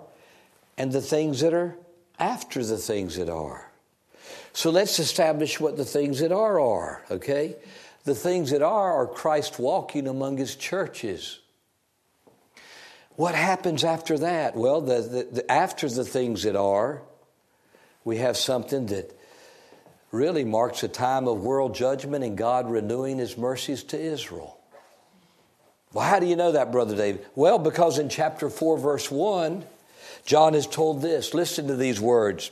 and 0.79 0.93
the 0.93 1.01
things 1.01 1.41
that 1.41 1.53
are 1.53 1.77
after 2.17 2.65
the 2.65 2.79
things 2.79 3.17
that 3.17 3.29
are. 3.29 3.73
So 4.53 4.71
let's 4.71 5.01
establish 5.01 5.59
what 5.59 5.77
the 5.77 5.85
things 5.85 6.21
that 6.21 6.31
are 6.31 6.61
are, 6.61 7.03
okay? 7.11 7.57
The 8.05 8.15
things 8.15 8.53
that 8.53 8.63
are 8.63 8.93
are 8.93 9.09
Christ 9.09 9.59
walking 9.59 10.07
among 10.07 10.37
his 10.37 10.55
churches. 10.55 11.41
What 13.17 13.35
happens 13.35 13.83
after 13.83 14.17
that? 14.19 14.55
Well, 14.55 14.81
the, 14.81 15.01
the, 15.01 15.29
the, 15.33 15.51
after 15.51 15.89
the 15.89 16.05
things 16.05 16.45
that 16.45 16.55
are, 16.55 17.03
we 18.05 18.19
have 18.19 18.37
something 18.37 18.87
that 18.87 19.11
really 20.13 20.45
marks 20.45 20.85
a 20.85 20.89
time 20.89 21.27
of 21.27 21.41
world 21.41 21.75
judgment 21.75 22.23
and 22.23 22.39
God 22.39 22.71
renewing 22.71 23.19
his 23.19 23.37
mercies 23.37 23.83
to 23.83 24.01
Israel. 24.01 24.61
Well, 25.95 26.05
how 26.05 26.19
do 26.19 26.27
you 26.27 26.37
know 26.37 26.53
that, 26.53 26.73
Brother 26.73 26.97
David? 26.97 27.25
Well, 27.37 27.59
because 27.59 27.99
in 27.99 28.09
chapter 28.09 28.51
4, 28.51 28.77
verse 28.79 29.11
1, 29.11 29.65
John 30.27 30.55
is 30.57 30.67
told 30.67 31.01
this. 31.01 31.33
Listen 31.33 31.69
to 31.69 31.77
these 31.77 32.01
words. 32.01 32.51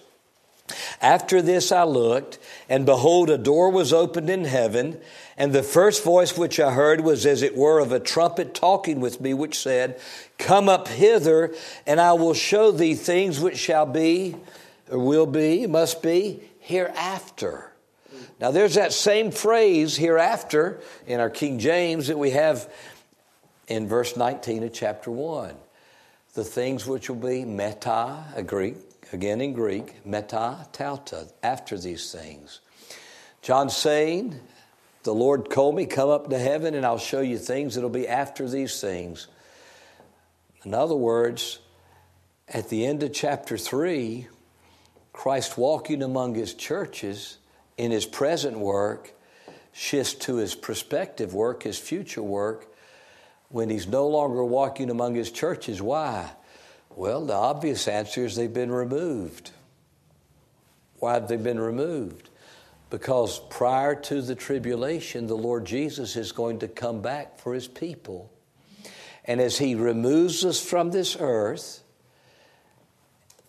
After 1.01 1.43
this 1.43 1.72
I 1.72 1.82
looked, 1.82 2.38
and 2.68 2.86
behold, 2.86 3.28
a 3.28 3.36
door 3.36 3.70
was 3.70 3.93
opened 3.93 4.30
in 4.30 4.45
heaven, 4.45 4.99
and 5.36 5.53
the 5.53 5.64
first 5.64 6.05
voice 6.05 6.38
which 6.38 6.61
I 6.61 6.72
heard 6.72 7.01
was 7.01 7.26
as 7.26 7.43
it 7.43 7.57
were 7.57 7.80
of 7.80 7.90
a 7.90 7.99
trumpet 7.99 8.55
talking 8.55 9.01
with 9.01 9.20
me, 9.20 9.34
which 9.34 9.59
said, 9.59 10.01
Come 10.38 10.68
up 10.68 10.86
hither, 10.86 11.53
and 11.84 12.01
I 12.01 12.12
will 12.12 12.34
show 12.34 12.70
thee 12.70 12.95
things 12.95 13.40
which 13.40 13.59
shall 13.59 13.86
be, 13.86 14.36
or 14.88 14.99
will 14.99 15.26
be, 15.26 15.66
must 15.66 16.01
be, 16.01 16.40
hereafter. 16.61 17.72
Now, 18.40 18.51
there's 18.51 18.74
that 18.74 18.93
same 18.93 19.30
phrase, 19.30 19.97
hereafter, 19.97 20.80
in 21.07 21.20
our 21.20 21.30
King 21.30 21.59
James 21.59 22.09
that 22.09 22.18
we 22.18 22.30
have 22.30 22.72
in 23.69 23.89
verse 23.89 24.17
19 24.17 24.65
of 24.65 24.73
chapter 24.73 25.11
1. 25.11 25.55
The 26.35 26.45
things 26.45 26.87
which 26.87 27.09
will 27.09 27.17
be 27.17 27.45
meta, 27.45 28.25
a 28.35 28.43
Greek, 28.43 28.77
again 29.13 29.41
in 29.41 29.53
Greek, 29.53 30.05
meta 30.07 30.67
tauta, 30.73 31.31
after 31.43 31.79
these 31.79 32.11
things. 32.11 32.61
John 33.43 33.69
saying, 33.69 34.41
The 35.03 35.15
Lord 35.15 35.51
told 35.51 35.75
me, 35.75 35.87
Come 35.87 36.09
up 36.09 36.31
to 36.31 36.39
heaven 36.39 36.75
and 36.75 36.87
I'll 36.87 36.99
show 36.99 37.21
you 37.21 37.39
things 37.39 37.75
that'll 37.75 37.91
be 37.91 38.09
after 38.09 38.49
these 38.49 38.81
things. 38.81 39.29
In 40.65 40.75
other 40.75 40.95
words, 40.95 41.59
at 42.49 42.69
the 42.69 42.87
end 42.87 43.03
of 43.03 43.13
chapter 43.13 43.59
3, 43.59 44.29
Christ 45.13 45.59
walking 45.59 46.03
among 46.03 46.35
his 46.35 46.55
churches 46.55 47.39
in 47.77 47.91
his 47.91 48.07
present 48.07 48.59
work 48.59 49.13
shifts 49.73 50.15
to 50.15 50.37
his 50.37 50.55
prospective 50.55 51.35
work, 51.35 51.63
his 51.65 51.79
future 51.79 52.23
work, 52.23 52.72
when 53.53 53.71
he's 53.71 53.87
no 53.87 54.09
longer 54.09 54.43
walking 54.43 54.91
among 54.91 55.15
his 55.15 55.31
churches. 55.31 55.81
Why? 55.81 56.31
Well, 56.97 57.25
the 57.25 57.35
obvious 57.35 57.87
answer 57.87 58.25
is 58.25 58.35
they've 58.35 58.53
been 58.53 58.73
removed. 58.73 59.51
Why 60.99 61.15
have 61.15 61.29
they 61.29 61.37
been 61.37 61.61
removed? 61.61 62.29
Because 62.91 63.39
prior 63.51 63.95
to 63.95 64.21
the 64.21 64.35
tribulation, 64.35 65.27
the 65.27 65.37
Lord 65.37 65.65
Jesus 65.65 66.17
is 66.17 66.33
going 66.33 66.59
to 66.59 66.69
come 66.69 67.01
back 67.01 67.39
for 67.39 67.55
his 67.55 67.67
people. 67.69 68.31
And 69.25 69.41
as 69.41 69.59
he 69.59 69.75
removes 69.75 70.45
us 70.45 70.63
from 70.63 70.91
this 70.91 71.17
earth, 71.19 71.83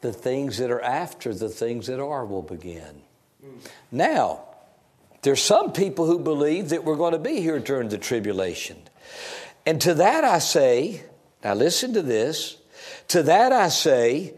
the 0.01 0.13
things 0.13 0.57
that 0.57 0.69
are 0.69 0.81
after 0.81 1.33
the 1.33 1.49
things 1.49 1.87
that 1.87 1.99
are 1.99 2.25
will 2.25 2.41
begin. 2.41 3.01
Now, 3.91 4.41
there's 5.21 5.41
some 5.41 5.71
people 5.71 6.05
who 6.05 6.19
believe 6.19 6.69
that 6.69 6.83
we're 6.83 6.95
going 6.95 7.13
to 7.13 7.19
be 7.19 7.41
here 7.41 7.59
during 7.59 7.89
the 7.89 7.97
tribulation. 7.97 8.77
And 9.65 9.79
to 9.81 9.93
that 9.95 10.23
I 10.23 10.39
say, 10.39 11.03
now 11.43 11.53
listen 11.53 11.93
to 11.93 12.01
this. 12.01 12.57
To 13.09 13.23
that 13.23 13.51
I 13.51 13.69
say, 13.69 14.33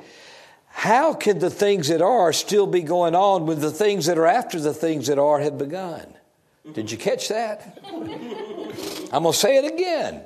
how 0.70 1.14
can 1.14 1.40
the 1.40 1.50
things 1.50 1.88
that 1.88 2.02
are 2.02 2.34
still 2.34 2.68
be 2.68 2.82
going 2.82 3.16
on 3.16 3.46
when 3.46 3.60
the 3.60 3.72
things 3.72 4.06
that 4.08 4.18
are 4.18 4.28
after 4.28 4.60
the 4.60 4.74
things 4.74 5.08
that 5.08 5.18
are 5.18 5.40
have 5.40 5.58
begun? 5.58 6.06
Did 6.74 6.92
you 6.92 6.98
catch 6.98 7.30
that? 7.30 7.80
I'm 7.86 9.24
going 9.24 9.24
to 9.24 9.34
say 9.34 9.58
it 9.58 9.72
again. 9.72 10.22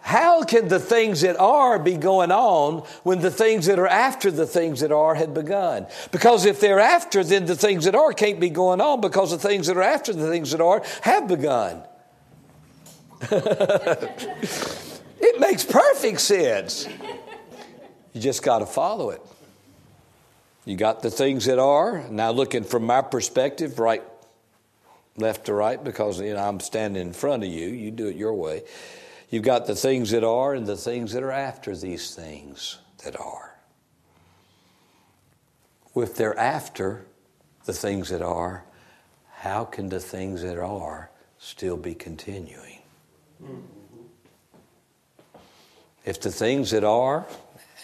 How 0.00 0.42
can 0.42 0.68
the 0.68 0.78
things 0.78 1.22
that 1.22 1.38
are 1.38 1.78
be 1.78 1.96
going 1.96 2.30
on 2.30 2.80
when 3.04 3.20
the 3.20 3.30
things 3.30 3.64
that 3.66 3.78
are 3.78 3.88
after 3.88 4.30
the 4.30 4.46
things 4.46 4.80
that 4.80 4.92
are 4.92 5.14
had 5.14 5.32
begun? 5.32 5.86
Because 6.12 6.44
if 6.44 6.60
they're 6.60 6.78
after, 6.78 7.24
then 7.24 7.46
the 7.46 7.56
things 7.56 7.86
that 7.86 7.94
are 7.94 8.12
can't 8.12 8.38
be 8.38 8.50
going 8.50 8.82
on 8.82 9.00
because 9.00 9.30
the 9.30 9.38
things 9.38 9.66
that 9.68 9.78
are 9.78 9.82
after 9.82 10.12
the 10.12 10.28
things 10.28 10.50
that 10.50 10.60
are 10.60 10.82
have 11.00 11.26
begun. 11.26 11.82
it 15.20 15.40
makes 15.40 15.64
perfect 15.64 16.20
sense. 16.20 16.88
You 18.12 18.20
just 18.20 18.42
got 18.42 18.60
to 18.60 18.66
follow 18.66 19.10
it. 19.10 19.20
You 20.64 20.76
got 20.76 21.02
the 21.02 21.10
things 21.10 21.44
that 21.46 21.58
are. 21.58 22.08
Now, 22.08 22.30
looking 22.30 22.64
from 22.64 22.84
my 22.84 23.02
perspective, 23.02 23.78
right, 23.78 24.02
left 25.16 25.46
to 25.46 25.54
right, 25.54 25.82
because 25.82 26.20
you 26.20 26.34
know 26.34 26.42
I'm 26.42 26.60
standing 26.60 27.02
in 27.02 27.12
front 27.12 27.44
of 27.44 27.50
you. 27.50 27.68
You 27.68 27.90
do 27.90 28.08
it 28.08 28.16
your 28.16 28.34
way. 28.34 28.62
You've 29.30 29.42
got 29.42 29.66
the 29.66 29.74
things 29.74 30.10
that 30.12 30.24
are 30.24 30.54
and 30.54 30.66
the 30.66 30.76
things 30.76 31.12
that 31.12 31.22
are 31.22 31.32
after 31.32 31.76
these 31.76 32.14
things 32.14 32.78
that 33.04 33.18
are. 33.18 33.56
If 35.96 36.16
they're 36.16 36.38
after 36.38 37.06
the 37.64 37.72
things 37.72 38.08
that 38.08 38.22
are, 38.22 38.64
how 39.36 39.64
can 39.64 39.88
the 39.88 40.00
things 40.00 40.42
that 40.42 40.58
are 40.58 41.10
still 41.38 41.76
be 41.76 41.94
continuing? 41.94 42.83
Mm-hmm. 43.42 43.60
If 46.04 46.20
the 46.20 46.30
things 46.30 46.70
that 46.72 46.84
are, 46.84 47.26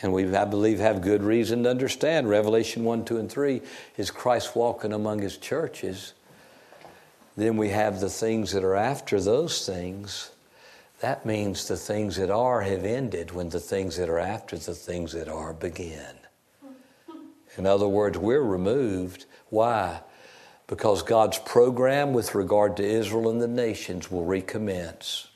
and 0.03 0.13
we, 0.13 0.35
I 0.35 0.45
believe, 0.45 0.79
have 0.79 1.01
good 1.01 1.23
reason 1.23 1.63
to 1.65 1.71
understand, 1.71 2.29
Revelation 2.29 2.85
1, 2.85 3.05
2, 3.05 3.19
and 3.19 3.31
3 3.31 3.63
is 3.97 4.11
Christ 4.11 4.55
walking 4.55 4.93
among 4.93 5.21
his 5.21 5.39
churches, 5.39 6.13
then 7.37 7.57
we 7.57 7.71
have 7.71 8.01
the 8.01 8.11
things 8.11 8.53
that 8.53 8.65
are 8.65 8.77
after 8.77 9.21
those 9.21 9.65
things. 9.65 10.31
That 11.01 11.25
means 11.25 11.67
the 11.67 11.79
things 11.79 12.17
that 12.17 12.31
are 12.31 12.61
have 12.61 12.85
ended 12.85 13.31
when 13.33 13.49
the 13.49 13.61
things 13.61 13.97
that 13.97 14.11
are 14.11 14.19
after 14.19 14.59
the 14.59 14.75
things 14.75 15.13
that 15.13 15.29
are 15.29 15.55
begin. 15.55 16.17
In 17.57 17.65
other 17.65 17.89
words, 17.89 18.19
we're 18.19 18.43
removed. 18.43 19.25
Why? 19.49 20.01
Because 20.67 21.03
God's 21.03 21.39
program 21.39 22.13
with 22.13 22.35
regard 22.35 22.77
to 22.77 22.85
Israel 22.85 23.31
and 23.31 23.41
the 23.41 23.49
nations 23.49 24.11
will 24.11 24.25
recommence. 24.27 25.30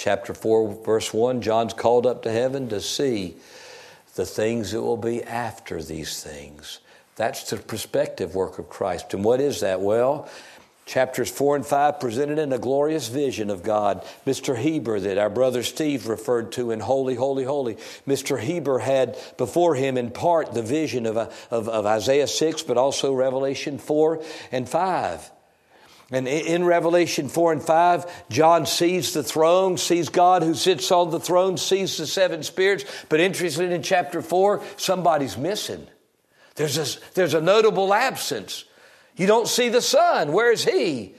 Chapter 0.00 0.32
4, 0.32 0.82
verse 0.82 1.12
1 1.12 1.42
John's 1.42 1.74
called 1.74 2.06
up 2.06 2.22
to 2.22 2.32
heaven 2.32 2.70
to 2.70 2.80
see 2.80 3.36
the 4.14 4.24
things 4.24 4.72
that 4.72 4.80
will 4.80 4.96
be 4.96 5.22
after 5.22 5.82
these 5.82 6.22
things. 6.22 6.80
That's 7.16 7.50
the 7.50 7.58
perspective 7.58 8.34
work 8.34 8.58
of 8.58 8.70
Christ. 8.70 9.12
And 9.12 9.22
what 9.22 9.42
is 9.42 9.60
that? 9.60 9.82
Well, 9.82 10.26
Chapters 10.86 11.30
4 11.30 11.56
and 11.56 11.66
5 11.66 12.00
presented 12.00 12.38
in 12.38 12.50
a 12.54 12.58
glorious 12.58 13.08
vision 13.08 13.50
of 13.50 13.62
God. 13.62 14.02
Mr. 14.26 14.56
Heber, 14.56 15.00
that 15.00 15.18
our 15.18 15.28
brother 15.28 15.62
Steve 15.62 16.08
referred 16.08 16.52
to 16.52 16.70
in 16.70 16.80
Holy, 16.80 17.14
Holy, 17.14 17.44
Holy. 17.44 17.74
Mr. 18.08 18.40
Heber 18.40 18.78
had 18.78 19.18
before 19.36 19.74
him 19.74 19.98
in 19.98 20.10
part 20.10 20.54
the 20.54 20.62
vision 20.62 21.04
of, 21.04 21.18
of, 21.18 21.68
of 21.68 21.84
Isaiah 21.84 22.26
6, 22.26 22.62
but 22.62 22.78
also 22.78 23.12
Revelation 23.12 23.76
4 23.76 24.24
and 24.50 24.66
5. 24.66 25.30
And 26.12 26.26
in 26.26 26.64
Revelation 26.64 27.28
4 27.28 27.52
and 27.52 27.62
5, 27.62 28.28
John 28.30 28.66
sees 28.66 29.12
the 29.12 29.22
throne, 29.22 29.76
sees 29.76 30.08
God 30.08 30.42
who 30.42 30.54
sits 30.54 30.90
on 30.90 31.10
the 31.10 31.20
throne, 31.20 31.56
sees 31.56 31.96
the 31.96 32.06
seven 32.06 32.42
spirits. 32.42 32.84
But 33.08 33.20
interestingly, 33.20 33.74
in 33.74 33.82
chapter 33.82 34.20
4, 34.20 34.62
somebody's 34.76 35.36
missing. 35.36 35.86
There's 36.56 36.78
a, 36.78 37.00
there's 37.14 37.34
a 37.34 37.40
notable 37.40 37.94
absence. 37.94 38.64
You 39.16 39.28
don't 39.28 39.46
see 39.46 39.68
the 39.68 39.80
Son. 39.80 40.32
Where 40.32 40.50
is 40.50 40.64
He? 40.64 41.14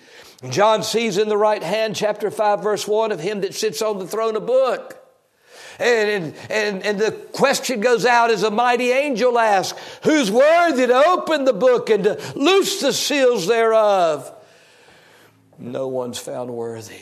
John 0.49 0.83
sees 0.83 1.17
in 1.17 1.29
the 1.29 1.37
right 1.37 1.63
hand, 1.63 1.95
chapter 1.95 2.29
5, 2.29 2.61
verse 2.61 2.85
1, 2.85 3.13
of 3.13 3.21
Him 3.21 3.41
that 3.41 3.53
sits 3.53 3.81
on 3.81 3.97
the 3.97 4.07
throne 4.07 4.35
a 4.35 4.41
book. 4.41 4.97
And, 5.79 6.35
and, 6.49 6.85
and 6.85 6.99
the 6.99 7.11
question 7.11 7.79
goes 7.79 8.05
out 8.05 8.29
as 8.29 8.43
a 8.43 8.51
mighty 8.51 8.91
angel 8.91 9.39
asks, 9.39 9.79
Who's 10.03 10.29
worthy 10.29 10.87
to 10.87 10.93
open 11.07 11.45
the 11.45 11.53
book 11.53 11.89
and 11.89 12.03
to 12.03 12.33
loose 12.35 12.81
the 12.81 12.91
seals 12.91 13.47
thereof? 13.47 14.31
No 15.61 15.87
one's 15.87 16.17
found 16.17 16.49
worthy. 16.49 17.01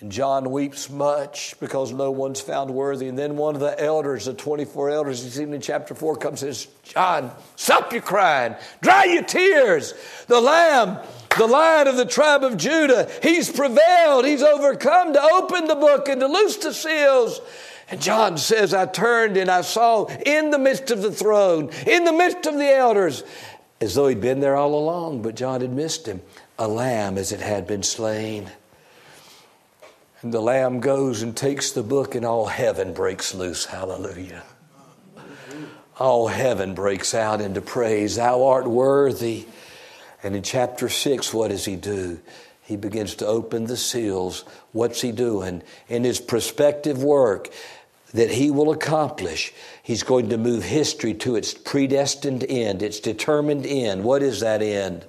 And 0.00 0.12
John 0.12 0.50
weeps 0.50 0.90
much 0.90 1.58
because 1.58 1.90
no 1.90 2.10
one's 2.10 2.40
found 2.40 2.70
worthy. 2.70 3.08
And 3.08 3.18
then 3.18 3.38
one 3.38 3.54
of 3.54 3.62
the 3.62 3.82
elders, 3.82 4.26
the 4.26 4.34
24 4.34 4.90
elders, 4.90 5.24
you 5.24 5.30
see 5.30 5.42
in 5.42 5.58
chapter 5.60 5.94
4, 5.94 6.16
comes 6.16 6.42
and 6.42 6.54
says, 6.54 6.68
John, 6.82 7.30
stop 7.56 7.92
your 7.94 8.02
crying, 8.02 8.54
dry 8.82 9.04
your 9.04 9.22
tears. 9.22 9.94
The 10.26 10.38
Lamb, 10.38 10.98
the 11.38 11.46
Lion 11.46 11.88
of 11.88 11.96
the 11.96 12.04
tribe 12.04 12.44
of 12.44 12.58
Judah, 12.58 13.10
he's 13.22 13.50
prevailed, 13.50 14.26
he's 14.26 14.42
overcome 14.42 15.14
to 15.14 15.22
open 15.22 15.66
the 15.66 15.74
book 15.74 16.08
and 16.08 16.20
to 16.20 16.26
loose 16.26 16.56
the 16.58 16.74
seals. 16.74 17.40
And 17.88 17.98
John 17.98 18.36
says, 18.36 18.74
I 18.74 18.84
turned 18.84 19.38
and 19.38 19.50
I 19.50 19.62
saw 19.62 20.06
in 20.26 20.50
the 20.50 20.58
midst 20.58 20.90
of 20.90 21.00
the 21.00 21.12
throne, 21.12 21.70
in 21.86 22.04
the 22.04 22.12
midst 22.12 22.44
of 22.46 22.56
the 22.56 22.68
elders, 22.68 23.24
as 23.80 23.94
though 23.94 24.08
he'd 24.08 24.20
been 24.20 24.40
there 24.40 24.56
all 24.56 24.74
along, 24.74 25.22
but 25.22 25.36
John 25.36 25.62
had 25.62 25.72
missed 25.72 26.06
him, 26.06 26.20
a 26.58 26.68
lamb 26.68 27.18
as 27.18 27.32
it 27.32 27.40
had 27.40 27.66
been 27.66 27.82
slain. 27.82 28.50
And 30.22 30.32
the 30.32 30.40
Lamb 30.40 30.80
goes 30.80 31.22
and 31.22 31.36
takes 31.36 31.72
the 31.72 31.82
book, 31.82 32.14
and 32.14 32.24
all 32.24 32.46
heaven 32.46 32.94
breaks 32.94 33.34
loose. 33.34 33.66
Hallelujah. 33.66 34.42
All 35.98 36.28
heaven 36.28 36.74
breaks 36.74 37.14
out 37.14 37.40
into 37.40 37.60
praise. 37.60 38.16
Thou 38.16 38.44
art 38.44 38.66
worthy. 38.66 39.46
And 40.22 40.34
in 40.34 40.42
chapter 40.42 40.88
6, 40.88 41.32
what 41.32 41.48
does 41.48 41.64
he 41.64 41.76
do? 41.76 42.20
He 42.62 42.76
begins 42.76 43.14
to 43.16 43.26
open 43.26 43.66
the 43.66 43.76
seals. 43.76 44.44
What's 44.72 45.00
he 45.00 45.12
doing? 45.12 45.62
In 45.88 46.02
his 46.02 46.18
prospective 46.18 47.02
work 47.02 47.48
that 48.12 48.30
he 48.30 48.50
will 48.50 48.72
accomplish, 48.72 49.52
he's 49.82 50.02
going 50.02 50.30
to 50.30 50.38
move 50.38 50.64
history 50.64 51.14
to 51.14 51.36
its 51.36 51.54
predestined 51.54 52.44
end, 52.48 52.82
its 52.82 53.00
determined 53.00 53.66
end. 53.66 54.02
What 54.02 54.22
is 54.22 54.40
that 54.40 54.62
end? 54.62 55.04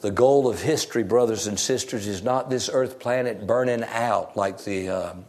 The 0.00 0.10
goal 0.10 0.48
of 0.48 0.62
history, 0.62 1.02
brothers 1.02 1.46
and 1.46 1.58
sisters, 1.58 2.06
is 2.06 2.22
not 2.22 2.48
this 2.48 2.70
earth 2.72 2.98
planet 2.98 3.46
burning 3.46 3.84
out 3.84 4.36
like 4.36 4.64
the 4.64 4.88
um, 4.88 5.24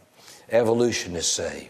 evolutionists 0.50 1.32
say. 1.32 1.68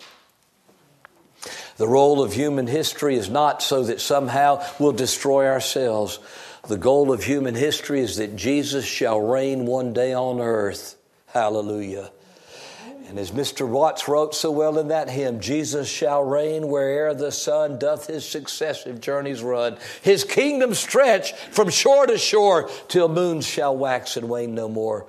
The 1.79 1.89
role 1.89 2.23
of 2.23 2.33
human 2.33 2.69
history 2.69 3.17
is 3.17 3.29
not 3.29 3.61
so 3.63 3.83
that 3.85 4.01
somehow 4.01 4.65
we'll 4.79 4.93
destroy 4.93 5.49
ourselves. 5.49 6.21
The 6.69 6.77
goal 6.77 7.13
of 7.13 7.25
human 7.25 7.57
history 7.57 8.01
is 8.01 8.19
that 8.19 8.37
Jesus 8.37 8.85
shall 8.85 9.21
reign 9.21 9.67
one 9.67 9.93
day 9.93 10.15
on 10.15 10.41
earth. 10.41 10.97
Hallelujah. 11.27 12.13
And 13.13 13.19
as 13.19 13.31
Mr. 13.31 13.69
Watts 13.69 14.09
wrote 14.09 14.35
so 14.35 14.51
well 14.51 14.79
in 14.79 14.89
that 14.89 15.11
hymn, 15.11 15.39
Jesus 15.39 15.87
shall 15.87 16.25
reign 16.25 16.69
where'er 16.69 17.13
the 17.13 17.31
sun 17.31 17.79
doth 17.79 18.07
his 18.07 18.27
successive 18.27 19.03
journeys 19.03 19.43
run. 19.43 19.77
His 20.01 20.25
kingdom 20.25 20.73
stretch 20.73 21.35
from 21.35 21.69
shore 21.69 22.07
to 22.07 22.17
shore 22.17 22.71
till 22.89 23.11
moons 23.11 23.45
shall 23.45 23.77
wax 23.77 24.17
and 24.17 24.31
wane 24.31 24.55
no 24.55 24.67
more. 24.67 25.05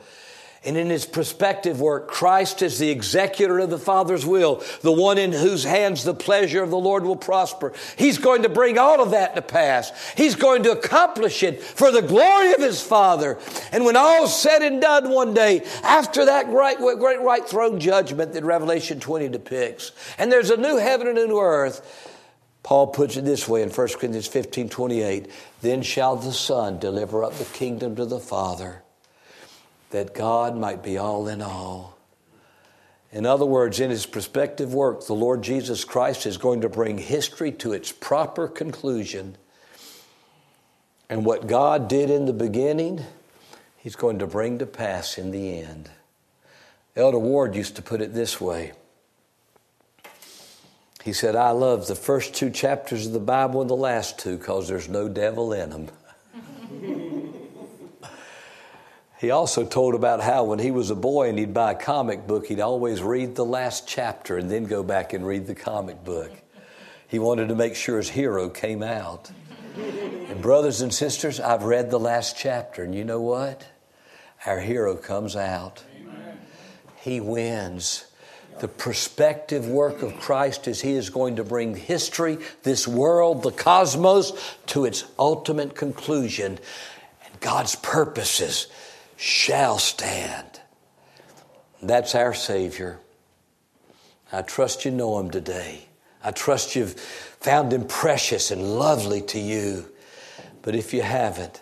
And 0.65 0.77
in 0.77 0.89
his 0.89 1.05
prospective 1.05 1.81
work, 1.81 2.07
Christ 2.07 2.61
is 2.61 2.79
the 2.79 2.89
executor 2.89 3.59
of 3.59 3.69
the 3.69 3.77
Father's 3.77 4.25
will, 4.25 4.63
the 4.81 4.93
one 4.93 5.17
in 5.17 5.33
whose 5.33 5.65
hands 5.65 6.05
the 6.05 6.13
pleasure 6.13 6.63
of 6.63 6.69
the 6.69 6.77
Lord 6.77 7.03
will 7.03 7.17
prosper. 7.17 7.73
He's 7.97 8.17
going 8.17 8.43
to 8.43 8.49
bring 8.49 8.77
all 8.77 9.01
of 9.01 9.11
that 9.11 9.35
to 9.35 9.41
pass. 9.41 9.91
He's 10.15 10.35
going 10.35 10.63
to 10.63 10.71
accomplish 10.71 11.43
it 11.43 11.61
for 11.61 11.91
the 11.91 12.01
glory 12.01 12.53
of 12.53 12.61
his 12.61 12.81
Father. 12.81 13.37
And 13.73 13.83
when 13.83 13.97
all's 13.97 14.39
said 14.39 14.61
and 14.61 14.79
done 14.79 15.09
one 15.09 15.33
day, 15.33 15.65
after 15.83 16.25
that 16.25 16.47
great, 16.47 16.77
great 16.77 17.21
white 17.21 17.49
throne 17.49 17.77
judgment 17.77 18.31
that 18.31 18.45
Revelation 18.45 19.01
20 19.01 19.27
depicts, 19.27 19.91
and 20.17 20.31
there's 20.31 20.49
a 20.49 20.57
new 20.57 20.77
heaven 20.77 21.07
and 21.07 21.17
a 21.17 21.27
new 21.27 21.41
earth, 21.41 22.09
Paul 22.63 22.87
puts 22.87 23.17
it 23.17 23.25
this 23.25 23.49
way 23.49 23.63
in 23.63 23.69
1 23.69 23.75
Corinthians 23.75 24.27
15 24.27 24.69
28 24.69 25.29
Then 25.61 25.81
shall 25.81 26.15
the 26.15 26.31
Son 26.31 26.79
deliver 26.79 27.25
up 27.25 27.33
the 27.33 27.43
kingdom 27.43 27.97
to 27.97 28.05
the 28.05 28.21
Father 28.21 28.82
that 29.93 30.15
God 30.15 30.57
might 30.57 30.81
be 30.81 30.97
all 30.97 31.27
in 31.27 31.39
all. 31.39 31.95
In 33.11 33.27
other 33.27 33.45
words, 33.45 33.79
in 33.79 33.91
his 33.91 34.07
prospective 34.07 34.73
work, 34.73 35.05
the 35.05 35.13
Lord 35.13 35.43
Jesus 35.43 35.85
Christ 35.85 36.25
is 36.25 36.37
going 36.37 36.61
to 36.61 36.69
bring 36.69 36.97
history 36.97 37.51
to 37.51 37.73
its 37.73 37.91
proper 37.91 38.47
conclusion. 38.47 39.37
And 41.11 41.23
what 41.23 41.45
God 41.45 41.87
did 41.87 42.09
in 42.09 42.25
the 42.25 42.33
beginning, 42.33 43.01
he's 43.77 43.95
going 43.95 44.17
to 44.17 44.25
bring 44.25 44.57
to 44.57 44.65
pass 44.65 45.19
in 45.19 45.29
the 45.29 45.59
end. 45.59 45.91
Elder 46.95 47.19
Ward 47.19 47.55
used 47.55 47.75
to 47.75 47.83
put 47.83 48.01
it 48.01 48.15
this 48.15 48.41
way. 48.41 48.71
He 51.03 51.13
said, 51.13 51.35
I 51.35 51.51
love 51.51 51.85
the 51.85 51.93
first 51.93 52.33
two 52.33 52.49
chapters 52.49 53.05
of 53.05 53.13
the 53.13 53.19
Bible 53.19 53.61
and 53.61 53.69
the 53.69 53.75
last 53.75 54.17
two 54.17 54.39
because 54.39 54.67
there's 54.67 54.89
no 54.89 55.07
devil 55.07 55.53
in 55.53 55.69
them. 55.69 57.19
He 59.23 59.31
also 59.31 59.65
told 59.65 59.95
about 59.95 60.19
how 60.19 60.43
when 60.43 60.59
he 60.59 60.69
was 60.69 60.89
a 60.89 60.95
boy 60.95 61.29
and 61.29 61.39
he'd 61.39 61.53
buy 61.53 61.71
a 61.71 61.75
comic 61.75 62.27
book, 62.27 62.47
he'd 62.47 62.59
always 62.59 63.01
read 63.01 63.35
the 63.35 63.45
last 63.45 63.87
chapter 63.87 64.37
and 64.37 64.51
then 64.51 64.65
go 64.65 64.83
back 64.83 65.13
and 65.13 65.25
read 65.25 65.47
the 65.47 65.55
comic 65.55 66.03
book. 66.03 66.29
He 67.07 67.19
wanted 67.19 67.47
to 67.47 67.55
make 67.55 67.77
sure 67.77 67.95
his 67.95 68.09
hero 68.09 68.49
came 68.49 68.83
out. 68.83 69.31
And, 69.77 70.41
brothers 70.41 70.81
and 70.81 70.93
sisters, 70.93 71.39
I've 71.39 71.63
read 71.63 71.89
the 71.89 72.01
last 72.01 72.37
chapter, 72.37 72.83
and 72.83 72.93
you 72.93 73.05
know 73.05 73.21
what? 73.21 73.65
Our 74.45 74.59
hero 74.59 74.97
comes 74.97 75.37
out. 75.37 75.85
He 76.97 77.21
wins. 77.21 78.05
The 78.59 78.67
prospective 78.67 79.65
work 79.69 80.01
of 80.01 80.19
Christ 80.19 80.67
is 80.67 80.81
He 80.81 80.95
is 80.95 81.09
going 81.09 81.37
to 81.37 81.45
bring 81.45 81.77
history, 81.77 82.39
this 82.63 82.89
world, 82.89 83.43
the 83.43 83.51
cosmos, 83.51 84.33
to 84.65 84.83
its 84.83 85.05
ultimate 85.17 85.77
conclusion. 85.77 86.59
And 87.25 87.39
God's 87.39 87.77
purposes 87.77 88.67
shall 89.17 89.77
stand. 89.77 90.61
That's 91.81 92.15
our 92.15 92.33
Savior. 92.33 92.99
I 94.31 94.41
trust 94.41 94.85
you 94.85 94.91
know 94.91 95.19
Him 95.19 95.29
today. 95.29 95.87
I 96.23 96.31
trust 96.31 96.75
you've 96.75 96.99
found 96.99 97.71
Him 97.73 97.85
precious 97.85 98.51
and 98.51 98.77
lovely 98.79 99.21
to 99.21 99.39
you. 99.39 99.85
But 100.61 100.75
if 100.75 100.93
you 100.93 101.01
haven't, 101.01 101.61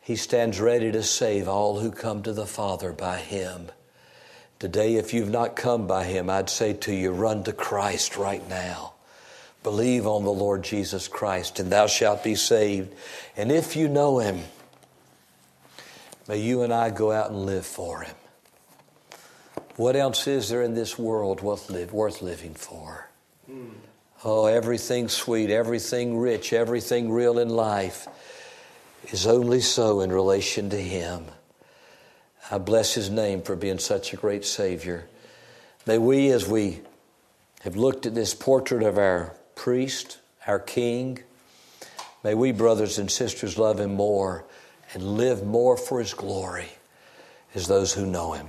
He 0.00 0.14
stands 0.16 0.60
ready 0.60 0.92
to 0.92 1.02
save 1.02 1.48
all 1.48 1.80
who 1.80 1.90
come 1.90 2.22
to 2.22 2.32
the 2.32 2.46
Father 2.46 2.92
by 2.92 3.18
Him. 3.18 3.70
Today, 4.58 4.96
if 4.96 5.14
you've 5.14 5.30
not 5.30 5.56
come 5.56 5.86
by 5.86 6.04
Him, 6.04 6.28
I'd 6.28 6.50
say 6.50 6.72
to 6.74 6.92
you, 6.92 7.12
run 7.12 7.44
to 7.44 7.52
Christ 7.52 8.16
right 8.16 8.46
now. 8.48 8.94
Believe 9.62 10.06
on 10.06 10.24
the 10.24 10.30
Lord 10.30 10.62
Jesus 10.62 11.08
Christ, 11.08 11.58
and 11.58 11.70
thou 11.70 11.86
shalt 11.86 12.22
be 12.22 12.34
saved. 12.34 12.94
And 13.36 13.50
if 13.50 13.76
you 13.76 13.88
know 13.88 14.18
Him, 14.18 14.42
may 16.28 16.38
you 16.38 16.62
and 16.62 16.72
I 16.72 16.90
go 16.90 17.10
out 17.10 17.30
and 17.30 17.46
live 17.46 17.66
for 17.66 18.02
Him. 18.02 18.14
What 19.76 19.96
else 19.96 20.26
is 20.26 20.48
there 20.48 20.62
in 20.62 20.74
this 20.74 20.98
world 20.98 21.40
worth, 21.40 21.70
live, 21.70 21.92
worth 21.92 22.20
living 22.20 22.54
for? 22.54 23.08
Mm. 23.50 23.70
Oh, 24.24 24.46
everything 24.46 25.08
sweet, 25.08 25.50
everything 25.50 26.18
rich, 26.18 26.52
everything 26.52 27.10
real 27.10 27.38
in 27.38 27.48
life 27.48 28.08
is 29.12 29.26
only 29.26 29.60
so 29.60 30.00
in 30.00 30.12
relation 30.12 30.70
to 30.70 30.76
Him. 30.76 31.26
I 32.50 32.58
bless 32.58 32.94
His 32.94 33.08
name 33.08 33.42
for 33.42 33.54
being 33.54 33.78
such 33.78 34.12
a 34.12 34.16
great 34.16 34.44
Savior. 34.44 35.06
May 35.86 35.98
we, 35.98 36.30
as 36.30 36.48
we 36.48 36.80
have 37.60 37.76
looked 37.76 38.06
at 38.06 38.14
this 38.14 38.34
portrait 38.34 38.82
of 38.82 38.98
our 38.98 39.34
priest, 39.54 40.18
our 40.46 40.58
King, 40.58 41.20
may 42.24 42.34
we, 42.34 42.50
brothers 42.50 42.98
and 42.98 43.10
sisters, 43.10 43.56
love 43.56 43.78
Him 43.78 43.94
more 43.94 44.44
and 44.92 45.16
live 45.16 45.44
more 45.44 45.76
for 45.76 46.00
His 46.00 46.14
glory 46.14 46.68
as 47.54 47.66
those 47.66 47.92
who 47.92 48.06
know 48.06 48.32
Him. 48.32 48.48